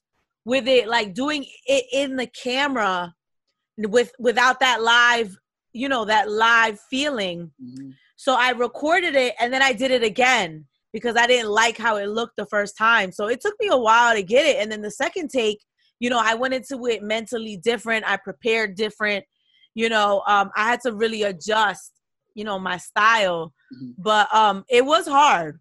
with 0.44 0.68
it 0.68 0.88
like 0.88 1.14
doing 1.14 1.44
it 1.66 1.84
in 1.92 2.16
the 2.16 2.26
camera 2.26 3.14
with 3.78 4.12
without 4.18 4.60
that 4.60 4.82
live 4.82 5.36
you 5.72 5.88
know 5.88 6.04
that 6.04 6.30
live 6.30 6.78
feeling. 6.90 7.50
Mm-hmm. 7.62 7.90
so 8.16 8.34
i 8.38 8.50
recorded 8.50 9.14
it 9.14 9.34
and 9.40 9.52
then 9.52 9.62
i 9.62 9.72
did 9.72 9.90
it 9.90 10.02
again 10.02 10.64
because 10.92 11.16
i 11.16 11.26
didn't 11.26 11.50
like 11.50 11.76
how 11.76 11.96
it 11.96 12.06
looked 12.06 12.36
the 12.36 12.46
first 12.46 12.78
time. 12.78 13.10
So 13.10 13.26
it 13.26 13.40
took 13.40 13.54
me 13.60 13.68
a 13.68 13.76
while 13.76 14.14
to 14.14 14.22
get 14.22 14.46
it. 14.46 14.62
And 14.62 14.70
then 14.70 14.82
the 14.82 14.90
second 14.90 15.28
take 15.28 15.60
you 15.98 16.10
know 16.10 16.20
i 16.22 16.34
went 16.34 16.54
into 16.54 16.86
it 16.86 17.02
mentally 17.02 17.56
different. 17.56 18.08
I 18.08 18.16
prepared 18.16 18.76
different 18.76 19.24
you 19.74 19.88
know 19.88 20.22
um 20.26 20.50
i 20.56 20.68
had 20.68 20.80
to 20.82 20.92
really 20.92 21.22
adjust 21.24 21.92
you 22.34 22.44
know 22.44 22.58
my 22.58 22.76
style. 22.76 23.52
Mm-hmm. 23.74 24.02
but 24.02 24.32
um 24.32 24.64
it 24.68 24.84
was 24.84 25.06
hard 25.06 25.58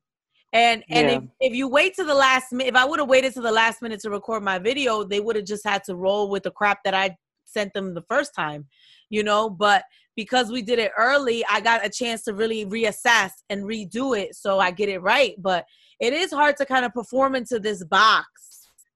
and 0.54 0.84
and 0.90 1.10
yeah. 1.10 1.18
if, 1.18 1.24
if 1.52 1.54
you 1.56 1.68
wait 1.68 1.96
to 1.96 2.04
the 2.04 2.14
last 2.14 2.54
minute, 2.54 2.68
if 2.68 2.76
I 2.76 2.86
would 2.86 3.00
have 3.00 3.10
waited 3.10 3.34
to 3.34 3.42
the 3.42 3.52
last 3.52 3.82
minute 3.82 4.00
to 4.02 4.12
record 4.12 4.44
my 4.44 4.60
video, 4.60 5.04
they 5.04 5.20
would 5.20 5.36
have 5.36 5.46
just 5.46 5.66
had 5.66 5.84
to 5.86 5.96
roll 5.96 6.30
with 6.30 6.44
the 6.44 6.52
crap 6.52 6.84
that 6.84 6.94
I 6.94 7.18
sent 7.46 7.74
them 7.74 7.96
the 7.96 8.04
first 8.04 8.36
time, 8.36 8.68
you 9.10 9.24
know. 9.24 9.50
But 9.50 9.84
because 10.16 10.52
we 10.52 10.62
did 10.62 10.78
it 10.78 10.92
early, 10.96 11.44
I 11.50 11.60
got 11.60 11.84
a 11.84 11.90
chance 11.90 12.24
to 12.26 12.36
really 12.36 12.68
reassess 12.68 13.32
and 13.50 13.64
redo 13.64 14.18
it 14.18 14.36
so 14.36 14.60
I 14.60 14.70
get 14.70 14.90
it 14.90 15.00
right. 15.00 15.34
But 15.40 15.66
it 16.00 16.14
is 16.14 16.32
hard 16.32 16.56
to 16.58 16.66
kind 16.68 16.86
of 16.86 16.94
perform 16.94 17.34
into 17.34 17.58
this 17.58 17.84
box, 17.84 18.28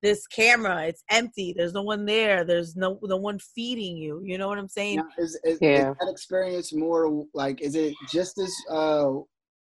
this 0.04 0.28
camera. 0.28 0.86
It's 0.86 1.04
empty. 1.10 1.56
There's 1.58 1.74
no 1.74 1.82
one 1.82 2.06
there. 2.06 2.46
There's 2.46 2.76
no 2.76 3.00
no 3.02 3.18
one 3.18 3.40
feeding 3.40 3.98
you. 3.98 4.22
You 4.24 4.38
know 4.38 4.48
what 4.48 4.60
I'm 4.60 4.68
saying? 4.68 4.98
Now, 4.98 5.08
is, 5.18 5.40
is, 5.44 5.58
yeah. 5.60 5.90
is 5.90 5.98
that 6.00 6.10
experience 6.12 6.72
more 6.72 7.26
like? 7.34 7.62
Is 7.62 7.74
it 7.74 7.96
just 8.12 8.38
as 8.38 8.54
uh 8.70 9.14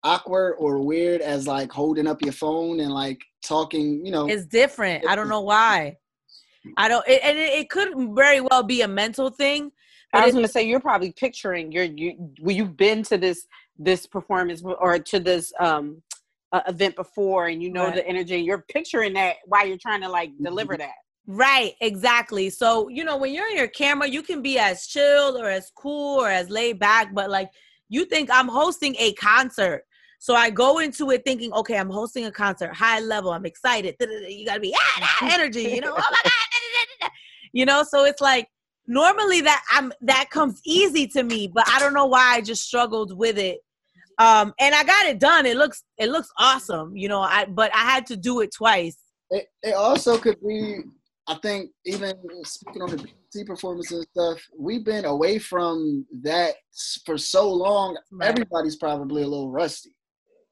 awkward 0.04 0.56
or 0.58 0.80
weird 0.80 1.22
as 1.22 1.48
like 1.48 1.72
holding 1.72 2.08
up 2.08 2.22
your 2.22 2.34
phone 2.34 2.80
and 2.80 2.92
like 2.92 3.22
talking, 3.44 4.06
you 4.06 4.12
know. 4.12 4.28
It's 4.28 4.46
different. 4.46 5.08
I 5.08 5.16
don't 5.16 5.30
know 5.30 5.42
why. 5.42 5.98
I 6.78 6.88
don't 6.88 7.08
it, 7.08 7.22
and 7.24 7.38
it, 7.38 7.54
it 7.54 7.70
could 7.70 7.90
very 8.16 8.42
well 8.42 8.64
be 8.64 8.82
a 8.82 8.88
mental 8.88 9.30
thing. 9.30 9.72
I 10.14 10.26
was 10.26 10.34
going 10.34 10.46
to 10.46 10.52
say 10.52 10.64
you're 10.64 10.82
probably 10.82 11.14
picturing 11.14 11.72
you're 11.72 11.86
you 11.86 12.34
well 12.42 12.56
you've 12.56 12.76
been 12.76 13.02
to 13.04 13.18
this 13.18 13.48
this 13.80 14.06
performance 14.06 14.62
or 14.62 15.00
to 15.00 15.20
this 15.20 15.54
um 15.60 16.02
uh, 16.52 16.62
event 16.68 16.98
before 16.98 17.48
and 17.48 17.64
you 17.64 17.72
know 17.72 17.86
right. 17.86 17.96
the 17.96 18.06
energy 18.06 18.38
you're 18.38 18.66
picturing 18.70 19.14
that 19.14 19.38
while 19.46 19.66
you're 19.66 19.78
trying 19.78 20.02
to 20.02 20.10
like 20.10 20.32
deliver 20.44 20.78
that. 20.78 20.96
Right, 21.28 21.76
exactly. 21.82 22.50
So, 22.50 22.90
you 22.90 23.04
know, 23.04 23.16
when 23.16 23.34
you're 23.34 23.48
in 23.48 23.56
your 23.56 23.68
camera, 23.68 24.08
you 24.08 24.24
can 24.24 24.42
be 24.42 24.58
as 24.58 24.88
chill 24.88 25.38
or 25.38 25.50
as 25.50 25.72
cool 25.78 26.20
or 26.20 26.30
as 26.30 26.50
laid 26.50 26.80
back, 26.80 27.14
but 27.14 27.30
like 27.30 27.50
you 27.90 28.06
think 28.06 28.30
I'm 28.32 28.48
hosting 28.48 28.96
a 28.98 29.14
concert 29.14 29.84
so 30.22 30.36
I 30.36 30.52
go 30.52 30.78
into 30.78 31.10
it 31.10 31.24
thinking, 31.26 31.52
okay, 31.52 31.80
I'm 31.80 31.90
hosting 31.90 32.28
a 32.28 32.32
concert, 32.32 32.76
high 32.76 33.00
level, 33.00 33.32
I'm 33.32 33.48
excited. 33.48 33.96
You 34.00 34.46
got 34.46 34.54
to 34.54 34.60
be 34.60 34.72
ah, 34.78 35.18
energy, 35.34 35.64
you 35.64 35.82
know. 35.82 35.96
Oh 35.98 36.12
my 36.12 36.22
god, 36.24 37.10
you 37.54 37.66
know. 37.66 37.82
So 37.82 38.06
it's 38.06 38.22
like 38.22 38.48
normally 38.86 39.42
that 39.42 39.64
I'm 39.72 39.92
that 40.02 40.30
comes 40.30 40.62
easy 40.64 41.08
to 41.08 41.24
me, 41.24 41.52
but 41.52 41.68
I 41.68 41.80
don't 41.80 41.96
know 41.96 42.06
why 42.06 42.36
I 42.36 42.42
just 42.42 42.62
struggled 42.62 43.18
with 43.18 43.40
it. 43.40 43.62
Um, 44.20 44.54
and 44.60 44.76
I 44.76 44.84
got 44.84 45.08
it 45.08 45.20
done. 45.20 45.48
It 45.48 45.58
looks 45.58 45.82
it 45.98 46.10
looks 46.10 46.30
awesome, 46.38 46.96
you 46.96 47.08
know. 47.08 47.22
I 47.22 47.46
but 47.46 47.74
I 47.74 47.80
had 47.80 48.06
to 48.06 48.16
do 48.16 48.42
it 48.42 48.52
twice. 48.56 49.00
It, 49.32 49.48
it 49.64 49.74
also 49.74 50.20
could 50.20 50.38
be 50.48 50.82
I 51.26 51.34
think 51.42 51.72
even 51.84 52.14
speaking 52.44 52.84
on 52.84 52.92
the 52.92 52.98
BET 52.98 53.48
performance 53.48 53.92
and 53.92 54.06
stuff, 54.12 54.40
we've 54.56 54.86
been 54.86 55.06
away 55.06 55.40
from 55.40 56.06
that 56.22 56.54
for 57.08 57.18
so 57.18 57.52
long. 57.52 57.98
Right. 58.12 58.30
Everybody's 58.30 58.76
probably 58.76 59.24
a 59.24 59.28
little 59.28 59.50
rusty. 59.50 59.96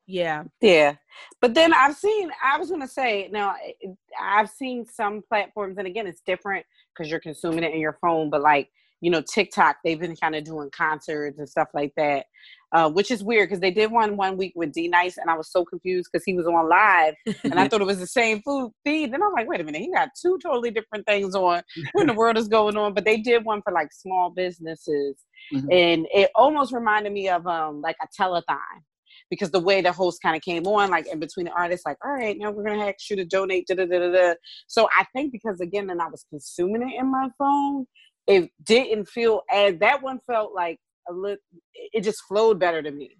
Yeah. 0.10 0.44
Yeah. 0.60 0.96
But 1.40 1.54
then 1.54 1.72
I've 1.72 1.96
seen, 1.96 2.32
I 2.44 2.58
was 2.58 2.70
going 2.70 2.82
to 2.82 2.88
say, 2.88 3.30
now 3.32 3.54
I've 4.20 4.50
seen 4.50 4.86
some 4.88 5.22
platforms, 5.22 5.78
and 5.78 5.86
again, 5.86 6.08
it's 6.08 6.22
different 6.26 6.66
because 6.94 7.12
you're 7.12 7.20
consuming 7.20 7.64
it 7.64 7.74
in 7.74 7.80
your 7.80 7.98
phone, 8.02 8.30
but 8.32 8.42
like 8.42 8.70
you 9.02 9.10
know, 9.10 9.22
TikTok, 9.22 9.78
they've 9.84 10.00
been 10.00 10.16
kind 10.16 10.36
of 10.36 10.44
doing 10.44 10.70
concerts 10.72 11.40
and 11.40 11.48
stuff 11.48 11.70
like 11.74 11.94
that. 11.96 12.26
Uh, 12.72 12.88
which 12.90 13.10
is 13.10 13.24
weird 13.24 13.50
because 13.50 13.60
they 13.62 13.72
did 13.72 13.92
one 13.92 14.16
one 14.16 14.38
week 14.38 14.54
with 14.56 14.72
D 14.72 14.88
Nice, 14.88 15.18
and 15.18 15.30
I 15.30 15.36
was 15.36 15.52
so 15.52 15.66
confused 15.66 16.10
because 16.12 16.24
he 16.24 16.36
was 16.36 16.46
on 16.46 16.70
live, 16.70 17.16
and 17.46 17.60
I 17.60 17.68
thought 17.70 17.82
it 17.82 17.86
was 17.88 18.00
the 18.00 18.06
same 18.06 18.42
food 18.42 18.72
feed. 18.84 19.12
Then 19.12 19.24
I'm 19.24 19.32
like, 19.34 19.48
wait 19.48 19.60
a 19.62 19.64
minute, 19.64 19.82
he 19.82 19.92
got 19.92 20.10
two 20.22 20.38
totally 20.44 20.70
different 20.70 21.08
things 21.08 21.34
on. 21.34 21.64
What 21.94 22.02
in 22.02 22.08
the 22.08 22.14
world 22.14 22.38
is 22.38 22.48
going 22.48 22.78
on? 22.78 22.94
But 22.94 23.06
they 23.06 23.18
did 23.18 23.44
one 23.44 23.62
for 23.64 23.74
like 23.74 23.92
small 23.92 24.30
businesses, 24.30 25.16
Mhm. 25.54 25.74
and 25.74 26.08
it 26.14 26.30
almost 26.36 26.72
reminded 26.74 27.12
me 27.14 27.30
of 27.30 27.48
um 27.48 27.82
like 27.82 27.96
a 28.04 28.22
telethon 28.22 28.58
because 29.30 29.52
the 29.52 29.60
way 29.60 29.82
the 29.82 29.92
host 29.92 30.22
kind 30.22 30.36
of 30.36 30.42
came 30.42 30.66
on, 30.68 30.90
like 30.90 31.08
in 31.08 31.20
between 31.20 31.46
the 31.46 31.52
artists, 31.52 31.86
like, 31.86 31.98
all 32.04 32.12
right, 32.12 32.38
now 32.38 32.52
we're 32.52 32.64
gonna 32.64 32.86
ask 32.86 33.10
you 33.10 33.16
to 33.16 33.26
donate, 33.26 33.68
da 33.68 33.76
da 33.76 33.86
da 33.86 34.00
da 34.00 34.12
da. 34.12 34.34
So 34.68 34.90
I 34.98 35.06
think 35.14 35.32
because 35.32 35.60
again, 35.60 35.88
then 35.88 36.02
I 36.02 36.08
was 36.08 36.26
consuming 36.30 36.82
it 36.90 37.00
in 37.00 37.12
my 37.12 37.30
phone, 37.38 37.86
it 38.28 38.52
didn't 38.64 39.08
feel 39.10 39.42
as 39.52 39.78
that 39.80 40.02
one 40.02 40.20
felt 40.28 40.54
like 40.54 40.80
a 41.10 41.14
little. 41.14 41.38
It 41.74 42.04
just 42.04 42.22
flowed 42.28 42.60
better 42.60 42.82
to 42.82 42.92
me. 42.92 43.12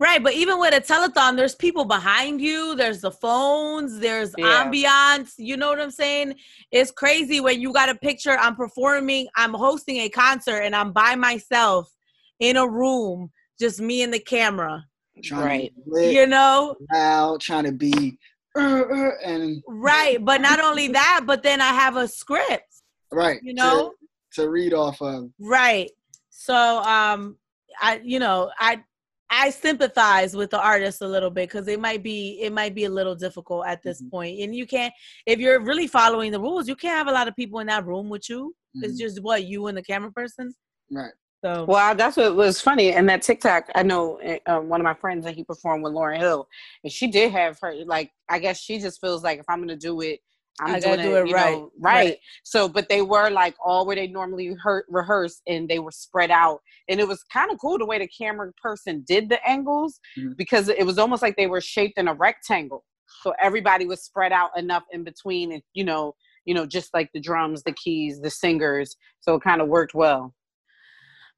Right, 0.00 0.22
but 0.22 0.34
even 0.34 0.60
with 0.60 0.72
a 0.74 0.80
telethon, 0.80 1.36
there's 1.36 1.56
people 1.56 1.84
behind 1.84 2.40
you, 2.40 2.76
there's 2.76 3.00
the 3.00 3.10
phones, 3.10 3.98
there's 3.98 4.32
Yeah. 4.38 4.64
ambiance. 4.64 5.32
You 5.38 5.56
know 5.56 5.70
what 5.70 5.80
I'm 5.80 5.90
saying? 5.90 6.36
It's 6.70 6.92
crazy 6.92 7.40
when 7.40 7.60
you 7.60 7.72
got 7.72 7.88
a 7.88 7.96
picture. 7.96 8.38
I'm 8.38 8.54
performing, 8.54 9.26
I'm 9.34 9.54
hosting 9.54 9.96
a 9.96 10.08
concert, 10.08 10.60
and 10.60 10.76
I'm 10.76 10.92
by 10.92 11.16
myself 11.16 11.92
in 12.38 12.56
a 12.56 12.68
room, 12.68 13.32
just 13.58 13.80
me 13.80 14.02
and 14.02 14.14
the 14.14 14.20
camera. 14.20 14.84
Trying 15.22 15.44
Right. 15.44 15.72
to 15.84 15.90
lit, 15.90 16.14
You 16.14 16.26
know? 16.26 16.76
loud, 16.92 17.40
trying 17.40 17.64
to 17.64 17.72
be, 17.72 18.18
uh, 18.56 18.60
uh, 18.60 19.10
and 19.24 19.62
Right. 19.66 20.22
But 20.24 20.40
not 20.40 20.60
only 20.60 20.88
that, 20.88 21.22
but 21.26 21.42
then 21.42 21.60
I 21.60 21.68
have 21.72 21.96
a 21.96 22.08
script, 22.08 22.82
right, 23.12 23.40
you 23.42 23.54
know? 23.54 23.94
to, 24.34 24.48
read 24.48 24.72
off 24.74 25.00
of. 25.02 25.30
Right. 25.40 25.90
So 26.30 26.54
um 26.54 27.36
I 27.80 28.00
you 28.04 28.18
know, 28.18 28.50
I 28.58 28.82
I 29.30 29.50
sympathize 29.50 30.34
with 30.34 30.50
the 30.50 30.60
artist 30.60 31.02
a 31.02 31.06
little 31.08 31.28
bit 31.30 31.48
because 31.50 31.68
it 31.68 31.80
might 31.80 32.02
be 32.02 32.38
it 32.40 32.52
might 32.52 32.74
be 32.74 32.84
a 32.84 32.90
little 32.90 33.14
difficult 33.14 33.66
at 33.66 33.82
this 33.82 34.00
Mhm. 34.02 34.10
point. 34.10 34.40
And 34.40 34.54
you 34.54 34.66
can't 34.66 34.94
if 35.26 35.38
you're 35.40 35.60
really 35.60 35.86
following 35.86 36.30
the 36.32 36.40
rules, 36.40 36.68
you 36.68 36.76
can't 36.76 36.96
have 36.96 37.08
a 37.08 37.12
lot 37.12 37.28
of 37.28 37.34
people 37.36 37.58
in 37.60 37.66
that 37.66 37.84
room 37.84 38.08
with 38.08 38.28
you. 38.30 38.54
It's 38.76 38.94
Mhm. 38.94 38.98
just 39.04 39.22
what 39.22 39.44
you 39.44 39.66
and 39.66 39.76
the 39.76 39.82
camera 39.82 40.12
person. 40.12 40.54
Right. 40.90 41.12
So 41.44 41.64
Well, 41.68 41.94
that's 41.94 42.16
what 42.16 42.34
was 42.34 42.60
funny. 42.60 42.92
And 42.92 43.08
that 43.08 43.22
TikTok, 43.22 43.68
I 43.74 43.82
know 43.84 44.20
um, 44.46 44.68
one 44.68 44.80
of 44.80 44.84
my 44.84 44.94
friends 44.94 45.24
that 45.24 45.34
he 45.36 45.44
performed 45.44 45.84
with 45.84 45.92
Lauryn 45.92 46.18
Hill, 46.18 46.48
and 46.82 46.92
she 46.92 47.06
did 47.08 47.30
have 47.32 47.58
her 47.62 47.74
like. 47.86 48.10
I 48.28 48.38
guess 48.38 48.60
she 48.60 48.78
just 48.78 49.00
feels 49.00 49.22
like 49.22 49.38
if 49.38 49.44
I'm 49.48 49.60
gonna 49.60 49.76
do 49.76 50.00
it, 50.00 50.20
I'm 50.60 50.74
I 50.74 50.80
doing 50.80 51.00
do 51.00 51.14
it 51.16 51.28
you 51.28 51.34
right. 51.34 51.52
know, 51.52 51.70
right. 51.80 51.94
Right. 52.06 52.16
So, 52.42 52.68
but 52.68 52.88
they 52.88 53.02
were 53.02 53.30
like 53.30 53.54
all 53.64 53.86
where 53.86 53.94
they 53.96 54.08
normally 54.08 54.54
her- 54.62 54.84
rehearse, 54.88 55.40
and 55.46 55.68
they 55.68 55.78
were 55.78 55.92
spread 55.92 56.30
out, 56.32 56.60
and 56.88 56.98
it 56.98 57.06
was 57.06 57.22
kind 57.32 57.52
of 57.52 57.58
cool 57.60 57.78
the 57.78 57.86
way 57.86 57.98
the 57.98 58.08
camera 58.08 58.52
person 58.60 59.04
did 59.06 59.28
the 59.28 59.38
angles 59.48 60.00
Mhm. 60.18 60.36
because 60.36 60.68
it 60.68 60.84
was 60.84 60.98
almost 60.98 61.22
like 61.22 61.36
they 61.36 61.46
were 61.46 61.60
shaped 61.60 61.98
in 61.98 62.08
a 62.08 62.14
rectangle. 62.14 62.84
So 63.22 63.32
everybody 63.40 63.86
was 63.86 64.02
spread 64.02 64.32
out 64.32 64.50
enough 64.58 64.84
in 64.92 65.04
between, 65.04 65.52
and 65.52 65.62
you 65.72 65.84
know, 65.84 66.16
you 66.44 66.54
know, 66.54 66.66
just 66.66 66.92
like 66.92 67.10
the 67.14 67.20
drums, 67.20 67.62
the 67.62 67.72
keys, 67.72 68.20
the 68.20 68.30
singers. 68.30 68.96
So 69.20 69.36
it 69.36 69.42
kind 69.42 69.62
of 69.62 69.68
worked 69.68 69.94
well. 69.94 70.34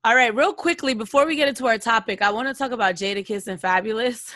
All 0.02 0.14
right, 0.14 0.34
real 0.34 0.54
quickly 0.54 0.94
before 0.94 1.26
we 1.26 1.36
get 1.36 1.48
into 1.48 1.66
our 1.66 1.76
topic, 1.76 2.22
I 2.22 2.30
want 2.30 2.48
to 2.48 2.54
talk 2.54 2.72
about 2.72 2.94
Jadakiss 2.94 3.48
and 3.48 3.60
Fabolous. 3.60 4.32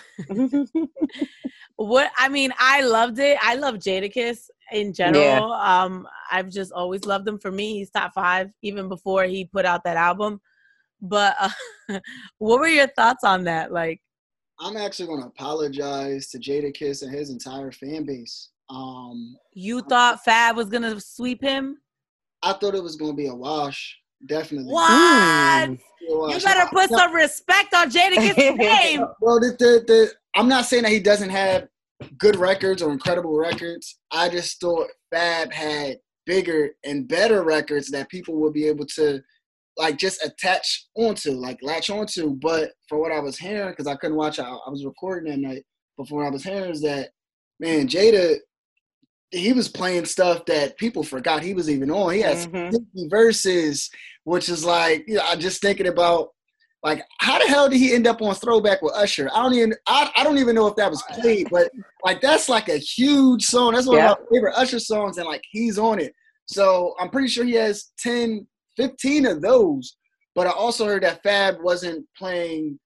what 1.77 2.11
I 2.19 2.29
mean, 2.29 2.53
I 2.59 2.83
loved 2.83 3.19
it. 3.19 3.39
I 3.41 3.55
love 3.55 3.77
Jadakiss 3.77 4.51
in 4.73 4.93
general. 4.93 5.53
Um, 5.55 6.07
I've 6.31 6.51
just 6.51 6.71
always 6.71 7.07
loved 7.07 7.27
him. 7.27 7.39
For 7.39 7.51
me, 7.51 7.79
he's 7.79 7.91
top 7.91 8.13
five 8.15 8.51
even 8.61 8.91
before 8.91 9.25
he 9.25 9.47
put 9.47 9.65
out 9.65 9.85
that 9.85 9.97
album. 9.97 10.39
But 11.01 11.35
uh, 11.41 11.49
what 12.39 12.61
were 12.61 12.69
your 12.69 12.89
thoughts 12.89 13.25
on 13.25 13.45
that? 13.45 13.73
Like, 13.73 14.03
I'm 14.61 14.77
actually 14.77 15.07
going 15.07 15.23
to 15.23 15.29
apologize 15.29 16.29
to 16.29 16.39
Jadakiss 16.39 17.03
and 17.03 17.11
his 17.11 17.31
entire 17.31 17.73
fan 17.73 18.05
base. 18.05 18.51
Um, 18.69 19.35
you 19.55 19.81
thought 19.81 20.25
Fab 20.25 20.57
was 20.57 20.69
gonna 20.69 21.01
sweep 21.01 21.41
him? 21.41 21.79
I 22.43 22.53
thought 22.53 22.75
it 22.75 22.83
was 22.83 22.97
going 22.97 23.13
to 23.13 23.17
be 23.17 23.29
a 23.29 23.35
wash. 23.35 23.99
Definitely. 24.27 24.73
What? 24.73 24.91
Mm. 25.71 25.79
You 26.09 26.41
better 26.43 26.69
put 26.71 26.91
some 26.91 27.15
respect 27.15 27.75
on 27.75 27.91
Jadakiss' 27.91 28.57
name. 28.57 29.05
Well, 29.21 29.41
the, 29.41 29.57
the, 29.59 29.85
the, 29.87 30.13
I'm 30.35 30.49
not 30.49 30.67
saying 30.67 30.83
that 30.83 30.93
he 30.93 31.01
doesn't 31.01 31.31
have 31.31 31.69
good 32.19 32.37
records 32.37 32.83
or 32.83 32.93
incredible 32.93 33.37
records. 33.37 33.99
I 34.11 34.29
just 34.29 34.61
thought 34.61 34.89
Fab 35.11 35.53
had 35.53 35.99
bigger 36.27 36.71
and 36.85 37.09
better 37.09 37.43
records 37.43 37.91
that 37.91 38.09
people 38.09 38.37
would 38.37 38.53
be 38.53 38.67
able 38.67 38.87
to 38.87 39.21
like 39.77 39.99
just 39.99 40.25
attach 40.25 40.87
onto, 40.97 41.33
like 41.33 41.59
latch 41.63 41.91
onto. 41.91 42.37
But 42.37 42.73
for 42.89 43.01
what 43.01 43.13
I 43.13 43.21
was 43.21 43.39
hearing, 43.39 43.71
because 43.71 43.87
I 43.87 43.97
couldn't 43.97 44.17
watch, 44.17 44.39
I, 44.39 44.45
I 44.45 44.71
was 44.71 44.85
recording 44.85 45.31
that 45.31 45.41
night. 45.41 45.63
But 45.97 46.09
for 46.09 46.17
what 46.17 46.27
I 46.27 46.31
was 46.31 46.45
hearing 46.45 46.71
is 46.71 46.83
that 46.83 47.11
man, 47.61 47.89
Jada, 47.89 48.37
he 49.35 49.53
was 49.53 49.69
playing 49.69 50.05
stuff 50.05 50.45
that 50.47 50.77
people 50.79 51.03
forgot 51.03 51.43
he 51.43 51.55
was 51.55 51.69
even 51.69 51.91
on. 51.91 52.13
He 52.15 52.21
has 52.21 52.47
Mhm. 52.47 53.11
verses, 53.11 53.91
which 54.25 54.49
is 54.49 54.65
like, 54.65 55.05
you 55.09 55.15
know, 55.15 55.23
I'm 55.25 55.41
just 55.41 55.61
thinking 55.61 55.87
about 55.89 56.29
like 56.83 57.03
how 57.19 57.39
the 57.39 57.47
hell 57.47 57.69
did 57.69 57.79
he 57.79 57.95
end 57.95 58.07
up 58.07 58.21
on 58.21 58.35
throwback 58.35 58.83
with 58.83 58.93
Usher? 58.95 59.31
I 59.35 59.43
don't 59.43 59.55
even 59.55 59.75
I, 59.87 60.11
I 60.17 60.23
don't 60.25 60.39
even 60.39 60.55
know 60.55 60.67
if 60.67 60.77
that 60.77 60.91
was 60.91 61.03
played, 61.11 61.49
but 61.51 61.71
like 62.05 62.21
that's 62.21 62.49
like 62.49 62.69
a 62.69 62.77
huge 62.77 63.45
song. 63.45 63.73
That's 63.73 63.87
one 63.87 63.97
Yeah. 63.97 64.13
of 64.13 64.19
my 64.21 64.37
favorite 64.37 64.55
Usher 64.55 64.79
songs, 64.79 65.19
and 65.19 65.27
like 65.27 65.43
he's 65.51 65.79
on 65.79 65.99
it. 65.99 66.13
So 66.47 66.95
I'm 67.01 67.09
pretty 67.11 67.29
sure 67.29 67.45
he 67.45 67.55
has 67.55 67.93
10, 68.01 68.47
15 68.77 69.27
of 69.27 69.41
those. 69.41 69.97
But 70.35 70.47
I 70.47 70.51
also 70.51 70.85
heard 70.85 71.05
that 71.05 71.23
Fab 71.23 71.57
wasn't 71.63 72.07
playing 72.19 72.79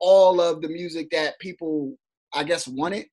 all 0.00 0.40
of 0.40 0.60
the 0.60 0.68
music 0.68 1.08
that 1.10 1.38
people 1.40 1.96
I 2.34 2.44
guess 2.44 2.68
wanted. 2.68 3.06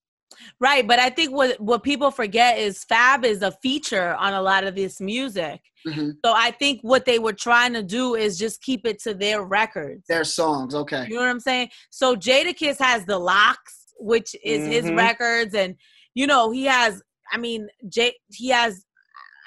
Right, 0.59 0.87
but 0.87 0.99
I 0.99 1.09
think 1.09 1.31
what 1.31 1.59
what 1.59 1.83
people 1.83 2.11
forget 2.11 2.57
is 2.57 2.83
Fab 2.83 3.25
is 3.25 3.41
a 3.41 3.51
feature 3.51 4.15
on 4.15 4.33
a 4.33 4.41
lot 4.41 4.63
of 4.63 4.75
this 4.75 4.99
music. 4.99 5.61
Mhm. 5.87 6.13
So 6.25 6.33
I 6.33 6.51
think 6.51 6.79
what 6.81 7.05
they 7.05 7.19
were 7.19 7.33
trying 7.33 7.73
to 7.73 7.83
do 7.83 8.15
is 8.15 8.37
just 8.37 8.61
keep 8.61 8.85
it 8.87 8.99
to 9.03 9.13
their 9.13 9.43
records. 9.43 10.03
Their 10.07 10.23
songs, 10.23 10.73
okay. 10.73 11.05
You 11.07 11.15
know 11.15 11.21
what 11.21 11.29
I'm 11.29 11.39
saying? 11.39 11.69
So 11.91 12.15
Jadakiss 12.15 12.79
has 12.79 13.05
the 13.05 13.19
LOX, 13.19 13.57
which 13.99 14.35
is 14.43 14.65
his 14.65 14.85
Mhm. 14.85 14.97
records, 14.97 15.53
and 15.53 15.75
you 16.13 16.25
know 16.27 16.51
he 16.51 16.65
has. 16.65 17.01
I 17.31 17.37
mean, 17.37 17.67
J 17.87 18.13
he 18.31 18.49
has. 18.49 18.83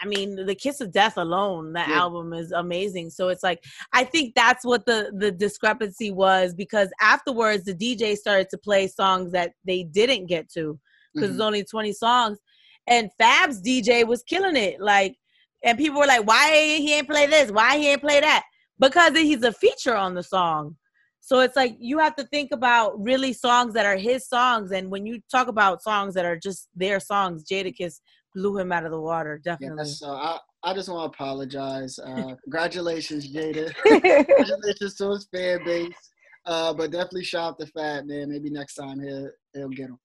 I 0.01 0.07
mean, 0.07 0.47
the 0.47 0.55
Kiss 0.55 0.81
of 0.81 0.93
Death 0.93 1.17
alone, 1.17 1.73
that 1.73 1.89
Yeah. 1.89 1.99
album 1.99 2.33
is 2.33 2.53
amazing. 2.53 3.11
So 3.11 3.29
it's 3.29 3.43
like 3.43 3.63
I 3.93 4.05
think 4.05 4.35
that's 4.35 4.65
what 4.65 4.87
the 4.87 5.11
the 5.17 5.31
discrepancy 5.31 6.11
was 6.11 6.55
because 6.55 6.91
afterwards 7.01 7.65
the 7.65 7.75
DJ 7.75 8.17
started 8.17 8.49
to 8.51 8.59
play 8.59 8.87
songs 8.89 9.33
that 9.33 9.53
they 9.65 9.85
didn't 9.85 10.27
get 10.27 10.49
to 10.53 10.79
because 11.15 11.31
Mhm. 11.31 11.35
it's 11.35 11.41
only 11.41 11.65
20 11.65 11.93
songs, 11.93 12.39
and 12.87 13.11
Fab's 13.19 13.61
DJ 13.61 14.05
was 14.07 14.23
killing 14.23 14.57
it. 14.57 14.81
Like, 14.81 15.17
and 15.65 15.79
people 15.79 16.01
were 16.01 16.07
like, 16.07 16.27
"Why 16.27 16.77
he 16.77 16.95
ain't 16.95 17.09
play 17.09 17.27
this? 17.27 17.51
Why 17.51 17.79
he 17.79 17.89
ain't 17.91 18.01
play 18.03 18.21
that?" 18.21 18.45
Because 18.79 19.13
he's 19.17 19.43
a 19.43 19.53
feature 19.53 19.97
on 19.97 20.15
the 20.15 20.23
song. 20.23 20.77
So 21.21 21.41
it's 21.41 21.57
like 21.57 21.77
you 21.79 21.99
have 21.99 22.17
to 22.17 22.25
think 22.25 22.53
about 22.53 23.03
really 23.03 23.33
songs 23.33 23.75
that 23.75 23.85
are 23.85 23.97
his 23.97 24.27
songs, 24.29 24.71
and 24.71 24.91
when 24.91 25.05
you 25.07 25.21
talk 25.31 25.49
about 25.49 25.83
songs 25.83 26.15
that 26.15 26.25
are 26.25 26.39
just 26.39 26.69
their 26.75 27.01
songs, 27.01 27.45
Jadakiss 27.45 28.01
blew 28.39 28.59
him 28.59 28.73
out 28.73 28.85
of 28.85 28.91
the 28.91 29.01
water, 29.01 29.41
definitely. 29.45 29.77
that's, 29.79 29.99
so 29.99 30.11
I, 30.11 30.39
I 30.63 30.75
just 30.75 30.89
want 30.89 31.13
to 31.13 31.17
apologize. 31.17 31.99
Uh, 31.99 32.35
congratulations, 32.45 33.33
Jada. 33.33 33.75
congratulations 33.85 34.95
to 34.97 35.11
his 35.11 35.29
fan 35.35 35.65
base. 35.65 36.11
Uh, 36.47 36.73
but 36.73 36.91
definitely 36.91 37.25
shout 37.25 37.51
out 37.51 37.59
to 37.59 37.67
Fat 37.67 38.07
man. 38.07 38.31
Maybe 38.31 38.49
next 38.49 38.75
time 38.75 39.01
he'll 39.01 39.31
he'll 39.55 39.69
get 39.69 39.91
him. 39.91 39.99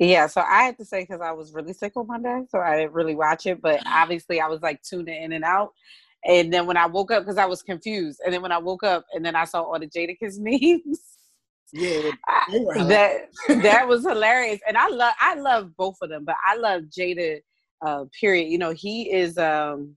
Yeah, 0.00 0.26
so 0.26 0.40
I 0.40 0.64
had 0.64 0.76
to 0.78 0.84
say 0.84 1.02
because 1.02 1.20
I 1.20 1.30
was 1.30 1.52
really 1.52 1.72
sick 1.72 1.92
on 1.96 2.08
Monday, 2.08 2.42
so 2.48 2.58
I 2.58 2.76
didn't 2.76 2.92
really 2.92 3.14
watch 3.14 3.46
it. 3.46 3.62
But 3.62 3.80
obviously, 3.86 4.40
I 4.40 4.48
was 4.48 4.62
like 4.62 4.82
tuning 4.82 5.22
in 5.22 5.32
and 5.32 5.44
out. 5.44 5.70
And 6.24 6.52
then 6.52 6.66
when 6.66 6.76
I 6.76 6.86
woke 6.86 7.12
up, 7.12 7.22
because 7.22 7.38
I 7.38 7.44
was 7.44 7.62
confused, 7.62 8.20
and 8.24 8.34
then 8.34 8.42
when 8.42 8.50
I 8.50 8.58
woke 8.58 8.82
up, 8.82 9.04
and 9.12 9.24
then 9.24 9.36
I 9.36 9.44
saw 9.44 9.62
all 9.62 9.78
the 9.78 9.86
Jada 9.86 10.16
Jadakiss 10.20 10.38
memes. 10.40 11.00
Yeah, 11.72 12.10
I- 12.28 12.44
that 12.88 13.28
that 13.62 13.88
was 13.88 14.04
hilarious, 14.06 14.60
and 14.66 14.76
I 14.76 14.88
love 14.88 15.14
I 15.20 15.34
love 15.34 15.76
both 15.76 15.96
of 16.02 16.10
them, 16.10 16.24
but 16.24 16.36
I 16.44 16.56
love 16.56 16.82
Jada. 16.84 17.40
Uh, 17.84 18.04
period. 18.18 18.48
You 18.50 18.56
know, 18.56 18.70
he 18.70 19.12
is 19.12 19.36
um 19.36 19.96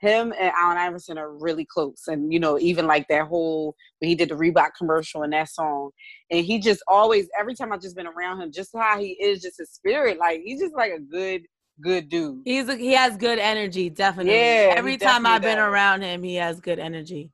him 0.00 0.32
and 0.38 0.52
Allen 0.58 0.78
Iverson 0.78 1.16
are 1.18 1.32
really 1.32 1.64
close, 1.64 2.02
and 2.08 2.32
you 2.32 2.40
know, 2.40 2.58
even 2.58 2.86
like 2.86 3.06
that 3.08 3.28
whole 3.28 3.76
when 4.00 4.08
he 4.08 4.14
did 4.16 4.30
the 4.30 4.34
Reebok 4.34 4.70
commercial 4.76 5.22
and 5.22 5.32
that 5.32 5.48
song, 5.48 5.90
and 6.30 6.44
he 6.44 6.58
just 6.58 6.82
always 6.88 7.28
every 7.38 7.54
time 7.54 7.72
I've 7.72 7.80
just 7.82 7.96
been 7.96 8.08
around 8.08 8.40
him, 8.40 8.50
just 8.50 8.70
how 8.74 8.98
he 8.98 9.10
is, 9.22 9.40
just 9.42 9.58
his 9.58 9.70
spirit, 9.70 10.18
like 10.18 10.40
he's 10.44 10.60
just 10.60 10.74
like 10.74 10.92
a 10.92 10.98
good 11.00 11.42
good 11.80 12.08
dude. 12.08 12.42
He's 12.44 12.68
a, 12.68 12.76
he 12.76 12.92
has 12.92 13.16
good 13.16 13.38
energy, 13.38 13.88
definitely. 13.90 14.32
Yeah, 14.32 14.74
Every 14.76 14.92
he 14.92 14.98
time 14.98 15.24
I've 15.26 15.40
definitely 15.40 15.50
been 15.50 15.58
does. 15.58 15.72
around 15.72 16.02
him, 16.02 16.22
he 16.24 16.34
has 16.36 16.60
good 16.60 16.78
energy. 16.80 17.30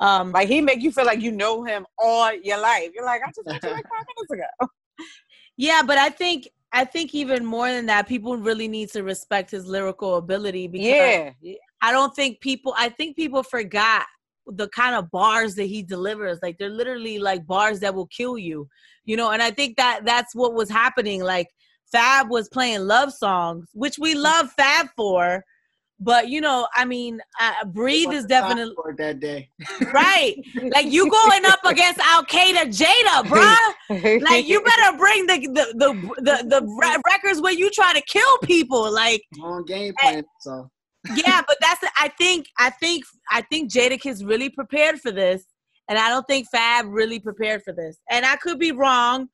Um, 0.00 0.32
Like 0.32 0.48
he 0.48 0.60
make 0.60 0.82
you 0.82 0.92
feel 0.92 1.06
like 1.06 1.20
you 1.20 1.32
know 1.32 1.64
him 1.64 1.86
all 1.98 2.32
your 2.34 2.60
life. 2.60 2.90
You're 2.94 3.04
like, 3.04 3.22
I 3.22 3.30
just 3.34 3.46
met 3.46 3.62
you 3.62 3.70
like 3.70 3.84
five 3.88 4.06
minutes 4.16 4.32
ago. 4.32 4.68
Yeah, 5.60 5.82
but 5.84 5.98
I 5.98 6.08
think 6.08 6.48
I 6.72 6.84
think 6.84 7.14
even 7.14 7.44
more 7.44 7.68
than 7.68 7.86
that, 7.86 8.06
people 8.06 8.36
really 8.36 8.68
need 8.68 8.90
to 8.90 9.02
respect 9.02 9.50
his 9.50 9.66
lyrical 9.66 10.16
ability 10.16 10.68
because 10.68 11.32
Yeah, 11.40 11.54
I 11.82 11.92
don't 11.92 12.14
think 12.14 12.40
people. 12.40 12.74
I 12.76 12.88
think 12.90 13.16
people 13.16 13.42
forgot 13.42 14.06
the 14.46 14.68
kind 14.68 14.94
of 14.94 15.10
bars 15.10 15.54
that 15.56 15.64
he 15.64 15.82
delivers. 15.82 16.38
Like 16.42 16.58
they're 16.58 16.70
literally 16.70 17.18
like 17.18 17.46
bars 17.46 17.80
that 17.80 17.94
will 17.94 18.06
kill 18.06 18.38
you, 18.38 18.68
you 19.04 19.16
know. 19.16 19.30
And 19.30 19.42
I 19.42 19.50
think 19.50 19.76
that 19.76 20.02
that's 20.04 20.34
what 20.34 20.54
was 20.54 20.70
happening. 20.70 21.22
Like 21.22 21.48
Fab 21.90 22.30
was 22.30 22.48
playing 22.48 22.86
love 22.86 23.12
songs, 23.12 23.68
which 23.74 23.98
we 23.98 24.14
love 24.14 24.50
Fab 24.52 24.88
for. 24.96 25.44
But 26.00 26.28
you 26.28 26.40
know, 26.40 26.68
I 26.76 26.84
mean, 26.84 27.20
uh, 27.40 27.64
breathe 27.66 28.12
is 28.12 28.24
definitely 28.24 28.74
that 28.98 29.18
day. 29.18 29.50
right. 29.92 30.36
Like 30.54 30.86
you 30.86 31.10
going 31.10 31.44
up 31.44 31.58
against 31.64 31.98
Al 32.00 32.24
Qaeda, 32.24 32.66
Jada, 32.66 33.24
bruh. 33.24 34.22
Like 34.22 34.46
you 34.46 34.62
better 34.64 34.96
bring 34.96 35.26
the 35.26 35.38
the 35.40 35.74
the 35.74 36.22
the, 36.22 36.44
the 36.48 37.00
records 37.10 37.40
where 37.40 37.52
you 37.52 37.68
try 37.70 37.92
to 37.92 38.02
kill 38.02 38.38
people. 38.44 38.92
Like 38.92 39.22
on 39.42 39.64
game 39.64 39.92
plan. 40.00 40.24
So 40.40 40.70
yeah, 41.16 41.42
but 41.46 41.56
that's 41.60 41.82
I 41.98 42.08
think 42.18 42.46
I 42.58 42.70
think 42.70 43.04
I 43.30 43.42
think 43.42 43.72
Jadakiss 43.72 44.26
really 44.26 44.50
prepared 44.50 45.00
for 45.00 45.10
this, 45.10 45.44
and 45.88 45.98
I 45.98 46.08
don't 46.10 46.26
think 46.26 46.48
Fab 46.50 46.86
really 46.86 47.18
prepared 47.18 47.62
for 47.64 47.72
this. 47.72 47.98
And 48.10 48.24
I 48.24 48.36
could 48.36 48.58
be 48.58 48.72
wrong, 48.72 49.28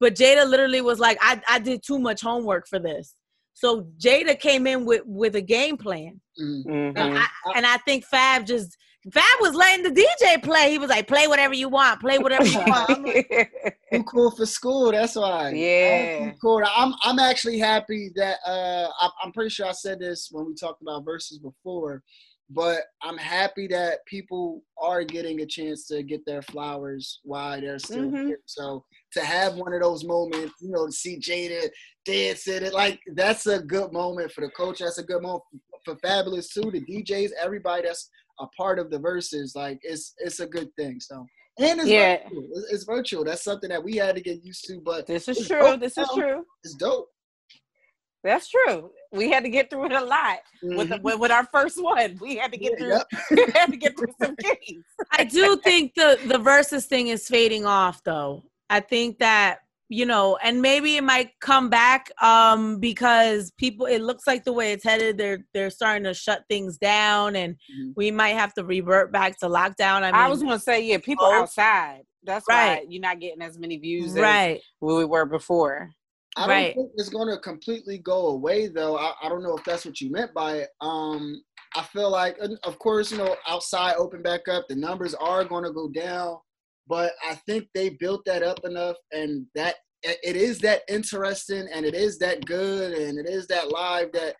but 0.00 0.14
Jada 0.14 0.48
literally 0.48 0.80
was 0.80 0.98
like, 0.98 1.18
I 1.20 1.40
I 1.48 1.58
did 1.58 1.82
too 1.84 1.98
much 1.98 2.22
homework 2.22 2.66
for 2.66 2.78
this. 2.78 3.14
So 3.58 3.88
Jada 3.98 4.38
came 4.38 4.68
in 4.68 4.84
with 4.84 5.02
with 5.04 5.34
a 5.34 5.40
game 5.40 5.76
plan, 5.76 6.20
mm-hmm. 6.40 6.96
and, 6.96 7.18
I, 7.18 7.26
and 7.56 7.66
I 7.66 7.76
think 7.78 8.04
Fab 8.04 8.46
just 8.46 8.76
Fab 9.12 9.24
was 9.40 9.52
letting 9.52 9.82
the 9.82 9.90
DJ 9.90 10.40
play. 10.40 10.70
He 10.70 10.78
was 10.78 10.90
like, 10.90 11.08
"Play 11.08 11.26
whatever 11.26 11.54
you 11.54 11.68
want. 11.68 12.00
Play 12.00 12.20
whatever 12.20 12.46
you 12.46 12.60
want." 12.60 13.04
Like, 13.04 13.50
too 13.92 14.04
cool 14.04 14.30
for 14.30 14.46
school. 14.46 14.92
That's 14.92 15.16
why. 15.16 15.50
Yeah. 15.50 16.28
I'm 16.28 16.36
cool. 16.40 16.62
I'm 16.72 16.94
I'm 17.02 17.18
actually 17.18 17.58
happy 17.58 18.12
that 18.14 18.38
uh 18.46 18.90
I, 19.00 19.10
I'm 19.24 19.32
pretty 19.32 19.50
sure 19.50 19.66
I 19.66 19.72
said 19.72 19.98
this 19.98 20.28
when 20.30 20.46
we 20.46 20.54
talked 20.54 20.80
about 20.80 21.04
Verzuz 21.04 21.42
before, 21.42 22.04
but 22.48 22.82
I'm 23.02 23.18
happy 23.18 23.66
that 23.68 24.06
people 24.06 24.62
are 24.80 25.02
getting 25.02 25.40
a 25.40 25.46
chance 25.46 25.84
to 25.88 26.04
get 26.04 26.24
their 26.26 26.42
flowers 26.42 27.18
while 27.24 27.60
they're 27.60 27.80
still 27.80 28.04
mm-hmm. 28.04 28.28
here. 28.28 28.40
So 28.46 28.84
to 29.14 29.20
have 29.20 29.54
one 29.54 29.72
of 29.72 29.80
those 29.80 30.04
moments, 30.04 30.54
you 30.60 30.70
know, 30.70 30.86
to 30.86 30.92
see 30.92 31.18
Jada 31.18 31.68
dancing, 32.04 32.62
it 32.62 32.72
like 32.72 33.00
that's 33.14 33.46
a 33.46 33.60
good 33.60 33.92
moment 33.92 34.32
for 34.32 34.42
the 34.42 34.50
coach. 34.50 34.78
That's 34.80 34.98
a 34.98 35.02
good 35.02 35.22
moment 35.22 35.42
for 35.84 35.96
Fabolous 35.96 36.52
too. 36.52 36.70
The 36.70 36.80
DJs, 36.80 37.30
everybody 37.40 37.82
that's 37.86 38.10
a 38.40 38.46
part 38.56 38.78
of 38.78 38.90
the 38.90 38.98
Verzuz, 38.98 39.54
like 39.54 39.78
it's 39.82 40.14
it's 40.18 40.40
a 40.40 40.46
good 40.46 40.68
thing. 40.76 41.00
So 41.00 41.26
and 41.58 41.80
it's 41.80 41.88
yeah. 41.88 42.18
virtual. 42.24 42.48
It's 42.70 42.84
virtual. 42.84 43.24
That's 43.24 43.42
something 43.42 43.70
that 43.70 43.82
we 43.82 43.96
had 43.96 44.14
to 44.14 44.20
get 44.20 44.44
used 44.44 44.64
to. 44.66 44.80
But 44.80 45.06
this 45.06 45.28
is 45.28 45.46
true. 45.46 45.76
This 45.76 45.98
is 45.98 46.08
true. 46.14 46.44
It's 46.62 46.74
dope. 46.74 47.08
That's 48.24 48.48
true. 48.48 48.90
We 49.12 49.30
had 49.30 49.44
to 49.44 49.48
get 49.48 49.70
through 49.70 49.86
it 49.86 49.92
a 49.92 50.04
lot 50.04 50.38
mm-hmm. 50.62 50.76
with, 50.76 50.88
the, 50.88 51.00
with, 51.02 51.18
with 51.18 51.30
our 51.30 51.46
first 51.46 51.82
one. 51.82 52.18
We 52.20 52.36
had 52.36 52.52
to 52.52 52.58
get 52.58 52.78
through. 52.78 52.90
Yep. 52.90 53.06
we 53.30 53.46
had 53.54 53.66
to 53.70 53.76
get 53.76 53.96
through 53.96 54.12
some 54.20 54.34
games. 54.40 54.84
I 55.12 55.24
do 55.24 55.56
think 55.56 55.94
the 55.94 56.18
the 56.26 56.38
Verzuz 56.38 56.84
thing 56.86 57.08
is 57.08 57.26
fading 57.26 57.64
off, 57.64 58.02
though. 58.04 58.44
I 58.70 58.80
think 58.80 59.18
that 59.18 59.58
you 59.90 60.04
know, 60.04 60.38
and 60.42 60.60
maybe 60.60 60.96
it 60.96 61.04
might 61.04 61.30
come 61.40 61.70
back 61.70 62.10
um, 62.22 62.78
because 62.78 63.50
people. 63.52 63.86
It 63.86 64.02
looks 64.02 64.26
like 64.26 64.44
the 64.44 64.52
way 64.52 64.72
it's 64.72 64.84
headed, 64.84 65.16
they're 65.16 65.44
they're 65.54 65.70
starting 65.70 66.04
to 66.04 66.14
shut 66.14 66.44
things 66.48 66.76
down, 66.76 67.36
and 67.36 67.54
mm-hmm. 67.54 67.90
we 67.96 68.10
might 68.10 68.34
have 68.34 68.52
to 68.54 68.64
revert 68.64 69.12
back 69.12 69.38
to 69.38 69.46
lockdown. 69.46 70.02
I, 70.02 70.12
mean, 70.12 70.14
I 70.14 70.28
was 70.28 70.42
going 70.42 70.56
to 70.58 70.62
say, 70.62 70.84
yeah, 70.84 70.98
people 70.98 71.24
oh, 71.26 71.42
outside. 71.42 72.02
That's 72.22 72.44
right. 72.48 72.80
why 72.80 72.86
you're 72.88 73.00
not 73.00 73.20
getting 73.20 73.40
as 73.40 73.58
many 73.58 73.78
views 73.78 74.12
right. 74.12 74.56
as 74.56 74.62
we 74.80 75.04
were 75.06 75.24
before. 75.24 75.90
I 76.36 76.40
don't 76.42 76.50
right. 76.50 76.74
think 76.74 76.90
it's 76.96 77.08
going 77.08 77.34
to 77.34 77.40
completely 77.40 77.98
go 77.98 78.28
away, 78.28 78.68
though. 78.68 78.98
I, 78.98 79.12
I 79.22 79.28
don't 79.30 79.42
know 79.42 79.56
if 79.56 79.64
that's 79.64 79.86
what 79.86 80.00
you 80.00 80.10
meant 80.10 80.34
by 80.34 80.58
it. 80.58 80.68
Um, 80.82 81.42
I 81.74 81.82
feel 81.82 82.10
like, 82.10 82.38
of 82.62 82.78
course, 82.78 83.10
you 83.10 83.18
know, 83.18 83.34
outside 83.46 83.96
open 83.96 84.22
back 84.22 84.46
up, 84.48 84.66
the 84.68 84.76
numbers 84.76 85.14
are 85.14 85.44
going 85.44 85.64
to 85.64 85.72
go 85.72 85.88
down. 85.88 86.38
But 86.88 87.12
I 87.28 87.34
think 87.46 87.68
they 87.74 87.90
built 87.90 88.24
that 88.26 88.42
up 88.42 88.60
enough, 88.64 88.96
and 89.12 89.46
that 89.54 89.76
it 90.02 90.36
is 90.36 90.58
that 90.60 90.82
interesting, 90.88 91.68
and 91.72 91.84
it 91.84 91.94
is 91.94 92.18
that 92.18 92.44
good, 92.46 92.92
and 92.92 93.18
it 93.18 93.28
is 93.28 93.46
that 93.48 93.70
live 93.70 94.12
that 94.12 94.36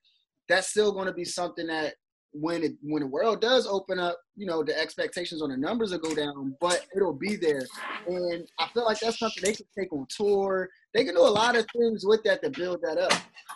that's 0.48 0.68
still 0.68 0.92
going 0.92 1.06
to 1.06 1.12
be 1.12 1.24
something 1.24 1.66
that 1.66 1.94
when 2.32 2.62
it 2.62 2.72
when 2.82 3.02
the 3.02 3.08
world 3.08 3.40
does 3.40 3.66
open 3.66 3.98
up, 3.98 4.18
you 4.36 4.46
know, 4.46 4.62
the 4.62 4.78
expectations 4.78 5.42
on 5.42 5.50
the 5.50 5.56
numbers 5.56 5.90
will 5.90 5.98
go 5.98 6.14
down, 6.14 6.54
but 6.60 6.86
it'll 6.94 7.12
be 7.12 7.36
there. 7.36 7.66
And 8.06 8.46
I 8.58 8.68
feel 8.68 8.84
like 8.84 9.00
that's 9.00 9.18
something 9.18 9.42
they 9.42 9.54
can 9.54 9.66
take 9.78 9.92
on 9.92 10.06
tour. 10.08 10.68
They 10.94 11.04
can 11.04 11.14
do 11.14 11.20
a 11.20 11.28
lot 11.28 11.56
of 11.56 11.66
things 11.76 12.04
with 12.06 12.22
that 12.24 12.42
to 12.42 12.50
build 12.50 12.80
that 12.82 12.98
up. 12.98 13.12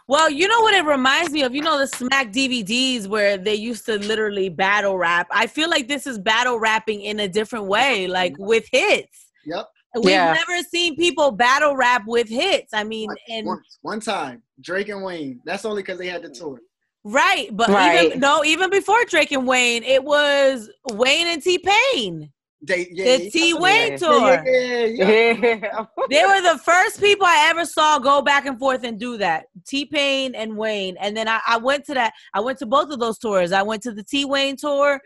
Well, 0.08 0.30
you 0.30 0.48
know 0.48 0.60
what 0.60 0.74
it 0.74 0.84
reminds 0.84 1.30
me 1.30 1.42
of? 1.42 1.54
You 1.54 1.62
know 1.62 1.78
the 1.78 1.86
Smack 1.86 2.32
DVDs 2.32 3.06
where 3.06 3.38
they 3.38 3.54
used 3.54 3.86
to 3.86 3.98
literally 3.98 4.48
battle 4.48 4.98
rap. 4.98 5.28
I 5.30 5.46
feel 5.46 5.70
like 5.70 5.88
this 5.88 6.06
is 6.06 6.18
battle 6.18 6.58
rapping 6.58 7.02
in 7.02 7.20
a 7.20 7.28
different 7.28 7.66
way, 7.66 8.06
like 8.06 8.34
with 8.38 8.66
hits. 8.72 9.28
Yep. 9.46 9.68
We've 9.96 10.12
yeah. 10.12 10.32
never 10.32 10.62
seen 10.62 10.96
people 10.96 11.30
battle 11.32 11.76
rap 11.76 12.04
with 12.06 12.28
hits. 12.28 12.72
I 12.72 12.84
mean, 12.84 13.10
and 13.28 13.46
Once, 13.46 13.78
one 13.82 14.00
time, 14.00 14.42
Drake 14.60 14.88
and 14.88 15.04
Wayne. 15.04 15.40
That's 15.44 15.66
only 15.66 15.82
because 15.82 15.98
they 15.98 16.08
had 16.08 16.22
the 16.22 16.30
tour. 16.30 16.60
Right, 17.04 17.48
but 17.52 17.68
right. 17.68 18.06
even 18.06 18.20
no, 18.20 18.44
even 18.44 18.70
before 18.70 19.04
Drake 19.08 19.32
and 19.32 19.46
Wayne, 19.46 19.82
it 19.82 20.04
was 20.04 20.70
Wayne 20.92 21.26
and 21.26 21.42
T 21.42 21.58
Pain. 21.58 22.30
They, 22.64 22.88
yeah, 22.92 23.16
the 23.16 23.30
T 23.30 23.54
Wayne 23.54 23.98
tour. 23.98 24.40
Yeah, 24.46 24.84
yeah, 24.84 25.84
they 26.10 26.24
were 26.24 26.40
the 26.42 26.60
first 26.64 27.00
people 27.00 27.26
I 27.26 27.48
ever 27.50 27.64
saw 27.64 27.98
go 27.98 28.22
back 28.22 28.46
and 28.46 28.56
forth 28.56 28.84
and 28.84 29.00
do 29.00 29.18
that. 29.18 29.46
T 29.66 29.84
Pain 29.84 30.36
and 30.36 30.56
Wayne, 30.56 30.96
and 31.00 31.16
then 31.16 31.26
I, 31.26 31.40
I 31.44 31.56
went 31.56 31.84
to 31.86 31.94
that. 31.94 32.12
I 32.34 32.40
went 32.40 32.58
to 32.60 32.66
both 32.66 32.92
of 32.92 33.00
those 33.00 33.18
tours. 33.18 33.50
I 33.50 33.62
went 33.62 33.82
to 33.82 33.92
the 33.92 34.04
T 34.04 34.24
Wayne 34.24 34.56
tour, 34.56 35.00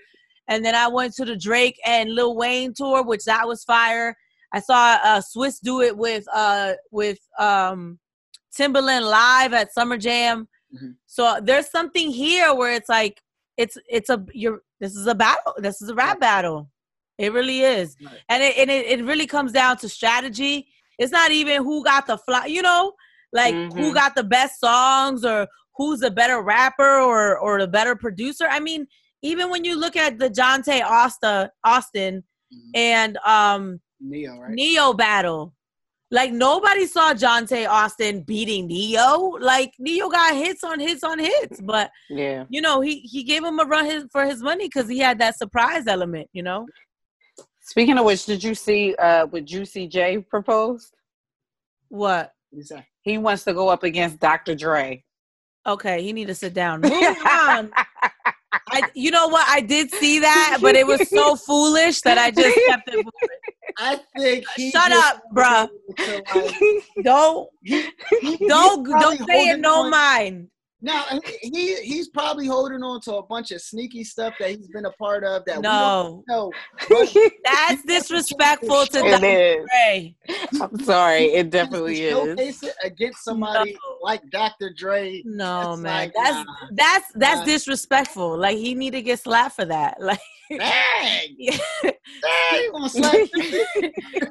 and 0.48 0.62
then 0.62 0.74
I 0.74 0.88
went 0.88 1.14
to 1.14 1.24
the 1.24 1.36
Drake 1.36 1.80
and 1.86 2.14
Lil 2.14 2.36
Wayne 2.36 2.74
tour, 2.74 3.02
which 3.02 3.24
that 3.24 3.48
was 3.48 3.64
fire. 3.64 4.14
I 4.52 4.60
saw 4.60 4.98
uh, 5.02 5.22
Swizz 5.22 5.60
do 5.62 5.80
it 5.80 5.96
with 5.96 6.26
uh 6.34 6.74
with 6.90 7.18
um 7.38 7.98
Timbaland 8.54 9.10
live 9.10 9.54
at 9.54 9.72
Summer 9.72 9.96
Jam. 9.96 10.46
Mm-hmm. 10.74 10.90
So 11.06 11.38
there's 11.42 11.70
something 11.70 12.10
here 12.10 12.54
where 12.54 12.72
it's 12.72 12.88
like 12.88 13.22
it's 13.56 13.78
it's 13.88 14.10
a 14.10 14.24
you're 14.32 14.62
this 14.80 14.94
is 14.94 15.06
a 15.06 15.14
battle. 15.14 15.54
This 15.58 15.80
is 15.80 15.88
a 15.88 15.94
rap 15.94 16.20
battle. 16.20 16.70
It 17.18 17.32
really 17.32 17.60
is, 17.60 17.96
right. 18.04 18.18
and 18.28 18.42
it 18.42 18.56
and 18.58 18.70
it, 18.70 18.86
it 18.86 19.04
really 19.04 19.26
comes 19.26 19.52
down 19.52 19.78
to 19.78 19.88
strategy. 19.88 20.68
It's 20.98 21.12
not 21.12 21.30
even 21.30 21.62
who 21.62 21.84
got 21.84 22.06
the 22.06 22.18
fly, 22.18 22.46
you 22.46 22.62
know, 22.62 22.92
like 23.32 23.54
mm-hmm. 23.54 23.78
who 23.78 23.94
got 23.94 24.14
the 24.14 24.24
best 24.24 24.60
songs 24.60 25.24
or 25.24 25.46
who's 25.76 26.02
a 26.02 26.10
better 26.10 26.42
rapper 26.42 27.00
or 27.00 27.38
or 27.38 27.58
a 27.58 27.66
better 27.66 27.96
producer. 27.96 28.46
I 28.50 28.60
mean, 28.60 28.86
even 29.22 29.50
when 29.50 29.64
you 29.64 29.78
look 29.78 29.96
at 29.96 30.18
the 30.18 30.28
Johntá 30.28 30.82
Austin 30.82 31.48
Austin 31.64 32.24
mm-hmm. 32.52 32.70
and 32.74 33.16
um 33.18 33.80
Ne-Yo, 34.00 34.38
right? 34.38 34.52
Ne-Yo 34.52 34.92
battle. 34.92 35.54
Like 36.16 36.32
nobody 36.32 36.86
saw 36.86 37.12
Johntá 37.12 37.68
Austin 37.68 38.22
beating 38.22 38.68
Ne-Yo. 38.68 39.36
Like 39.38 39.74
Ne-Yo 39.78 40.08
got 40.08 40.34
hits 40.34 40.64
on 40.64 40.80
hits 40.80 41.04
on 41.04 41.18
hits, 41.18 41.60
but 41.60 41.90
yeah, 42.08 42.44
you 42.48 42.62
know 42.62 42.80
he 42.80 43.00
he 43.00 43.22
gave 43.22 43.44
him 43.44 43.58
a 43.58 43.66
run 43.66 43.84
his, 43.84 44.06
for 44.10 44.24
his 44.24 44.42
money 44.42 44.64
because 44.66 44.88
he 44.88 44.98
had 44.98 45.18
that 45.18 45.36
surprise 45.36 45.86
element. 45.86 46.30
You 46.32 46.42
know. 46.42 46.66
Speaking 47.60 47.98
of 47.98 48.06
which, 48.06 48.24
did 48.24 48.42
you 48.42 48.54
see 48.54 48.94
uh 48.94 49.26
what 49.26 49.44
Juicy 49.44 49.88
J 49.88 50.20
proposed? 50.20 50.94
What? 51.90 52.32
He 53.02 53.18
wants 53.18 53.44
to 53.44 53.52
go 53.52 53.68
up 53.68 53.82
against 53.82 54.18
Dr. 54.18 54.54
Dre. 54.54 55.04
Okay, 55.66 56.02
he 56.02 56.14
need 56.14 56.28
to 56.28 56.34
sit 56.34 56.54
down. 56.54 56.80
Move 56.80 56.92
on. 56.94 57.72
I, 58.70 58.88
you 58.94 59.10
know 59.10 59.28
what? 59.28 59.46
I 59.48 59.60
did 59.60 59.90
see 59.90 60.20
that, 60.20 60.60
but 60.62 60.76
it 60.76 60.86
was 60.86 61.06
so 61.10 61.36
foolish 61.46 62.00
that 62.02 62.16
I 62.16 62.30
just 62.30 62.58
kept 62.68 62.88
it 62.88 62.96
moving. 62.96 63.12
I 63.78 64.00
think 64.16 64.46
Shut 64.58 64.92
up, 64.92 65.22
bruh. 65.34 65.68
don't 67.02 67.48
don't 68.48 68.84
don't 68.84 69.18
say 69.28 69.48
it 69.50 69.60
no 69.60 69.90
mind. 69.90 70.48
Now 70.82 71.04
he 71.40 71.76
he's 71.76 72.08
probably 72.08 72.46
holding 72.46 72.82
on 72.82 73.00
to 73.02 73.14
a 73.14 73.22
bunch 73.22 73.50
of 73.50 73.62
sneaky 73.62 74.04
stuff 74.04 74.34
that 74.38 74.50
he's 74.50 74.68
been 74.68 74.84
a 74.84 74.92
part 74.92 75.24
of 75.24 75.44
that 75.46 75.62
no. 75.62 76.22
we 76.26 76.34
don't 76.34 76.52
know. 77.08 77.30
That's 77.44 77.82
disrespectful 77.84 78.84
to 78.86 79.00
Dr. 79.00 79.18
Dre. 79.18 80.14
I'm 80.60 80.78
sorry, 80.80 81.24
it 81.24 81.48
definitely 81.48 82.02
is. 82.02 82.12
Showcase 82.12 82.62
it 82.62 82.74
against 82.84 83.24
somebody 83.24 83.72
no. 83.72 83.96
like 84.02 84.20
Dr. 84.30 84.70
Dre. 84.76 85.22
No 85.24 85.76
man, 85.76 85.94
like, 85.94 86.12
that's 86.14 86.46
nah, 86.46 86.54
that's 86.72 87.12
that's 87.14 87.40
nah. 87.40 87.46
disrespectful. 87.46 88.36
Like 88.36 88.58
he 88.58 88.74
need 88.74 88.92
to 88.92 89.02
get 89.02 89.18
slapped 89.20 89.56
for 89.56 89.64
that. 89.64 89.96
Like 90.06 90.20
Dang. 90.50 91.36
Dang, 91.82 93.28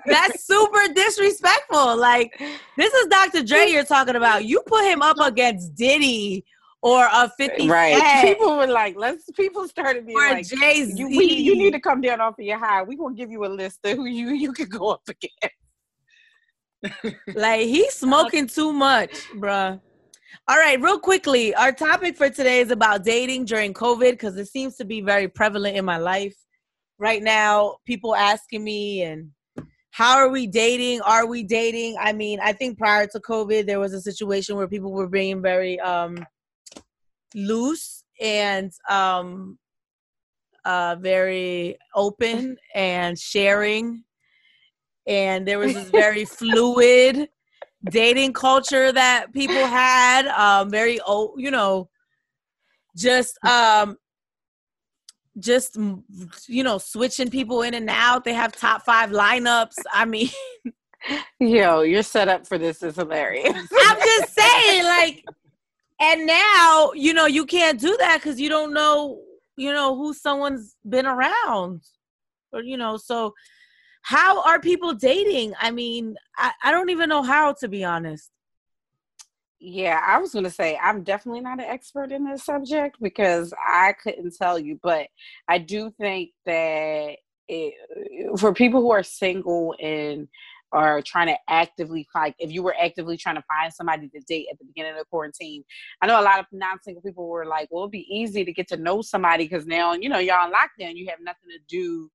That's 0.05 0.45
super 0.45 0.93
disrespectful. 0.93 1.97
Like, 1.97 2.31
this 2.77 2.93
is 2.93 3.07
Dr. 3.07 3.43
Dre 3.43 3.67
you're 3.67 3.83
talking 3.83 4.15
about. 4.15 4.45
You 4.45 4.61
put 4.65 4.85
him 4.85 5.01
up 5.01 5.17
against 5.19 5.75
Diddy 5.75 6.44
or 6.85 7.09
a 7.11 7.31
50 7.35 7.67
right 7.67 7.97
Cent. 7.97 8.37
people 8.37 8.57
were 8.57 8.67
like 8.67 8.95
let's 8.95 9.29
people 9.31 9.67
started 9.67 10.05
being 10.05 10.17
or 10.17 10.29
like 10.29 10.47
Jay-Z. 10.47 10.93
You, 10.95 11.07
we, 11.07 11.25
you 11.25 11.55
need 11.55 11.71
to 11.71 11.79
come 11.79 11.99
down 11.99 12.21
off 12.21 12.37
of 12.37 12.45
your 12.45 12.59
high 12.59 12.83
we're 12.83 12.97
gonna 12.97 13.15
give 13.15 13.31
you 13.31 13.43
a 13.43 13.47
list 13.47 13.79
of 13.83 13.97
who 13.97 14.05
you 14.05 14.29
you 14.29 14.53
could 14.53 14.69
go 14.69 14.91
up 14.91 15.01
against 15.09 15.55
like 17.35 17.61
he's 17.61 17.93
smoking 17.95 18.45
too 18.47 18.71
much 18.71 19.11
bruh 19.35 19.81
All 20.47 20.57
right, 20.57 20.79
real 20.79 20.99
quickly, 20.99 21.55
our 21.55 21.71
topic 21.71 22.17
for 22.17 22.29
today 22.29 22.59
is 22.59 22.69
about 22.69 23.03
dating 23.03 23.45
during 23.45 23.73
COVID 23.73 24.11
because 24.11 24.37
it 24.37 24.45
seems 24.45 24.75
to 24.75 24.85
be 24.85 25.01
very 25.01 25.27
prevalent 25.27 25.75
in 25.75 25.85
my 25.85 25.97
life 25.97 26.35
right 26.99 27.23
now. 27.23 27.77
People 27.85 28.15
asking 28.15 28.63
me 28.63 29.01
and 29.01 29.31
how 29.89 30.17
are 30.17 30.29
we 30.29 30.45
dating? 30.45 31.01
Are 31.01 31.25
we 31.25 31.41
dating? 31.41 31.95
I 31.99 32.13
mean, 32.13 32.39
I 32.43 32.53
think 32.53 32.77
prior 32.77 33.07
to 33.07 33.19
COVID, 33.19 33.65
there 33.65 33.79
was 33.79 33.93
a 33.93 34.01
situation 34.01 34.55
where 34.55 34.67
people 34.67 34.91
were 34.91 35.07
being 35.07 35.41
very 35.41 35.79
um, 35.79 36.23
loose 37.35 38.03
and 38.19 38.71
um, 38.89 39.59
uh, 40.63 40.95
very 40.99 41.77
open 41.93 42.57
and 42.73 43.19
sharing, 43.19 44.03
and 45.05 45.47
there 45.47 45.59
was 45.59 45.73
this 45.73 45.89
very 45.89 46.25
fluid 46.25 47.29
dating 47.91 48.33
culture 48.33 48.91
that 48.91 49.31
people 49.33 49.55
had. 49.55 50.27
Um, 50.27 50.69
very, 50.69 50.99
oh, 51.05 51.33
you 51.37 51.51
know, 51.51 51.89
just 52.95 53.37
um, 53.45 53.97
just 55.39 55.77
you 56.47 56.63
know 56.63 56.77
switching 56.77 57.29
people 57.29 57.61
in 57.61 57.73
and 57.73 57.89
out. 57.89 58.23
They 58.23 58.33
have 58.33 58.53
top 58.53 58.83
five 58.83 59.11
lineups. 59.11 59.75
I 59.93 60.05
mean, 60.05 60.29
yo, 61.39 61.81
you're 61.81 62.03
set 62.03 62.27
up 62.27 62.47
for 62.47 62.57
this 62.57 62.81
is 62.81 62.95
hilarious. 62.95 63.53
I'm 63.53 63.97
just 63.97 64.33
saying, 64.33 64.83
like, 64.83 65.25
and 65.99 66.25
now 66.25 66.91
you 66.93 67.13
know 67.13 67.25
you 67.25 67.45
can't 67.45 67.79
do 67.79 67.95
that 67.97 68.21
because 68.21 68.39
you 68.39 68.49
don't 68.49 68.73
know 68.73 69.21
you 69.57 69.71
know 69.71 69.95
who 69.95 70.13
someone's 70.13 70.75
been 70.87 71.05
around, 71.05 71.81
or 72.51 72.61
you 72.61 72.77
know 72.77 72.97
so. 72.97 73.33
How 74.07 74.43
are 74.43 74.59
people 74.59 74.93
dating? 74.93 75.55
I 75.59 75.71
mean, 75.71 76.15
I, 76.37 76.51
I 76.63 76.69
don't 76.69 76.91
even 76.91 77.09
know 77.09 77.23
how 77.23 77.53
to 77.53 77.67
be 77.67 77.83
honest. 77.83 78.29
Yeah, 79.59 79.99
I 80.05 80.19
was 80.19 80.31
going 80.31 80.43
to 80.43 80.51
say 80.51 80.77
I'm 80.77 81.01
definitely 81.01 81.41
not 81.41 81.59
an 81.59 81.65
expert 81.65 82.11
in 82.11 82.23
this 82.23 82.43
subject 82.43 82.97
because 83.01 83.51
I 83.67 83.93
couldn't 83.93 84.35
tell 84.35 84.59
you, 84.59 84.79
but 84.83 85.07
I 85.47 85.57
do 85.57 85.89
think 85.99 86.33
that 86.45 87.15
it, 87.47 88.39
for 88.39 88.53
people 88.53 88.79
who 88.81 88.91
are 88.91 89.01
single 89.01 89.73
and 89.81 90.27
are 90.71 91.01
trying 91.01 91.27
to 91.27 91.37
actively 91.49 92.07
like 92.15 92.35
if 92.39 92.51
you 92.51 92.61
were 92.63 92.75
actively 92.81 93.17
trying 93.17 93.35
to 93.35 93.43
find 93.43 93.73
somebody 93.73 94.09
to 94.09 94.19
date 94.21 94.47
at 94.51 94.57
the 94.59 94.65
beginning 94.65 94.91
of 94.91 94.97
the 94.97 95.05
quarantine 95.05 95.63
i 96.01 96.07
know 96.07 96.19
a 96.19 96.23
lot 96.23 96.39
of 96.39 96.45
non-single 96.51 97.01
people 97.01 97.27
were 97.27 97.45
like 97.45 97.67
well 97.71 97.83
it'd 97.83 97.91
be 97.91 98.07
easy 98.09 98.43
to 98.43 98.51
get 98.51 98.67
to 98.67 98.77
know 98.77 99.01
somebody 99.01 99.45
because 99.45 99.65
now 99.65 99.93
you 99.93 100.09
know 100.09 100.19
y'all 100.19 100.47
in 100.47 100.53
lockdown 100.53 100.95
you 100.95 101.07
have 101.07 101.19
nothing 101.21 101.49
to 101.49 101.59
do 101.67 102.09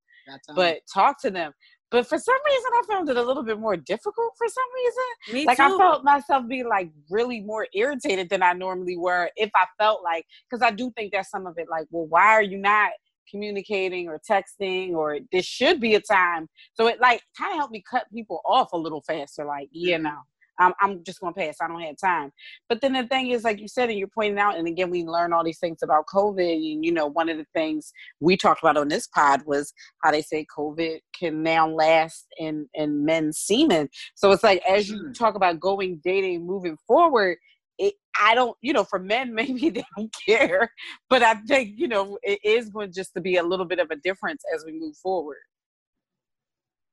but 0.55 0.79
talk 0.93 1.19
to 1.21 1.31
them 1.31 1.51
but 1.91 2.07
for 2.07 2.17
some 2.17 2.37
reason, 2.45 2.71
I 2.73 2.83
found 2.87 3.09
it 3.09 3.17
a 3.17 3.21
little 3.21 3.43
bit 3.43 3.59
more 3.59 3.75
difficult 3.75 4.31
for 4.37 4.47
some 4.47 4.63
reason. 4.75 5.35
Me 5.35 5.45
like 5.45 5.57
too. 5.57 5.63
I 5.63 5.77
felt 5.77 6.05
myself 6.05 6.47
be 6.47 6.63
like 6.63 6.89
really 7.09 7.41
more 7.41 7.67
irritated 7.73 8.29
than 8.29 8.41
I 8.41 8.53
normally 8.53 8.97
were 8.97 9.29
if 9.35 9.51
I 9.53 9.65
felt 9.77 10.01
like 10.01 10.25
because 10.49 10.63
I 10.63 10.71
do 10.71 10.89
think 10.91 11.11
that's 11.11 11.29
some 11.29 11.45
of 11.45 11.57
it. 11.57 11.67
Like, 11.69 11.87
well, 11.91 12.07
why 12.07 12.27
are 12.27 12.41
you 12.41 12.57
not 12.57 12.91
communicating 13.29 14.07
or 14.07 14.19
texting 14.29 14.93
or 14.93 15.19
this 15.31 15.45
should 15.45 15.79
be 15.79 15.95
a 15.95 16.01
time? 16.01 16.47
So 16.73 16.87
it 16.87 16.99
like 16.99 17.21
kind 17.37 17.53
of 17.53 17.57
helped 17.57 17.73
me 17.73 17.83
cut 17.89 18.05
people 18.13 18.41
off 18.45 18.73
a 18.73 18.77
little 18.77 19.01
faster. 19.01 19.45
Like, 19.45 19.69
yeah, 19.71 19.97
no, 19.97 20.17
I'm, 20.59 20.73
I'm 20.79 21.03
just 21.03 21.19
going 21.19 21.33
to 21.33 21.39
pass. 21.39 21.57
I 21.61 21.67
don't 21.67 21.81
have 21.81 21.97
time. 21.97 22.31
But 22.69 22.81
then 22.81 22.93
the 22.93 23.07
thing 23.07 23.29
is, 23.29 23.43
like 23.43 23.59
you 23.59 23.67
said, 23.67 23.89
and 23.89 23.97
you're 23.97 24.07
pointing 24.07 24.39
out, 24.39 24.57
and 24.57 24.67
again, 24.67 24.89
we 24.89 25.03
learn 25.03 25.33
all 25.33 25.43
these 25.43 25.59
things 25.59 25.79
about 25.81 26.05
COVID. 26.05 26.73
And, 26.73 26.85
you 26.85 26.91
know, 26.91 27.07
one 27.07 27.29
of 27.29 27.37
the 27.37 27.47
things 27.53 27.91
we 28.19 28.37
talked 28.37 28.61
about 28.61 28.77
on 28.77 28.87
this 28.87 29.07
pod 29.07 29.41
was 29.45 29.73
how 30.03 30.11
they 30.11 30.21
say 30.21 30.45
COVID 30.55 30.99
can 31.17 31.41
now 31.41 31.67
last 31.67 32.27
in, 32.37 32.67
in 32.73 33.03
men's 33.05 33.39
semen. 33.39 33.89
So 34.15 34.31
it's 34.31 34.43
like, 34.43 34.61
as 34.69 34.89
you 34.89 34.97
mm-hmm. 34.97 35.11
talk 35.13 35.35
about 35.35 35.59
going 35.59 35.99
dating, 36.03 36.45
moving 36.45 36.77
forward, 36.87 37.37
it, 37.81 37.95
I 38.19 38.35
don't, 38.35 38.55
you 38.61 38.73
know, 38.73 38.83
for 38.83 38.99
men, 38.99 39.33
maybe 39.35 39.69
they 39.69 39.83
don't 39.97 40.13
care, 40.25 40.71
but 41.09 41.23
I 41.23 41.35
think, 41.47 41.73
you 41.75 41.87
know, 41.87 42.17
it 42.21 42.39
is 42.43 42.69
going 42.69 42.93
just 42.93 43.13
to 43.15 43.21
be 43.21 43.37
a 43.37 43.43
little 43.43 43.65
bit 43.65 43.79
of 43.79 43.89
a 43.91 43.95
difference 43.97 44.43
as 44.55 44.63
we 44.65 44.73
move 44.73 44.95
forward. 44.97 45.37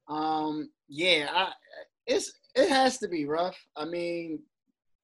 Um, 0.08 0.70
yeah, 0.88 1.28
I, 1.30 1.52
it's 2.06 2.32
it 2.54 2.70
has 2.70 2.96
to 2.98 3.08
be 3.08 3.26
rough. 3.26 3.58
I 3.76 3.84
mean, 3.84 4.40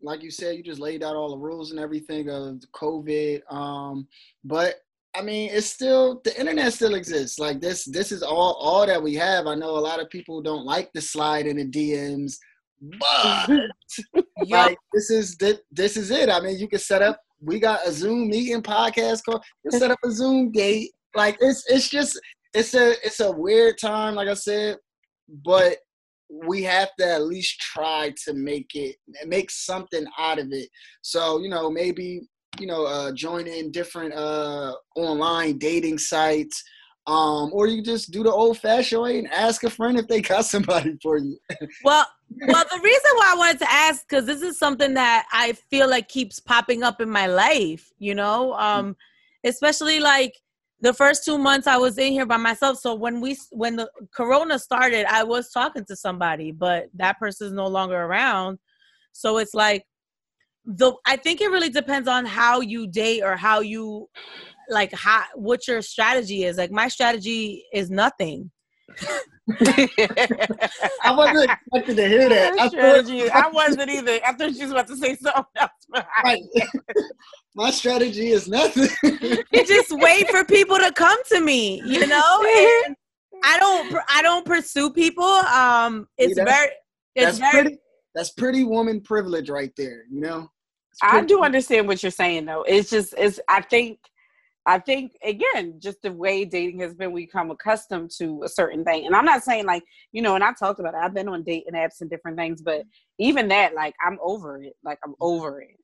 like 0.00 0.22
you 0.22 0.30
said, 0.30 0.56
you 0.56 0.62
just 0.62 0.80
laid 0.80 1.02
out 1.02 1.14
all 1.14 1.30
the 1.30 1.36
rules 1.36 1.70
and 1.70 1.78
everything 1.78 2.30
of 2.30 2.62
COVID. 2.74 3.42
Um, 3.52 4.08
but 4.44 4.76
I 5.14 5.20
mean, 5.20 5.50
it's 5.52 5.66
still 5.66 6.22
the 6.24 6.38
internet 6.40 6.72
still 6.72 6.94
exists. 6.94 7.38
Like 7.38 7.60
this, 7.60 7.84
this 7.84 8.10
is 8.10 8.22
all 8.22 8.54
all 8.58 8.86
that 8.86 9.02
we 9.02 9.14
have. 9.16 9.46
I 9.46 9.54
know 9.54 9.76
a 9.76 9.78
lot 9.78 10.00
of 10.00 10.08
people 10.08 10.40
don't 10.40 10.64
like 10.64 10.90
to 10.94 11.02
slide 11.02 11.46
in 11.46 11.58
the 11.58 11.66
DMs, 11.66 12.38
but 12.80 13.50
like 14.48 14.78
this 14.92 15.10
is 15.10 15.36
this 15.70 15.96
is 15.96 16.10
it. 16.10 16.28
I 16.28 16.40
mean, 16.40 16.58
you 16.58 16.68
can 16.68 16.78
set 16.78 17.02
up. 17.02 17.20
We 17.40 17.58
got 17.58 17.86
a 17.86 17.92
Zoom 17.92 18.28
meeting, 18.28 18.62
podcast 18.62 19.24
call. 19.24 19.42
You 19.64 19.70
set 19.78 19.90
up 19.90 19.98
a 20.04 20.10
Zoom 20.10 20.52
date. 20.52 20.92
Like 21.14 21.36
it's 21.40 21.64
it's 21.68 21.88
just 21.88 22.18
it's 22.54 22.74
a 22.74 22.92
it's 23.04 23.20
a 23.20 23.30
weird 23.30 23.78
time. 23.78 24.14
Like 24.14 24.28
I 24.28 24.34
said, 24.34 24.78
but 25.28 25.78
we 26.28 26.62
have 26.62 26.90
to 26.98 27.06
at 27.06 27.22
least 27.22 27.60
try 27.60 28.12
to 28.24 28.34
make 28.34 28.70
it 28.74 28.96
make 29.26 29.50
something 29.50 30.06
out 30.18 30.38
of 30.38 30.48
it. 30.52 30.68
So 31.02 31.40
you 31.40 31.48
know 31.48 31.70
maybe 31.70 32.22
you 32.58 32.66
know 32.66 32.84
uh, 32.84 33.12
join 33.12 33.46
in 33.46 33.70
different 33.70 34.14
uh, 34.14 34.74
online 34.96 35.58
dating 35.58 35.98
sites. 35.98 36.62
Um, 37.06 37.50
or 37.52 37.66
you 37.66 37.82
just 37.82 38.12
do 38.12 38.22
the 38.22 38.32
old 38.32 38.58
fashioned 38.58 39.02
way 39.02 39.18
and 39.18 39.30
ask 39.30 39.62
a 39.64 39.68
friend 39.68 39.98
if 39.98 40.08
they 40.08 40.22
got 40.22 40.44
somebody 40.46 40.96
for 41.02 41.18
you. 41.18 41.38
well, 41.84 42.06
well, 42.48 42.64
the 42.70 42.80
reason 42.82 43.10
why 43.16 43.32
I 43.32 43.36
wanted 43.36 43.58
to 43.58 43.70
ask 43.70 44.08
because 44.08 44.24
this 44.24 44.42
is 44.42 44.58
something 44.58 44.94
that 44.94 45.26
I 45.32 45.52
feel 45.52 45.88
like 45.88 46.08
keeps 46.08 46.40
popping 46.40 46.82
up 46.82 47.00
in 47.00 47.10
my 47.10 47.26
life. 47.26 47.92
You 47.98 48.14
know, 48.14 48.54
um, 48.54 48.96
especially 49.44 50.00
like 50.00 50.34
the 50.80 50.92
first 50.92 51.24
two 51.24 51.38
months 51.38 51.66
I 51.66 51.76
was 51.76 51.96
in 51.98 52.12
here 52.12 52.26
by 52.26 52.36
myself. 52.36 52.78
So 52.78 52.94
when 52.94 53.20
we 53.20 53.36
when 53.50 53.76
the 53.76 53.90
corona 54.14 54.58
started, 54.58 55.06
I 55.06 55.24
was 55.24 55.50
talking 55.50 55.84
to 55.86 55.96
somebody, 55.96 56.52
but 56.52 56.88
that 56.94 57.18
person 57.18 57.46
is 57.48 57.52
no 57.52 57.66
longer 57.66 57.96
around. 57.96 58.58
So 59.12 59.38
it's 59.38 59.54
like 59.54 59.84
the 60.64 60.94
I 61.06 61.16
think 61.16 61.40
it 61.40 61.50
really 61.50 61.70
depends 61.70 62.08
on 62.08 62.24
how 62.24 62.60
you 62.60 62.86
date 62.86 63.22
or 63.22 63.36
how 63.36 63.60
you 63.60 64.08
like 64.68 64.92
how 64.92 65.24
what 65.34 65.66
your 65.68 65.82
strategy 65.82 66.44
is. 66.44 66.56
Like 66.56 66.70
my 66.70 66.88
strategy 66.88 67.64
is 67.72 67.90
nothing. 67.90 68.50
I 69.60 71.12
wasn't 71.14 71.50
expecting 71.50 71.96
to 71.96 72.08
hear 72.08 72.28
that. 72.28 72.58
I, 72.58 72.68
strategy, 72.68 73.30
I 73.30 73.48
wasn't 73.48 73.90
either. 73.90 74.18
I 74.26 74.32
thought 74.32 74.54
she 74.54 74.62
was 74.62 74.70
about 74.70 74.86
to 74.88 74.96
say 74.96 75.16
something 75.16 75.44
else. 75.56 76.04
Right. 76.24 76.42
My 77.54 77.70
strategy 77.70 78.30
is 78.30 78.48
nothing. 78.48 78.88
you 79.02 79.66
just 79.66 79.92
wait 79.92 80.28
for 80.30 80.44
people 80.44 80.76
to 80.78 80.90
come 80.92 81.18
to 81.28 81.40
me, 81.40 81.82
you 81.84 82.06
know. 82.06 82.44
And 82.86 82.96
I 83.44 83.58
don't. 83.58 83.96
I 84.08 84.22
don't 84.22 84.46
pursue 84.46 84.90
people. 84.90 85.24
Um, 85.24 86.08
it's 86.16 86.36
See, 86.36 86.42
very. 86.42 86.70
that's 87.14 87.38
very. 87.38 87.52
pretty. 87.52 87.78
That's 88.14 88.30
pretty 88.30 88.64
woman 88.64 89.00
privilege 89.00 89.50
right 89.50 89.72
there. 89.76 90.04
You 90.10 90.20
know. 90.20 90.48
I 91.02 91.22
do 91.22 91.42
understand 91.42 91.86
what 91.86 92.02
you're 92.02 92.12
saying 92.12 92.46
though. 92.46 92.62
It's 92.62 92.90
just. 92.90 93.14
It's. 93.18 93.38
I 93.48 93.60
think 93.60 93.98
I 94.66 94.78
think 94.78 95.12
again, 95.22 95.78
just 95.78 96.00
the 96.02 96.12
way 96.12 96.44
dating 96.44 96.80
has 96.80 96.94
been, 96.94 97.12
we 97.12 97.26
become 97.26 97.50
accustomed 97.50 98.10
to 98.18 98.42
a 98.44 98.48
certain 98.48 98.84
thing. 98.84 99.06
And 99.06 99.14
I'm 99.14 99.24
not 99.24 99.42
saying 99.42 99.66
like, 99.66 99.84
you 100.12 100.22
know, 100.22 100.34
and 100.34 100.44
I 100.44 100.52
talked 100.52 100.80
about 100.80 100.94
it. 100.94 101.00
I've 101.02 101.14
been 101.14 101.28
on 101.28 101.42
dating 101.42 101.74
apps 101.74 102.00
and 102.00 102.08
different 102.08 102.38
things, 102.38 102.62
but 102.62 102.82
even 103.18 103.48
that, 103.48 103.74
like, 103.74 103.94
I'm 104.04 104.18
over 104.22 104.62
it. 104.62 104.74
Like, 104.82 104.98
I'm 105.04 105.12
mm-hmm. 105.12 105.24
over 105.24 105.60
it. 105.60 105.76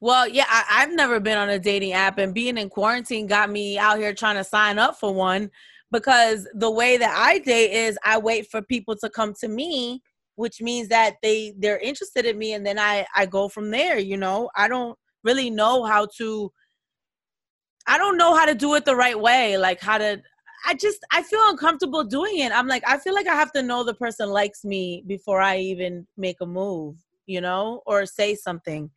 Well, 0.00 0.26
yeah, 0.26 0.46
I, 0.48 0.64
I've 0.70 0.92
never 0.92 1.20
been 1.20 1.36
on 1.36 1.50
a 1.50 1.58
dating 1.58 1.92
app, 1.92 2.18
and 2.18 2.34
being 2.34 2.56
in 2.56 2.70
quarantine 2.70 3.26
got 3.26 3.50
me 3.50 3.78
out 3.78 3.98
here 3.98 4.14
trying 4.14 4.36
to 4.36 4.44
sign 4.44 4.78
up 4.78 4.98
for 4.98 5.12
one 5.12 5.50
because 5.92 6.48
the 6.54 6.70
way 6.70 6.96
that 6.96 7.14
I 7.16 7.38
date 7.40 7.72
is 7.72 7.98
I 8.04 8.18
wait 8.18 8.50
for 8.50 8.62
people 8.62 8.96
to 8.96 9.10
come 9.10 9.34
to 9.40 9.48
me, 9.48 10.02
which 10.36 10.60
means 10.60 10.88
that 10.88 11.16
they 11.22 11.54
they're 11.58 11.78
interested 11.78 12.24
in 12.24 12.38
me, 12.38 12.54
and 12.54 12.64
then 12.64 12.78
I 12.78 13.06
I 13.14 13.26
go 13.26 13.48
from 13.48 13.70
there. 13.70 13.98
You 13.98 14.16
know, 14.16 14.48
I 14.56 14.68
don't 14.68 14.98
really 15.24 15.50
know 15.50 15.84
how 15.84 16.06
to 16.18 16.50
I 17.86 17.98
don't 17.98 18.16
know 18.16 18.34
how 18.34 18.46
to 18.46 18.54
do 18.54 18.74
it 18.74 18.84
the 18.84 18.96
right 18.96 19.18
way. 19.18 19.56
Like 19.56 19.80
how 19.80 19.98
to 19.98 20.22
I 20.66 20.74
just 20.74 20.98
I 21.12 21.22
feel 21.22 21.40
uncomfortable 21.44 22.04
doing 22.04 22.38
it. 22.38 22.52
I'm 22.52 22.68
like 22.68 22.82
I 22.86 22.98
feel 22.98 23.14
like 23.14 23.26
I 23.26 23.34
have 23.34 23.52
to 23.52 23.62
know 23.62 23.84
the 23.84 23.94
person 23.94 24.28
likes 24.30 24.64
me 24.64 25.02
before 25.06 25.40
I 25.40 25.58
even 25.58 26.06
make 26.16 26.36
a 26.40 26.46
move, 26.46 26.96
you 27.26 27.40
know, 27.40 27.82
or 27.86 28.06
say 28.06 28.34
something. 28.34 28.90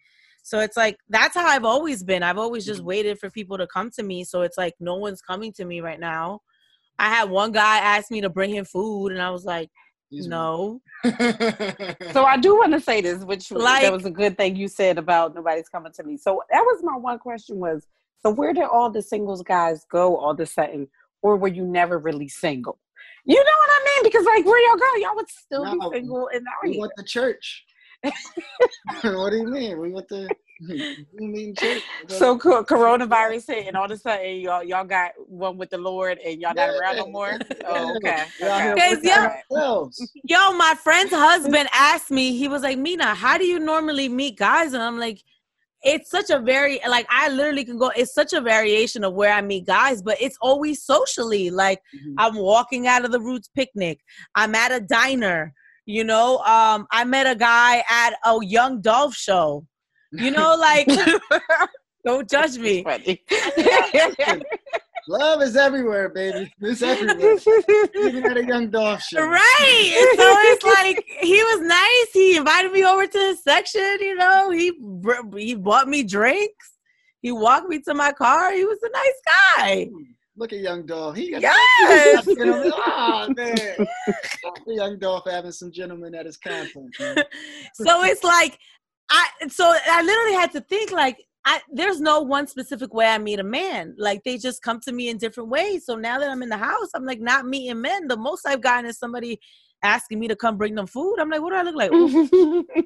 So 0.44 0.60
it's 0.60 0.76
like 0.76 0.98
that's 1.10 1.36
how 1.36 1.48
I've 1.48 1.64
always 1.66 2.04
been. 2.04 2.24
I've 2.24 2.38
always 2.38 2.66
just 2.66 2.80
mm-hmm. 2.80 2.88
waited 2.90 3.20
for 3.20 3.30
people 3.30 3.58
to 3.58 3.68
come 3.68 3.92
to 3.92 4.04
me. 4.04 4.24
So 4.24 4.42
it's 4.42 4.58
like 4.58 4.74
no 4.80 4.96
one's 4.96 5.22
coming 5.22 5.54
to 5.54 5.66
me 5.66 5.82
right 5.82 6.00
now. 6.00 6.42
I 7.00 7.10
had 7.10 7.30
one 7.30 7.52
guy 7.52 7.78
ask 7.80 8.12
me 8.12 8.22
to 8.22 8.30
bring 8.30 8.54
him 8.54 8.66
food 8.66 9.10
and 9.10 9.22
I 9.22 9.30
was 9.32 9.46
like 9.46 9.70
no. 10.12 10.82
so 12.12 12.24
I 12.24 12.38
do 12.40 12.56
want 12.56 12.74
to 12.74 12.80
say 12.80 13.02
this, 13.02 13.24
which 13.24 13.52
like, 13.52 13.84
that 13.84 13.92
was 13.92 14.06
a 14.06 14.12
good 14.12 14.38
thing 14.38 14.56
you 14.56 14.68
said 14.68 14.98
about 14.98 15.36
nobody's 15.36 15.70
coming 15.70 15.92
to 15.94 16.04
me. 16.04 16.18
So 16.18 16.42
that 16.52 16.62
was 16.62 16.82
my 16.84 16.98
one 16.98 17.20
question 17.20 17.58
was 17.58 17.88
so 18.22 18.32
where 18.32 18.54
did 18.54 18.64
all 18.64 18.90
the 18.90 19.02
singles 19.02 19.42
guys 19.42 19.86
go 19.92 20.18
all 20.18 20.32
of 20.32 20.40
a 20.40 20.46
sudden? 20.46 20.88
Or 21.22 21.38
were 21.38 21.48
you 21.48 21.66
never 21.66 22.00
really 22.00 22.28
single? 22.28 22.80
You 23.26 23.36
know 23.36 23.42
what 23.42 23.70
I 23.70 23.86
mean? 23.86 24.04
Because 24.04 24.26
like 24.26 24.46
where 24.46 24.68
y'all 24.68 24.78
go, 24.78 24.96
y'all 24.98 25.16
would 25.16 25.30
still 25.30 25.64
no, 25.64 25.90
be 25.90 25.98
single 25.98 26.30
and 26.34 26.46
out 26.48 26.70
We 26.70 26.78
went 26.78 26.92
to 26.98 27.04
church. 27.04 27.66
what 28.04 29.30
do 29.30 29.38
you 29.38 29.48
mean? 29.48 29.80
We 29.80 29.92
went 29.92 30.10
to 30.10 30.28
You 30.60 31.06
mean 31.20 31.56
church? 31.56 31.82
So 32.08 32.38
co- 32.38 32.64
coronavirus 32.64 33.48
hit, 33.48 33.68
and 33.68 33.76
all 33.76 33.86
of 33.86 33.92
a 33.92 33.98
sudden 33.98 34.38
y'all 34.38 34.64
y'all 34.64 34.86
got 34.86 35.12
one 35.18 35.58
with 35.58 35.70
the 35.70 35.78
Lord, 35.78 36.20
and 36.20 36.40
y'all 36.40 36.54
not 36.54 36.70
around 36.70 36.98
no 36.98 37.08
more. 37.08 37.38
Oh, 37.66 37.96
okay. 37.98 38.24
We're 38.42 38.50
out 38.50 38.72
okay. 38.72 38.76
Guys, 38.76 38.96
working 38.96 39.10
yeah. 39.10 39.36
ourselves. 39.52 40.12
Yo, 40.24 40.54
my 40.54 40.76
friend's 40.82 41.14
husband 41.14 41.70
asked 41.74 42.12
me, 42.12 42.38
he 42.38 42.48
was 42.48 42.62
like, 42.62 42.78
Mina, 42.78 43.16
how 43.16 43.38
do 43.38 43.46
you 43.46 43.60
normally 43.60 44.10
meet 44.10 44.38
guys? 44.38 44.74
And 44.74 44.84
I'm 44.84 45.00
like, 45.00 45.24
it's 45.84 46.10
such 46.10 46.30
a 46.30 46.40
very, 46.40 46.80
like, 46.88 47.06
I 47.10 47.30
literally 47.30 47.66
can 47.66 47.78
go, 47.78 47.92
it's 47.96 48.14
such 48.14 48.34
a 48.34 48.42
variation 48.42 49.04
of 49.04 49.14
where 49.14 49.34
I 49.34 49.42
meet 49.42 49.66
guys, 49.66 50.02
but 50.02 50.18
it's 50.22 50.38
always 50.42 50.84
socially. 50.84 51.50
Like, 51.50 51.82
Mhm. 51.96 52.14
I'm 52.18 52.36
walking 52.36 52.88
out 52.88 53.06
of 53.06 53.12
the 53.12 53.20
Roots 53.20 53.50
picnic, 53.54 54.00
I'm 54.36 54.56
at 54.56 54.72
a 54.72 54.80
diner, 54.80 55.54
you 55.86 56.04
know, 56.04 56.38
um, 56.40 56.88
I 56.92 57.04
met 57.04 57.28
a 57.28 57.36
guy 57.36 57.84
at 57.90 58.14
a 58.26 58.38
Young 58.42 58.82
Dolph 58.82 59.16
show, 59.16 59.66
you 60.14 60.32
know, 60.32 60.56
like, 60.56 60.88
don't 62.06 62.30
judge 62.30 62.58
me. 62.58 62.84
Love 65.08 65.42
is 65.42 65.56
everywhere, 65.56 66.10
baby. 66.10 66.52
It's 66.62 66.82
everywhere. 66.82 67.38
Even 67.96 68.26
at 68.26 68.38
a 68.38 68.46
young 68.46 68.70
dog 68.70 69.02
show. 69.02 69.26
Right. 69.26 70.14
So 70.16 70.36
it's 70.52 70.64
like 70.64 71.04
he 71.22 71.44
was 71.44 71.62
nice. 71.62 72.14
He 72.14 72.38
invited 72.38 72.72
me 72.72 72.86
over 72.86 73.06
to 73.08 73.18
his 73.18 73.44
section. 73.44 73.98
You 74.00 74.16
know, 74.16 74.50
he 74.50 74.72
he 75.38 75.56
bought 75.56 75.88
me 75.88 76.04
drinks. 76.04 76.74
He 77.22 77.32
walked 77.32 77.70
me 77.70 77.80
to 77.82 77.94
my 77.94 78.12
car. 78.12 78.54
He 78.54 78.66
was 78.66 78.80
a 78.84 78.90
nice 78.90 79.22
guy. 79.58 79.90
Look 80.36 80.52
at 80.52 80.60
young 80.60 80.86
dog. 80.86 81.16
He 81.18 81.32
got 81.32 81.42
Yes. 81.42 82.28
Oh 82.96 83.28
man. 83.36 83.88
young 84.68 85.00
dog 85.00 85.24
having 85.30 85.52
some 85.52 85.72
gentlemen 85.72 86.16
at 86.16 86.26
his 86.26 86.38
conference. 86.38 86.96
so 87.76 88.04
it's 88.04 88.24
like 88.24 88.58
I. 89.10 89.28
So 89.50 89.74
I 89.90 90.02
literally 90.02 90.34
had 90.34 90.52
to 90.54 90.62
think 90.62 90.92
like. 90.92 91.18
I, 91.46 91.60
there's 91.72 92.00
no 92.00 92.22
one 92.22 92.48
specific 92.48 92.94
way 92.94 93.08
I 93.08 93.18
meet 93.18 93.40
a 93.40 93.44
man. 93.44 93.96
Like 93.98 94.24
they 94.24 94.38
just 94.38 94.62
come 94.62 94.80
to 94.82 94.92
me 94.94 95.10
in 95.10 95.18
different 95.18 95.50
ways. 95.50 95.86
So 95.86 95.96
now 95.96 96.20
that 96.20 96.30
I'm 96.30 96.42
in 96.42 96.50
the 96.50 96.58
house, 96.58 96.90
I'm 96.96 97.06
like 97.06 97.20
not 97.20 97.46
meeting 97.46 97.82
men. 97.82 98.08
The 98.08 98.18
most 98.18 98.48
I've 98.48 98.62
gotten 98.62 98.86
is 98.90 98.98
somebody 98.98 99.40
asking 99.84 100.20
me 100.20 100.30
to 100.30 100.36
come 100.36 100.58
bring 100.58 100.76
them 100.76 100.88
food. 100.88 101.18
I'm 101.20 101.30
like, 101.30 101.42
what 101.42 101.50
do 101.50 101.58
I 101.58 101.64
look 101.64 101.76
like? 101.76 102.66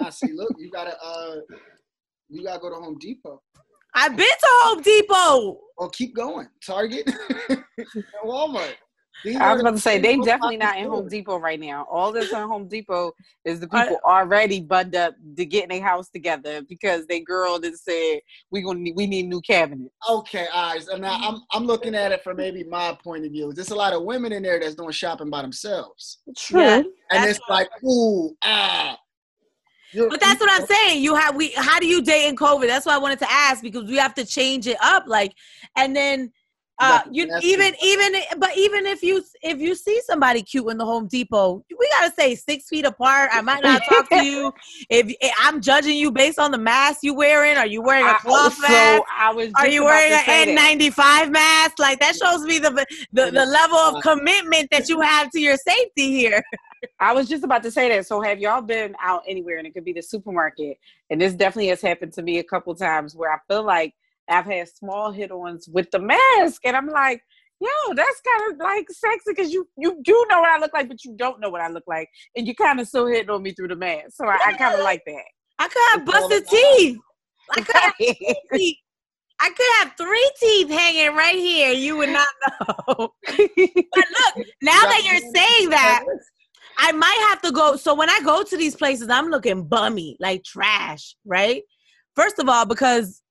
Nah, 0.00 0.10
see, 0.10 0.32
look, 0.32 0.50
you 0.58 0.70
gotta 0.72 0.96
uh 1.00 1.36
you 2.28 2.42
gotta 2.42 2.58
go 2.58 2.68
to 2.68 2.74
Home 2.74 2.98
Depot. 2.98 3.40
I've 3.94 4.16
been 4.16 4.26
to 4.26 4.48
Home 4.62 4.82
Depot. 4.82 5.60
Or 5.78 5.88
keep 5.90 6.16
going. 6.16 6.48
Target 6.66 7.08
Walmart. 8.24 8.74
These 9.22 9.36
I 9.36 9.52
was 9.52 9.60
about 9.62 9.70
to 9.70 9.78
say 9.78 9.98
they 9.98 10.16
definitely 10.18 10.56
not 10.56 10.76
in 10.76 10.86
Home. 10.88 11.08
Depot 11.08 11.38
right 11.38 11.58
now. 11.60 11.86
All 11.90 12.12
that's 12.12 12.30
in 12.32 12.36
Home 12.36 12.68
Depot 12.68 13.12
is 13.44 13.60
the 13.60 13.68
I- 13.70 13.82
people 13.84 13.98
already 14.04 14.60
bunned 14.60 14.94
up 14.96 15.14
to 15.36 15.44
get 15.46 15.64
in 15.64 15.68
their 15.70 15.82
house 15.82 16.08
together 16.10 16.62
because 16.62 17.06
they 17.06 17.20
girl 17.20 17.58
that 17.60 17.78
said 17.78 18.20
we 18.50 18.60
gonna 18.62 18.80
need, 18.80 18.94
we 18.96 19.06
need 19.06 19.28
new 19.28 19.40
cabinet. 19.40 19.90
Okay, 20.10 20.46
all 20.52 20.72
right. 20.72 20.82
So 20.82 20.96
now 20.96 21.18
I'm 21.20 21.40
I'm 21.52 21.64
looking 21.64 21.94
at 21.94 22.12
it 22.12 22.22
from 22.22 22.36
maybe 22.36 22.64
my 22.64 22.96
point 23.02 23.24
of 23.24 23.32
view. 23.32 23.52
There's 23.52 23.70
a 23.70 23.74
lot 23.74 23.92
of 23.92 24.02
women 24.02 24.32
in 24.32 24.42
there 24.42 24.58
that's 24.60 24.74
doing 24.74 24.90
shopping 24.92 25.30
by 25.30 25.42
themselves. 25.42 26.18
True. 26.36 26.60
Yeah. 26.60 26.82
And 27.10 27.24
it's 27.30 27.40
like, 27.48 27.68
ooh, 27.84 28.36
ah. 28.44 28.98
You're- 29.92 30.08
But 30.10 30.20
that's 30.20 30.40
what 30.40 30.50
I'm 30.52 30.66
saying. 30.66 31.02
You 31.04 31.14
have 31.14 31.36
we 31.36 31.52
how 31.56 31.78
do 31.78 31.86
you 31.86 32.02
date 32.02 32.28
in 32.28 32.36
COVID? 32.36 32.66
That's 32.66 32.84
why 32.84 32.94
I 32.94 32.98
wanted 32.98 33.20
to 33.20 33.30
ask 33.30 33.62
because 33.62 33.84
we 33.84 33.96
have 33.96 34.12
to 34.14 34.26
change 34.26 34.66
it 34.66 34.76
up. 34.82 35.04
Like 35.06 35.32
and 35.76 35.94
then 35.94 36.32
uh 36.78 36.88
That's- 36.98 37.08
you 37.14 37.26
that's 37.26 37.44
even 37.44 37.68
true. 37.68 37.78
even 37.88 38.14
but 38.38 38.56
even 38.56 38.86
if 38.86 39.02
you 39.02 39.22
if 39.42 39.58
you 39.60 39.74
see 39.76 40.00
somebody 40.06 40.42
cute 40.42 40.68
in 40.70 40.76
the 40.76 40.84
Home 40.84 41.06
Depot, 41.06 41.64
we 41.78 41.88
gotta 42.00 42.12
say 42.14 42.34
six 42.34 42.68
feet 42.68 42.84
apart. 42.84 43.30
I 43.32 43.40
might 43.42 43.62
not 43.62 43.82
talk 43.88 44.08
to 44.10 44.24
you. 44.24 44.52
If, 44.90 45.14
if 45.20 45.32
I'm 45.40 45.60
judging 45.60 45.96
you 45.96 46.10
based 46.10 46.38
on 46.38 46.50
the 46.50 46.58
mask 46.58 47.00
you 47.02 47.14
wearing, 47.14 47.56
are 47.56 47.66
you 47.66 47.80
wearing 47.80 48.06
a 48.06 48.14
cloth 48.18 48.54
so 48.54 48.62
mask? 48.62 49.02
I 49.18 49.32
was. 49.32 49.50
Are 49.56 49.68
you 49.68 49.84
wearing 49.84 50.12
an 50.12 50.56
N95 50.56 51.30
mask? 51.30 51.78
Like 51.78 52.00
that 52.00 52.16
shows 52.16 52.42
me 52.42 52.58
the 52.58 52.70
the, 53.12 53.30
the 53.30 53.46
level 53.46 53.76
of 53.78 54.02
commitment 54.02 54.68
that 54.70 54.88
you 54.88 55.00
have 55.00 55.30
to 55.30 55.40
your 55.40 55.56
safety 55.56 56.10
here. 56.10 56.42
I 57.00 57.12
was 57.12 57.28
just 57.28 57.44
about 57.44 57.62
to 57.62 57.70
say 57.70 57.88
that. 57.90 58.06
So 58.06 58.20
have 58.20 58.40
y'all 58.40 58.60
been 58.60 58.94
out 59.00 59.22
anywhere 59.26 59.58
and 59.58 59.66
it 59.66 59.72
could 59.74 59.84
be 59.84 59.92
the 59.92 60.02
supermarket? 60.02 60.78
And 61.10 61.20
this 61.20 61.32
definitely 61.34 61.68
has 61.68 61.80
happened 61.80 62.12
to 62.14 62.22
me 62.22 62.38
a 62.38 62.44
couple 62.44 62.74
times 62.74 63.14
where 63.14 63.32
I 63.32 63.38
feel 63.48 63.62
like 63.62 63.94
I've 64.28 64.46
had 64.46 64.68
small 64.68 65.12
hit-ons 65.12 65.68
with 65.68 65.90
the 65.90 65.98
mask, 65.98 66.62
and 66.64 66.76
I'm 66.76 66.88
like, 66.88 67.22
yo, 67.60 67.94
that's 67.94 68.20
kind 68.20 68.52
of 68.52 68.58
like 68.58 68.86
sexy 68.90 69.20
because 69.28 69.52
you 69.52 69.68
you 69.76 70.00
do 70.02 70.26
know 70.28 70.40
what 70.40 70.50
I 70.50 70.58
look 70.58 70.72
like, 70.72 70.88
but 70.88 71.04
you 71.04 71.14
don't 71.16 71.40
know 71.40 71.50
what 71.50 71.60
I 71.60 71.68
look 71.68 71.84
like, 71.86 72.08
and 72.36 72.46
you 72.46 72.54
kind 72.54 72.80
of 72.80 72.88
still 72.88 73.06
hitting 73.06 73.30
on 73.30 73.42
me 73.42 73.52
through 73.52 73.68
the 73.68 73.76
mask. 73.76 74.12
So 74.14 74.26
I, 74.26 74.38
I 74.46 74.52
kind 74.54 74.74
of 74.74 74.80
like 74.80 75.02
that. 75.06 75.24
I 75.58 75.68
could 75.68 75.82
have 75.92 76.04
busted 76.04 76.46
teeth. 76.48 76.98
I 77.52 77.60
could 77.60 77.76
have 77.76 77.94
that. 77.98 78.36
teeth. 78.54 78.78
I 79.40 79.50
could 79.50 79.66
have 79.80 79.92
three 79.98 80.30
teeth 80.40 80.70
hanging 80.70 81.14
right 81.16 81.34
here. 81.34 81.72
You 81.72 81.96
would 81.98 82.10
not 82.10 82.28
know. 82.40 83.12
but 83.26 83.36
look, 83.36 84.46
now 84.62 84.80
that 84.80 85.02
you're 85.04 85.32
saying 85.34 85.70
that, 85.70 86.04
I 86.78 86.92
might 86.92 87.26
have 87.28 87.42
to 87.42 87.52
go. 87.52 87.76
So 87.76 87.94
when 87.94 88.08
I 88.08 88.20
go 88.24 88.42
to 88.42 88.56
these 88.56 88.76
places, 88.76 89.08
I'm 89.08 89.28
looking 89.28 89.64
bummy, 89.64 90.16
like 90.20 90.44
trash, 90.44 91.16
right? 91.24 91.62
First 92.14 92.38
of 92.38 92.48
all, 92.48 92.64
because 92.64 93.22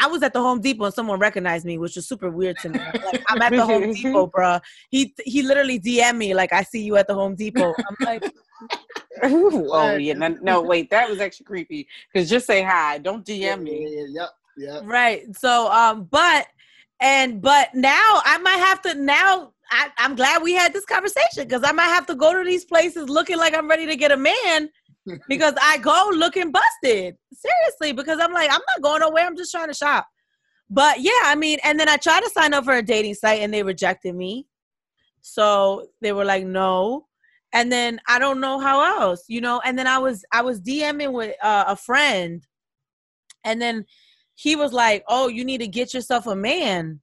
I 0.00 0.06
was 0.06 0.22
at 0.22 0.32
the 0.32 0.40
Home 0.40 0.60
Depot 0.60 0.84
and 0.84 0.94
someone 0.94 1.18
recognized 1.18 1.64
me, 1.66 1.78
which 1.78 1.96
was 1.96 2.06
super 2.08 2.30
weird 2.30 2.58
to 2.60 2.68
me. 2.68 2.78
Like, 3.04 3.20
I'm 3.28 3.42
at 3.42 3.50
the 3.52 3.64
Home 3.66 3.92
Depot, 3.92 4.26
bruh. 4.28 4.60
He 4.90 5.14
he 5.24 5.42
literally 5.42 5.80
DM 5.80 6.16
me 6.16 6.34
like, 6.34 6.52
"I 6.52 6.62
see 6.62 6.82
you 6.82 6.96
at 6.96 7.06
the 7.08 7.14
Home 7.14 7.34
Depot." 7.34 7.74
I'm 7.88 7.96
like, 8.04 8.22
oh 9.24 9.96
yeah, 9.96 10.14
no, 10.14 10.28
no, 10.40 10.62
wait, 10.62 10.90
that 10.90 11.08
was 11.08 11.20
actually 11.20 11.44
creepy. 11.44 11.88
Because 12.12 12.28
just 12.30 12.46
say 12.46 12.62
hi, 12.62 12.98
don't 12.98 13.28
Yeah, 13.28 13.56
DM 13.56 13.62
me. 13.62 13.82
yeah, 13.88 13.88
yeah, 13.88 14.06
Yep, 14.20 14.30
yep. 14.74 14.82
right. 14.84 15.36
So, 15.36 15.70
um, 15.72 16.04
but 16.10 16.46
and 17.00 17.40
but 17.40 17.74
now 17.74 18.20
I 18.24 18.38
might 18.42 18.58
have 18.58 18.82
to 18.82 18.94
now. 18.94 19.52
I, 19.70 19.90
I'm 19.98 20.14
glad 20.16 20.42
we 20.42 20.54
had 20.54 20.72
this 20.72 20.86
conversation 20.86 21.44
because 21.44 21.62
I 21.62 21.72
might 21.72 21.88
have 21.88 22.06
to 22.06 22.14
go 22.14 22.32
to 22.32 22.42
these 22.42 22.64
places 22.64 23.10
looking 23.10 23.36
like 23.36 23.54
I'm 23.54 23.68
ready 23.68 23.84
to 23.86 23.96
get 23.96 24.10
a 24.12 24.16
man 24.16 24.70
because 25.28 25.54
I 25.60 25.78
go 25.78 26.10
looking 26.12 26.52
busted. 26.52 27.16
Seriously, 27.32 27.92
because 27.92 28.18
I'm 28.20 28.32
like, 28.32 28.50
I'm 28.50 28.60
not 28.74 28.82
going 28.82 29.00
nowhere. 29.00 29.26
I'm 29.26 29.36
just 29.36 29.52
trying 29.52 29.68
to 29.68 29.74
shop. 29.74 30.06
But 30.70 31.00
yeah, 31.00 31.10
I 31.24 31.34
mean, 31.34 31.58
and 31.64 31.78
then 31.80 31.88
I 31.88 31.96
tried 31.96 32.20
to 32.20 32.30
sign 32.30 32.52
up 32.52 32.64
for 32.64 32.74
a 32.74 32.82
dating 32.82 33.14
site 33.14 33.40
and 33.40 33.52
they 33.52 33.62
rejected 33.62 34.14
me. 34.14 34.46
So 35.20 35.88
they 36.00 36.12
were 36.12 36.24
like, 36.24 36.44
no. 36.44 37.06
And 37.52 37.72
then 37.72 38.00
I 38.06 38.18
don't 38.18 38.40
know 38.40 38.58
how 38.58 39.00
else, 39.00 39.24
you 39.28 39.40
know. 39.40 39.60
And 39.64 39.78
then 39.78 39.86
I 39.86 39.98
was 39.98 40.24
I 40.32 40.42
was 40.42 40.60
DMing 40.60 41.12
with 41.12 41.34
uh, 41.42 41.64
a 41.68 41.76
friend, 41.76 42.46
and 43.42 43.60
then 43.60 43.86
he 44.34 44.54
was 44.54 44.74
like, 44.74 45.02
"Oh, 45.08 45.28
you 45.28 45.46
need 45.46 45.62
to 45.62 45.66
get 45.66 45.94
yourself 45.94 46.26
a 46.26 46.36
man," 46.36 47.00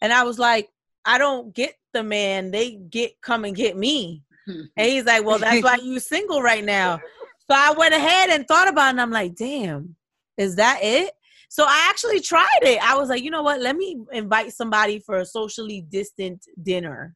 and 0.00 0.12
I 0.12 0.24
was 0.24 0.36
like, 0.36 0.68
"I 1.04 1.16
don't 1.16 1.54
get 1.54 1.74
the 1.92 2.02
man; 2.02 2.50
they 2.50 2.72
get 2.72 3.20
come 3.22 3.44
and 3.44 3.54
get 3.54 3.76
me." 3.76 4.22
And 4.76 4.90
he's 4.90 5.04
like, 5.04 5.24
"Well, 5.24 5.38
that's 5.38 5.62
why 5.62 5.76
you 5.76 6.00
single 6.00 6.42
right 6.42 6.64
now." 6.64 7.00
So 7.50 7.54
I 7.56 7.72
went 7.72 7.94
ahead 7.94 8.30
and 8.30 8.46
thought 8.48 8.68
about 8.68 8.86
it, 8.86 8.90
and 8.90 9.00
I'm 9.00 9.10
like, 9.10 9.34
"Damn, 9.34 9.96
is 10.38 10.56
that 10.56 10.80
it?" 10.82 11.12
So 11.50 11.64
I 11.64 11.86
actually 11.90 12.20
tried 12.20 12.62
it. 12.62 12.82
I 12.82 12.96
was 12.96 13.08
like, 13.10 13.22
"You 13.22 13.30
know 13.30 13.42
what? 13.42 13.60
Let 13.60 13.76
me 13.76 13.98
invite 14.12 14.52
somebody 14.54 14.98
for 14.98 15.18
a 15.18 15.26
socially 15.26 15.82
distant 15.82 16.44
dinner." 16.62 17.14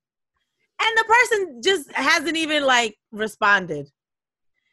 And 0.81 0.97
the 0.99 1.05
person 1.05 1.61
just 1.65 1.91
hasn't 1.93 2.37
even 2.37 2.65
like 2.65 2.97
responded. 3.11 3.89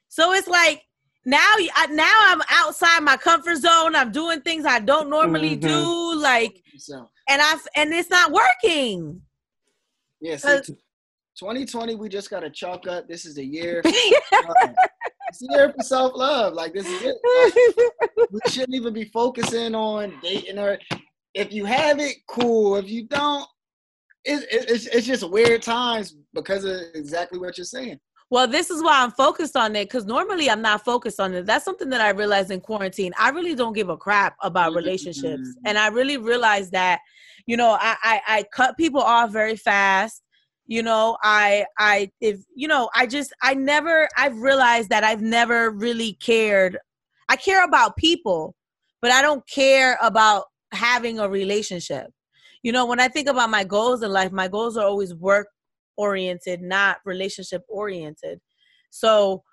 So 0.10 0.34
it's 0.34 0.48
like 0.48 0.84
now 1.26 1.54
now 1.90 2.14
I'm 2.26 2.42
outside 2.50 3.00
my 3.02 3.18
comfort 3.18 3.56
zone. 3.58 3.96
I'm 3.96 4.12
doing 4.12 4.42
things 4.42 4.66
I 4.66 4.80
don't 4.80 5.10
normally 5.10 5.58
Mhm. 5.58 5.62
do 5.62 6.16
like 6.22 6.62
and 7.28 7.42
I 7.42 7.58
and 7.76 7.92
it's 7.94 8.10
not 8.10 8.32
working. 8.32 9.22
yeah, 10.22 10.38
see, 10.38 10.48
Uh, 10.48 10.62
2020, 11.38 11.96
we 11.96 12.08
just 12.08 12.30
gotta 12.30 12.50
chalk 12.50 12.88
up. 12.88 13.08
This 13.08 13.26
is 13.26 13.36
the 13.36 13.46
year. 13.46 13.82
it's 15.28 15.42
year 15.42 15.74
for 15.76 15.84
self 15.84 16.14
love. 16.16 16.54
Like 16.54 16.74
this 16.74 16.88
is 16.88 17.02
it. 17.02 17.18
Like, 17.44 18.30
we 18.32 18.40
shouldn't 18.48 18.76
even 18.76 18.94
be 18.94 19.06
focusing 19.06 19.76
on 19.76 20.14
dating 20.22 20.58
her. 20.58 20.80
If 21.34 21.52
you 21.52 21.66
have 21.66 22.00
it, 22.00 22.18
cool. 22.28 22.78
If 22.78 22.90
you 22.90 23.08
don't, 23.08 23.46
it, 24.24 24.44
it, 24.52 24.70
it's 24.70 24.88
it's 24.88 25.08
just 25.08 25.30
weird 25.30 25.62
times 25.62 26.16
because 26.34 26.66
of 26.66 26.80
exactly 26.94 27.40
what 27.40 27.58
you're 27.58 27.66
saying. 27.66 28.00
Well, 28.32 28.48
this 28.48 28.72
is 28.72 28.82
why 28.82 29.04
I'm 29.04 29.12
focused 29.12 29.56
on 29.56 29.76
it 29.76 29.86
because 29.86 30.06
normally 30.06 30.50
I'm 30.50 30.62
not 30.62 30.84
focused 30.84 31.20
on 31.20 31.34
it. 31.36 31.46
That's 31.46 31.64
something 31.64 31.90
that 31.90 32.02
I 32.02 32.10
realized 32.10 32.50
in 32.50 32.60
quarantine. 32.60 33.14
I 33.20 33.30
really 33.30 33.54
don't 33.54 33.74
give 33.74 33.90
a 33.90 33.98
crap 33.98 34.36
about 34.42 34.74
relationships, 34.74 35.42
mm-hmm. 35.42 35.68
and 35.68 35.78
I 35.78 35.88
really 35.88 36.18
realized 36.18 36.72
that, 36.72 37.02
you 37.46 37.56
know, 37.56 37.78
I, 37.80 37.96
I 38.04 38.22
I 38.28 38.46
cut 38.52 38.78
people 38.78 39.02
off 39.02 39.32
very 39.32 39.56
fast. 39.56 40.24
You 40.68 40.82
know, 40.82 41.18
I 41.24 41.66
I 41.78 42.12
if 42.22 42.40
you 42.56 42.68
know, 42.68 42.90
I 42.96 43.06
just 43.06 43.34
I 43.42 43.54
never 43.54 44.10
I've 44.18 44.38
realized 44.38 44.90
that 44.90 45.04
I've 45.04 45.22
never 45.22 45.70
really 45.70 46.14
cared. 46.14 46.78
I 47.30 47.36
care 47.36 47.64
about 47.64 47.98
people, 47.98 48.56
but 49.02 49.12
I 49.12 49.22
don't 49.22 49.48
care 49.48 49.98
about 50.02 50.46
having 50.72 51.20
a 51.20 51.30
relationship. 51.30 52.12
You 52.64 52.72
know, 52.72 52.86
when 52.86 53.00
I 53.00 53.08
think 53.08 53.28
about 53.28 53.52
my 53.52 53.64
goals 53.64 54.02
in 54.02 54.12
life, 54.12 54.32
my 54.32 54.48
goals 54.48 54.76
are 54.78 54.86
always 54.86 55.14
work 55.14 55.48
oriented, 55.98 56.62
not 56.62 56.98
relationship 57.06 57.64
oriented. 57.68 58.42
So 58.90 59.44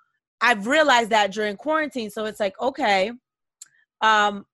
I've 0.41 0.67
realized 0.67 1.11
that 1.11 1.31
during 1.31 1.55
quarantine. 1.57 2.09
So 2.09 2.25
it's 2.25 2.39
like, 2.39 2.59
okay, 2.59 3.11
um, 4.01 4.45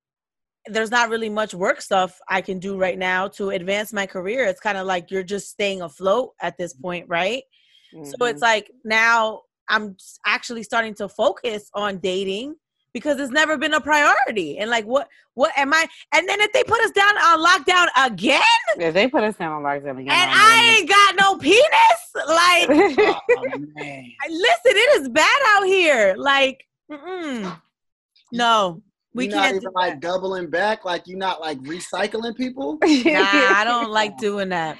there's 0.67 0.91
not 0.91 1.09
really 1.09 1.29
much 1.29 1.53
work 1.53 1.81
stuff 1.81 2.19
I 2.29 2.41
can 2.41 2.59
do 2.59 2.77
right 2.77 2.97
now 2.97 3.27
to 3.29 3.49
advance 3.51 3.93
my 3.93 4.05
career. 4.05 4.45
It's 4.45 4.59
kind 4.59 4.77
of 4.77 4.85
like 4.85 5.09
you're 5.11 5.23
just 5.23 5.49
staying 5.49 5.81
afloat 5.81 6.33
at 6.41 6.57
this 6.57 6.73
point, 6.73 7.05
right? 7.07 7.43
So 8.03 8.17
Mhm. 8.17 8.29
it's 8.31 8.41
like 8.41 8.69
now 8.83 9.43
I'm 9.67 9.95
actually 10.25 10.63
starting 10.63 10.93
to 10.95 11.07
focus 11.09 11.69
on 11.73 11.99
dating 11.99 12.55
because 12.93 13.19
it's 13.19 13.31
never 13.31 13.55
been 13.57 13.73
a 13.75 13.81
priority. 13.81 14.57
And 14.57 14.69
like, 14.71 14.85
what, 14.85 15.07
what 15.35 15.51
am 15.55 15.73
I? 15.73 15.85
And 16.13 16.27
then 16.27 16.41
if 16.41 16.51
they 16.53 16.63
put 16.63 16.81
us 16.81 16.91
down 16.91 17.15
on 17.17 17.39
lockdown 17.39 17.87
again, 18.03 18.41
if 18.77 18.93
they 18.95 19.07
put 19.07 19.23
us 19.23 19.35
down 19.35 19.51
on 19.51 19.61
lockdown 19.63 19.99
again, 19.99 20.09
and 20.09 20.31
I'm 20.33 20.75
ain't 20.75 20.89
got 20.89 21.15
no 21.19 21.37
penis, 21.37 22.01
like, 22.27 22.69
Oh, 23.37 23.43
man. 23.75 24.05
Listen, 24.27 24.61
it 24.65 25.01
is 25.01 25.09
bad 25.09 25.39
out 25.49 25.63
here. 25.67 26.15
Like, 26.17 26.65
mm-mm. 26.91 27.59
no, 28.31 28.81
we 29.19 29.25
You're 29.27 29.35
not 29.35 29.43
can't. 29.43 29.55
even 29.57 29.73
like 29.73 29.99
doubling 29.99 30.49
back, 30.49 30.85
like 30.85 31.03
you're 31.05 31.17
not 31.17 31.41
like 31.41 31.59
recycling 31.59 32.35
people. 32.35 32.77
Nah, 33.05 33.21
I 33.23 33.63
don't 33.65 33.91
like 33.91 34.17
doing 34.27 34.49
that. 34.49 34.77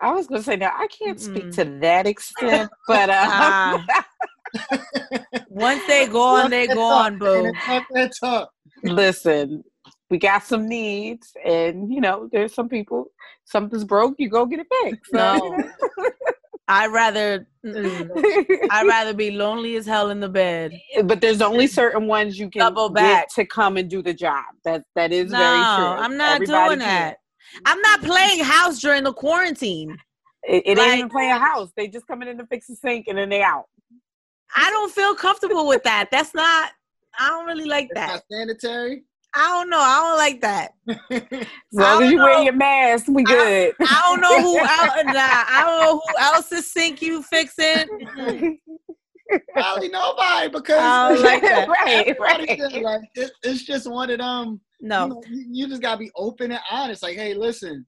I 0.00 0.12
was 0.12 0.26
gonna 0.26 0.42
say 0.42 0.56
now 0.56 0.72
I 0.74 0.86
can't 0.88 1.20
speak 1.20 1.44
Mm-mm. 1.44 1.54
to 1.56 1.64
that 1.80 2.06
extent, 2.06 2.70
but 2.86 3.08
uh, 3.10 3.14
Ah. 3.26 4.06
Once 5.48 5.82
they 5.86 6.06
go 6.06 6.22
on, 6.22 6.50
they 6.50 6.66
Talk 6.66 6.76
go 6.76 6.82
on, 6.82 7.12
talk, 7.12 7.20
boo. 7.20 7.42
man. 7.44 7.52
Talk 7.54 7.84
that 7.94 8.12
talk. 8.20 8.50
listen, 8.84 9.62
we 10.10 10.18
got 10.18 10.44
some 10.44 10.68
needs, 10.68 11.32
and 11.44 11.92
you 11.92 12.00
know, 12.00 12.28
there's 12.32 12.54
some 12.54 12.68
people. 12.68 13.06
Something's 13.44 13.84
broke, 13.84 14.14
you 14.18 14.28
go 14.28 14.44
get 14.46 14.60
it 14.60 14.66
fixed. 14.84 15.10
So, 15.10 15.16
No. 15.18 15.70
I'd 16.72 16.92
rather. 16.92 17.46
I'd 17.64 18.86
rather 18.86 19.14
be 19.14 19.30
lonely 19.30 19.76
as 19.76 19.86
hell 19.86 20.10
in 20.10 20.20
the 20.20 20.28
bed. 20.28 20.72
but 21.04 21.20
there's 21.20 21.40
only 21.40 21.66
certain 21.66 22.06
ones 22.06 22.38
you 22.38 22.50
can 22.50 22.60
Double 22.60 22.88
get 22.88 22.94
back. 22.94 23.28
to 23.34 23.44
come 23.46 23.76
and 23.76 23.88
do 23.88 24.02
the 24.02 24.14
job. 24.14 24.44
That 24.64 24.82
that 24.96 25.12
is 25.12 25.30
No, 25.30 25.38
very 25.38 25.56
true. 25.58 26.04
I'm 26.04 26.16
not 26.16 26.34
Everybody 26.36 26.68
doing 26.68 26.78
that. 26.80 27.16
I'm 27.66 27.80
not 27.82 28.02
playing 28.02 28.42
house 28.42 28.80
during 28.80 29.04
the 29.04 29.12
quarantine. 29.12 29.96
It, 30.44 30.62
it 30.66 30.78
Like- 30.78 30.86
ain't 30.88 30.98
even 30.98 31.10
playing 31.10 31.30
house. 31.36 31.70
They 31.76 31.86
just 31.88 32.06
coming 32.06 32.28
in 32.28 32.38
to 32.38 32.46
fix 32.46 32.66
the 32.66 32.74
sink 32.76 33.06
and 33.08 33.16
then 33.18 33.28
they 33.28 33.42
out. 33.42 33.66
I 34.56 34.68
don't 34.70 34.92
feel 34.92 35.14
comfortable 35.14 35.66
with 35.68 35.82
that. 35.84 36.08
That's 36.10 36.34
not. 36.34 36.72
I 37.18 37.28
don't 37.28 37.46
really 37.46 37.66
like 37.66 37.84
It's 37.90 37.94
that. 37.94 38.08
not 38.08 38.22
sanitary. 38.30 39.04
I 39.34 39.48
don't 39.48 39.70
know. 39.70 39.78
I 39.80 40.00
don't 40.00 40.18
like 40.18 40.40
that. 40.42 40.72
As 41.10 41.46
long 41.72 42.02
as 42.02 42.10
you 42.10 42.18
know. 42.18 42.24
wear 42.24 42.42
your 42.42 42.52
mask, 42.52 43.06
we 43.08 43.22
good. 43.24 43.74
I 43.80 44.02
don't 44.06 44.20
know 44.20 44.42
who 44.42 44.58
else. 44.60 45.04
Nah, 45.06 45.44
I 45.48 45.62
don't 45.64 45.80
know 45.80 46.00
who 46.04 46.24
else's 46.24 46.70
sink 46.70 47.00
you 47.00 47.22
fixing. 47.22 47.86
Probably 49.54 49.88
nobody 49.88 50.48
because 50.48 50.78
I 50.78 51.08
don't 51.14 51.22
like 51.22 51.42
that. 51.42 51.68
right, 51.86 52.20
right. 52.20 52.60
said, 52.60 52.82
like, 52.82 53.00
it, 53.14 53.30
it's 53.42 53.64
just 53.64 53.90
one 53.90 54.10
of 54.10 54.18
them. 54.18 54.60
You, 54.80 54.88
No, 54.88 55.06
know, 55.06 55.22
you, 55.30 55.46
you 55.50 55.68
just 55.68 55.80
gotta 55.80 55.98
be 55.98 56.10
open 56.16 56.50
and 56.52 56.60
honest. 56.70 57.02
Like, 57.02 57.16
hey, 57.16 57.32
listen, 57.32 57.86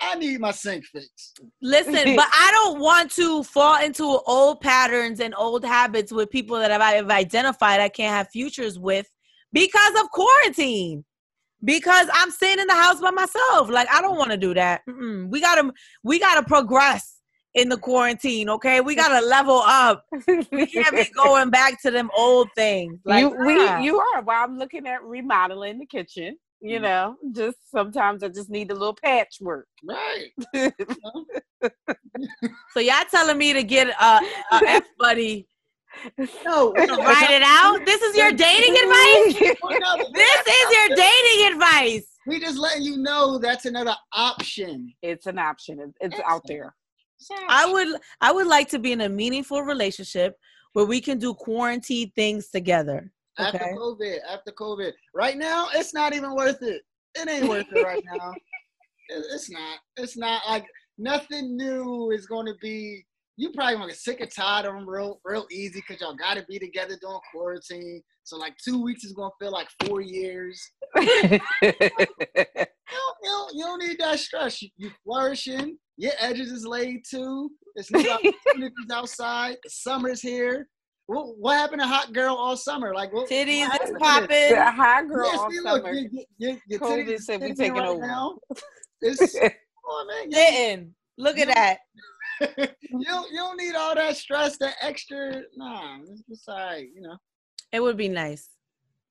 I 0.00 0.16
need 0.16 0.40
my 0.40 0.50
sink 0.50 0.84
fixed. 0.84 1.40
listen, 1.62 2.16
but 2.16 2.26
I 2.30 2.50
don't 2.52 2.80
want 2.80 3.10
to 3.12 3.42
fall 3.44 3.82
into 3.82 4.04
old 4.26 4.60
patterns 4.60 5.20
and 5.20 5.34
old 5.34 5.64
habits 5.64 6.12
with 6.12 6.28
people 6.28 6.58
that 6.58 6.70
I've 6.70 7.08
identified 7.08 7.80
I 7.80 7.88
can't 7.88 8.12
have 8.14 8.28
futures 8.30 8.78
with 8.78 9.08
because 9.52 10.00
of 10.02 10.10
quarantine. 10.10 11.04
Because 11.64 12.08
I'm 12.12 12.32
sitting 12.32 12.58
in 12.60 12.66
the 12.66 12.74
house 12.74 13.00
by 13.00 13.12
myself. 13.12 13.70
Like 13.70 13.86
I 13.92 14.00
don't 14.02 14.18
want 14.18 14.32
to 14.32 14.36
do 14.36 14.52
that. 14.54 14.82
Mm-mm. 14.88 15.28
We 15.28 15.40
gotta, 15.40 15.72
we 16.02 16.18
gotta 16.18 16.42
progress 16.42 17.18
in 17.54 17.68
the 17.68 17.76
quarantine. 17.76 18.48
Okay, 18.50 18.80
we 18.80 18.94
gotta 18.96 19.24
level 19.24 19.62
up. 19.64 20.04
We 20.26 20.66
can't 20.66 20.96
be 20.96 21.06
going 21.16 21.50
back 21.50 21.80
to 21.82 21.90
them 21.92 22.10
old 22.16 22.48
things. 22.56 22.98
Like 23.04 23.20
you 23.20 23.30
nah. 23.36 23.78
we 23.78 23.84
you 23.84 23.98
are. 24.00 24.22
Well, 24.22 24.42
I'm 24.42 24.58
looking 24.58 24.86
at 24.88 25.04
remodeling 25.04 25.78
the 25.78 25.86
kitchen. 25.86 26.36
You 26.64 26.78
Mm. 26.78 26.82
know, 26.82 27.16
just 27.32 27.58
sometimes 27.72 28.22
I 28.22 28.28
just 28.28 28.48
need 28.48 28.70
a 28.70 28.74
little 28.74 28.94
patchwork. 28.94 29.66
Right. 29.84 30.30
so 32.72 32.78
y'all 32.80 33.04
telling 33.10 33.36
me 33.36 33.52
to 33.52 33.64
get 33.64 33.88
a, 33.88 34.20
a 34.52 34.60
F 34.68 34.84
buddy 34.96 35.48
No, 36.44 36.72
write 36.76 37.30
it 37.30 37.42
out? 37.42 37.84
This 37.84 38.00
is 38.02 38.16
your 38.16 38.32
dating 38.32 38.74
advice. 38.82 39.56
Oh, 39.62 39.68
no, 39.78 39.96
This 40.14 40.40
is 40.46 40.88
your 40.88 40.96
dating 40.96 41.52
advice. 41.54 42.06
we 42.26 42.40
just 42.40 42.58
letting 42.58 42.82
you 42.82 42.98
know 42.98 43.38
that's 43.38 43.64
another 43.66 43.94
option. 44.12 44.92
it's 45.02 45.26
an 45.26 45.38
option. 45.38 45.80
It- 45.80 45.94
It's 46.00 46.20
out 46.26 46.42
there. 46.46 46.74
I 47.48 47.70
would 47.70 48.00
I 48.20 48.32
would 48.32 48.48
like 48.48 48.68
to 48.70 48.78
be 48.80 48.90
in 48.92 49.02
a 49.02 49.08
meaningful 49.08 49.62
relationship 49.62 50.36
where 50.72 50.86
we 50.86 51.00
can 51.00 51.18
do 51.18 51.34
quarantine 51.34 52.10
things 52.16 52.48
together. 52.48 53.12
after 53.38 53.58
COVID, 53.58 54.18
after 54.28 54.50
COVID. 54.52 54.92
Right 55.14 55.36
now, 55.36 55.68
it's 55.74 55.94
not 55.94 56.14
even 56.14 56.34
worth 56.34 56.62
it. 56.62 56.82
It 57.14 57.28
ain't 57.28 57.48
worth 57.48 57.66
it 57.72 57.84
right 57.84 58.02
now. 58.12 58.32
It's 59.08 59.50
not. 59.50 59.78
It's 59.96 60.16
not 60.16 60.42
like 60.48 60.66
nothing 60.98 61.56
new 61.56 62.10
is 62.10 62.26
going 62.26 62.46
to 62.46 62.54
be. 62.60 63.04
You 63.42 63.50
probably 63.50 63.74
gonna 63.74 63.88
get 63.88 63.96
sick 63.96 64.20
and 64.20 64.30
tired 64.30 64.66
of 64.66 64.74
them 64.74 64.88
real, 64.88 65.18
real 65.24 65.46
easy 65.50 65.80
because 65.80 66.00
y'all 66.00 66.14
got 66.14 66.34
to 66.34 66.44
be 66.48 66.60
together 66.60 66.96
during 67.00 67.18
quarantine. 67.32 68.00
So 68.22 68.36
like 68.36 68.54
two 68.64 68.80
weeks 68.80 69.02
is 69.02 69.14
gonna 69.14 69.32
feel 69.40 69.50
like 69.50 69.66
four 69.84 70.00
years. 70.00 70.62
You 72.92 72.98
don't, 72.98 73.16
you 73.22 73.30
don't, 73.30 73.54
you 73.54 73.64
don't 73.64 73.88
need 73.88 73.98
that 74.00 74.18
stress. 74.18 74.60
You, 74.60 74.68
you 74.76 74.90
flourishing. 75.02 75.78
Your 75.96 76.12
edges 76.18 76.52
is 76.52 76.66
laid 76.66 77.00
too. 77.08 77.50
There's 77.74 77.90
new 77.90 78.10
opportunities 78.10 78.72
outside. 78.92 79.56
The 79.64 79.70
summer's 79.70 80.20
here. 80.20 80.68
What, 81.06 81.38
what 81.38 81.56
happened 81.56 81.80
to 81.80 81.86
hot 81.86 82.12
girl 82.12 82.36
all 82.36 82.54
summer? 82.54 82.94
Like 82.94 83.10
what? 83.14 83.30
Titties 83.30 83.66
what 83.66 83.82
is 83.82 83.96
happened 84.02 84.28
to 84.28 84.34
this? 84.34 84.52
popping. 84.52 84.56
the 84.56 84.70
high 84.70 85.04
girl 85.04 85.26
Yeah, 85.32 85.38
all 85.38 85.50
see, 85.50 85.60
look, 85.60 85.86
summer. 85.86 85.94
your, 85.94 86.24
your, 86.36 86.58
your 86.66 86.80
COVID 86.80 87.06
titties 87.08 87.20
said 87.20 87.40
we 87.40 87.54
taking 87.54 87.72
right 87.72 87.88
over. 87.88 88.06
Now. 88.06 88.36
It's, 89.00 89.32
come 89.40 89.50
on, 89.88 90.06
man. 90.08 90.32
Sitting. 90.32 90.94
Look 91.16 91.38
at 91.38 91.48
that. 91.48 91.78
you, 92.58 92.66
you 92.98 93.36
don't 93.36 93.56
need 93.56 93.74
all 93.74 93.94
that 93.94 94.16
stress, 94.16 94.56
that 94.58 94.74
extra. 94.80 95.42
Nah, 95.56 95.98
it's 96.10 96.22
just 96.28 96.48
all 96.48 96.56
right, 96.56 96.88
you 96.94 97.02
know. 97.02 97.16
It 97.72 97.80
would 97.80 97.96
be 97.96 98.08
nice. 98.08 98.48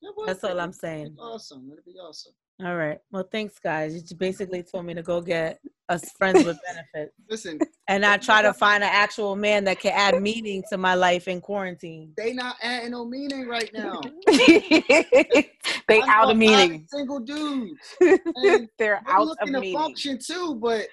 Would 0.01 0.27
That's 0.27 0.41
be. 0.41 0.47
all 0.47 0.59
I'm 0.59 0.73
saying. 0.73 1.07
It's 1.07 1.19
awesome. 1.19 1.69
It'd 1.71 1.85
be 1.85 1.93
awesome. 1.93 2.33
All 2.63 2.75
right. 2.75 2.99
Well, 3.11 3.27
thanks, 3.31 3.57
guys. 3.57 3.95
You 3.95 4.17
basically 4.17 4.61
told 4.61 4.85
me 4.85 4.93
to 4.93 5.01
go 5.01 5.19
get 5.19 5.59
us 5.89 6.11
friends 6.11 6.45
with 6.45 6.57
benefits 6.65 7.13
Listen, 7.29 7.59
and 7.87 8.05
I 8.05 8.17
try 8.17 8.41
to 8.41 8.53
find 8.53 8.83
an 8.83 8.89
actual 8.91 9.35
man 9.35 9.63
that 9.65 9.79
can 9.79 9.93
add 9.93 10.21
meaning 10.21 10.63
to 10.69 10.77
my 10.77 10.95
life 10.95 11.27
in 11.27 11.41
quarantine. 11.41 12.13
they 12.17 12.33
not 12.33 12.55
adding 12.61 12.91
no 12.91 13.03
meaning 13.05 13.47
right 13.47 13.69
now. 13.73 13.99
they 14.27 16.01
out 16.07 16.31
of 16.31 16.37
meaning. 16.37 16.85
Single 16.89 17.19
dudes. 17.19 17.79
And 17.99 18.69
They're 18.77 19.01
out 19.07 19.23
of 19.23 19.27
looking 19.29 19.53
to 19.53 19.59
meaning. 19.59 19.77
function 19.77 20.19
too, 20.19 20.55
but 20.61 20.87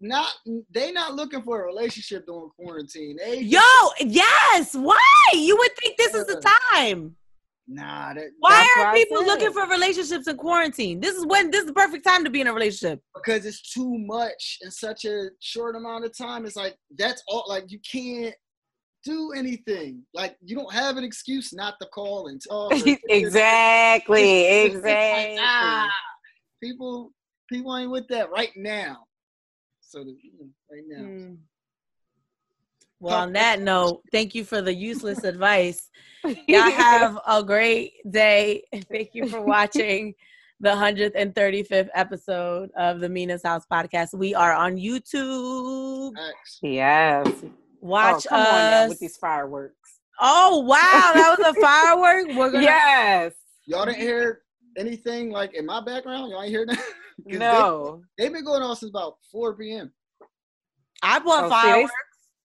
not. 0.00 0.30
They 0.70 0.92
not 0.92 1.14
looking 1.14 1.42
for 1.42 1.62
a 1.62 1.66
relationship 1.66 2.26
during 2.26 2.50
quarantine. 2.58 3.16
They 3.18 3.40
Yo, 3.40 3.60
yes. 4.00 4.74
Why? 4.74 4.98
You 5.34 5.56
would 5.56 5.70
think 5.82 5.96
this 5.96 6.14
is 6.14 6.26
the 6.26 6.40
time. 6.76 7.16
nah. 7.66 8.14
That, 8.14 8.30
Why 8.38 8.66
are 8.78 8.94
people 8.94 9.24
looking 9.24 9.52
for 9.52 9.66
relationships 9.68 10.26
in 10.28 10.36
quarantine? 10.36 11.00
This 11.00 11.16
is 11.16 11.26
when 11.26 11.50
this 11.50 11.62
is 11.62 11.66
the 11.66 11.72
perfect 11.72 12.04
time 12.06 12.24
to 12.24 12.30
be 12.30 12.40
in 12.40 12.46
a 12.46 12.52
relationship. 12.52 13.00
because 13.14 13.44
it's 13.44 13.72
too 13.72 13.92
much 13.98 14.58
in 14.62 14.70
such 14.70 15.04
a 15.04 15.30
short 15.40 15.74
amount 15.76 16.04
of 16.04 16.16
time. 16.16 16.46
It's 16.46 16.56
like 16.56 16.76
that's 16.96 17.22
all. 17.28 17.44
Like 17.48 17.70
you 17.70 17.78
can't 17.90 18.34
do 19.04 19.32
anything. 19.36 20.02
Like 20.14 20.36
you 20.44 20.56
don't 20.56 20.72
have 20.72 20.96
an 20.96 21.04
excuse 21.04 21.52
not 21.52 21.74
to 21.80 21.88
call 21.88 22.28
and 22.28 22.40
talk. 22.46 22.72
exactly. 23.08 24.22
It's- 24.22 24.66
it's 24.76 24.84
like, 24.84 24.84
Exactly. 24.84 25.36
ah, 25.40 25.88
people, 26.62 27.12
people 27.50 27.76
ain't 27.76 27.90
with 27.90 28.08
that 28.08 28.30
right 28.30 28.50
now. 28.56 29.04
So 29.88 30.04
the, 30.04 30.14
you 30.22 30.32
know, 30.38 30.48
right 30.70 30.82
now. 30.86 31.02
Hmm. 31.02 31.34
Well, 33.00 33.16
on 33.16 33.32
that 33.32 33.62
note, 33.62 34.02
thank 34.12 34.34
you 34.34 34.44
for 34.44 34.60
the 34.60 34.74
useless 34.74 35.24
advice. 35.24 35.88
Y'all 36.46 36.70
have 36.70 37.18
a 37.26 37.42
great 37.42 37.94
day. 38.10 38.64
Thank 38.90 39.14
you 39.14 39.28
for 39.28 39.40
watching 39.40 40.14
the 40.60 40.70
135th 40.70 41.88
episode 41.94 42.70
of 42.76 43.00
the 43.00 43.08
Mina's 43.08 43.42
House 43.42 43.64
podcast. 43.72 44.12
We 44.12 44.34
are 44.34 44.52
on 44.52 44.76
YouTube. 44.76 46.14
Facts. 46.16 46.58
yes. 46.60 47.44
Watch 47.80 48.26
oh, 48.26 48.28
come 48.28 48.40
on 48.40 48.72
us. 48.74 48.88
with 48.90 48.98
these 48.98 49.16
fireworks. 49.16 50.00
oh, 50.20 50.58
wow. 50.60 51.12
That 51.14 51.36
was 51.38 51.56
a 51.56 51.60
firework. 51.62 52.26
We're 52.36 52.50
going 52.50 52.52
to 52.52 52.62
Yes. 52.62 53.32
Y'all 53.64 53.86
didn't 53.86 54.00
hear 54.00 54.42
anything 54.76 55.30
like 55.30 55.54
in 55.54 55.64
my 55.64 55.80
background. 55.80 56.30
Y'all 56.30 56.42
ain't 56.42 56.50
hear 56.50 56.66
that? 56.66 56.78
'Cause 57.28 57.38
No. 57.38 58.02
They, 58.16 58.24
have 58.24 58.32
been 58.32 58.44
going 58.44 58.62
on 58.62 58.76
since 58.76 58.90
about 58.90 59.16
4 59.30 59.54
p.m. 59.56 59.92
I 61.02 61.18
bought 61.18 61.44
Oh, 61.44 61.48
fireworks. 61.50 61.92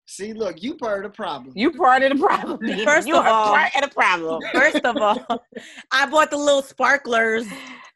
See, 0.05 0.33
look, 0.33 0.61
you 0.61 0.75
part 0.75 1.05
of 1.05 1.11
the 1.11 1.15
problem. 1.15 1.53
You 1.55 1.71
part 1.71 2.03
of 2.03 2.11
the 2.11 2.23
problem. 2.25 2.59
First 2.85 3.07
you 3.07 3.15
of 3.15 3.25
are 3.25 3.29
all- 3.29 3.53
part 3.53 3.71
of 3.75 3.81
the 3.81 3.87
problem. 3.95 4.41
First 4.53 4.77
of 4.85 4.97
all, 4.97 5.25
I 5.91 6.05
bought 6.07 6.29
the 6.29 6.37
little 6.37 6.61
sparklers. 6.61 7.45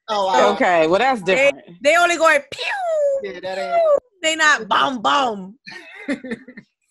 Oh, 0.10 0.28
I, 0.30 0.54
Okay, 0.54 0.88
well 0.88 1.00
that's 1.00 1.22
different. 1.22 1.60
They 1.84 1.98
only 1.98 2.16
going 2.16 2.40
pew. 2.52 2.64
Yeah, 3.34 3.40
that 3.42 3.58
ain't. 3.58 3.76
pew. 3.76 3.98
They 4.24 4.36
not 4.38 4.68
bomb 4.70 5.02
bomb. 5.02 5.60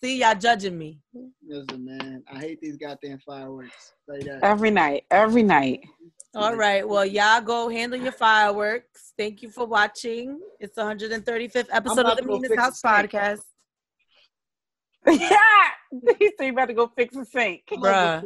See, 0.03 0.19
y'all 0.19 0.35
judging 0.35 0.77
me. 0.77 0.99
Listen, 1.45 1.83
man, 1.83 2.23
I 2.31 2.37
hate 2.39 2.59
these 2.61 2.77
goddamn 2.77 3.17
fireworks. 3.25 3.93
Say 4.07 4.19
that. 4.27 4.43
Every 4.43 4.69
night, 4.69 5.05
every 5.09 5.41
night. 5.41 5.81
All 6.35 6.55
right. 6.55 6.87
Well, 6.87 7.05
y'all 7.05 7.41
go 7.41 7.69
handle 7.69 7.99
your 7.99 8.11
fireworks. 8.11 9.13
Thank 9.17 9.41
you 9.41 9.49
for 9.49 9.65
watching. 9.65 10.39
It's 10.59 10.75
the 10.75 10.83
135th 10.83 11.67
episode 11.71 12.05
of 12.05 12.17
the 12.17 12.21
to 12.21 12.27
go 12.27 12.39
Mina's 12.39 12.57
House 12.57 12.81
the 12.81 12.87
podcast. 12.87 13.39
yeah, 15.07 15.37
he 16.19 16.31
said 16.37 16.45
you 16.47 16.51
about 16.51 16.65
to 16.67 16.73
go 16.73 16.91
fix 16.95 17.15
a 17.15 17.25
sink. 17.25 17.63
Bruh. 17.71 18.23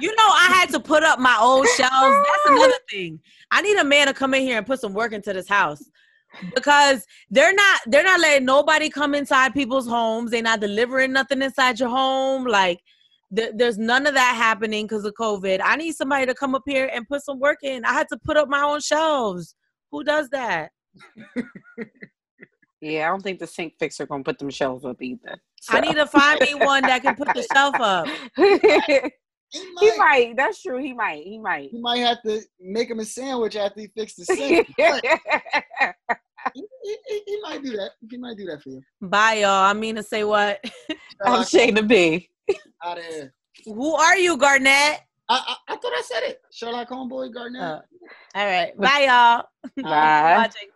You 0.00 0.10
know, 0.10 0.28
I 0.28 0.56
had 0.58 0.68
to 0.70 0.80
put 0.80 1.02
up 1.02 1.18
my 1.18 1.36
old 1.40 1.66
shelves. 1.76 2.28
That's 2.28 2.46
another 2.46 2.78
thing. 2.90 3.18
I 3.50 3.62
need 3.62 3.78
a 3.78 3.84
man 3.84 4.08
to 4.08 4.14
come 4.14 4.34
in 4.34 4.42
here 4.42 4.58
and 4.58 4.66
put 4.66 4.80
some 4.80 4.92
work 4.92 5.12
into 5.12 5.32
this 5.32 5.48
house. 5.48 5.82
Because 6.54 7.06
they're 7.30 7.52
not 7.52 7.80
they're 7.86 8.04
not 8.04 8.18
letting 8.18 8.46
nobody 8.46 8.88
come 8.88 9.14
inside 9.14 9.52
people's 9.52 9.86
homes. 9.86 10.30
They're 10.30 10.42
not 10.42 10.60
delivering 10.60 11.12
nothing 11.12 11.42
inside 11.42 11.78
your 11.78 11.90
home. 11.90 12.44
Like 12.44 12.80
th- 13.34 13.52
there's 13.54 13.78
none 13.78 14.06
of 14.06 14.14
that 14.14 14.34
happening 14.36 14.86
because 14.86 15.04
of 15.04 15.14
COVID. 15.14 15.60
I 15.62 15.76
need 15.76 15.92
somebody 15.92 16.26
to 16.26 16.34
come 16.34 16.54
up 16.54 16.62
here 16.66 16.90
and 16.92 17.06
put 17.08 17.22
some 17.24 17.38
work 17.40 17.58
in. 17.62 17.84
I 17.84 17.92
had 17.92 18.08
to 18.08 18.18
put 18.24 18.36
up 18.36 18.48
my 18.48 18.62
own 18.62 18.80
shelves. 18.80 19.54
Who 19.90 20.04
does 20.04 20.28
that? 20.30 20.70
Yeah, 22.84 23.06
I 23.06 23.10
don't 23.10 23.22
think 23.22 23.38
the 23.38 23.46
sink 23.46 23.74
fixer 23.78 24.06
gonna 24.06 24.24
put 24.24 24.40
them 24.40 24.50
shelves 24.50 24.84
up 24.84 25.00
either. 25.00 25.40
I 25.68 25.78
need 25.78 25.94
to 25.94 26.04
find 26.04 26.40
me 26.40 26.56
one 26.56 26.82
that 26.86 27.00
can 27.02 27.14
put 27.14 27.32
the 27.32 27.44
shelf 27.44 27.76
up. 27.78 28.08
He 29.52 29.60
he 29.60 29.72
might, 29.74 29.98
might. 29.98 30.34
That's 30.36 30.62
true. 30.62 30.78
He 30.78 30.94
might. 30.94 31.24
He 31.24 31.38
might. 31.38 31.70
he 31.70 31.78
might 31.78 31.98
have 31.98 32.22
to 32.22 32.40
make 32.58 32.88
him 32.90 33.00
a 33.00 33.04
sandwich 33.04 33.54
after 33.54 33.82
he 33.82 33.86
fixed 33.88 34.16
the 34.16 34.24
sink. 34.24 34.66
He, 36.54 36.66
he- 36.82 36.96
he- 37.06 37.22
he 37.26 37.40
might 37.42 37.62
do 37.62 37.70
that. 37.76 37.90
He 38.10 38.16
might 38.16 38.36
do 38.36 38.46
that 38.46 38.62
for 38.62 38.70
you. 38.70 38.82
Bye, 39.00 39.34
y'all. 39.42 39.50
I 39.50 39.72
mean 39.74 39.94
to 39.94 40.02
say 40.02 40.24
what? 40.24 40.58
I'm 41.24 41.44
Shayna 41.44 41.86
B. 41.86 42.28
out 42.84 42.98
of. 42.98 43.30
Who 43.64 43.94
are 43.94 44.16
you, 44.16 44.36
Garnett? 44.36 45.00
I, 45.28 45.56
I, 45.68 45.74
I 45.74 45.76
thought 45.76 45.92
I 45.92 46.02
said 46.04 46.22
it. 46.24 46.40
Sherlock 46.52 46.88
Homeboy 46.88 47.32
Garnett. 47.32 47.62
Uh, 47.62 47.80
all 48.34 48.46
right. 48.46 48.76
Bye, 48.76 49.06
y'all. 49.08 49.44
Bye. 49.82 50.34
Watching. 50.38 50.68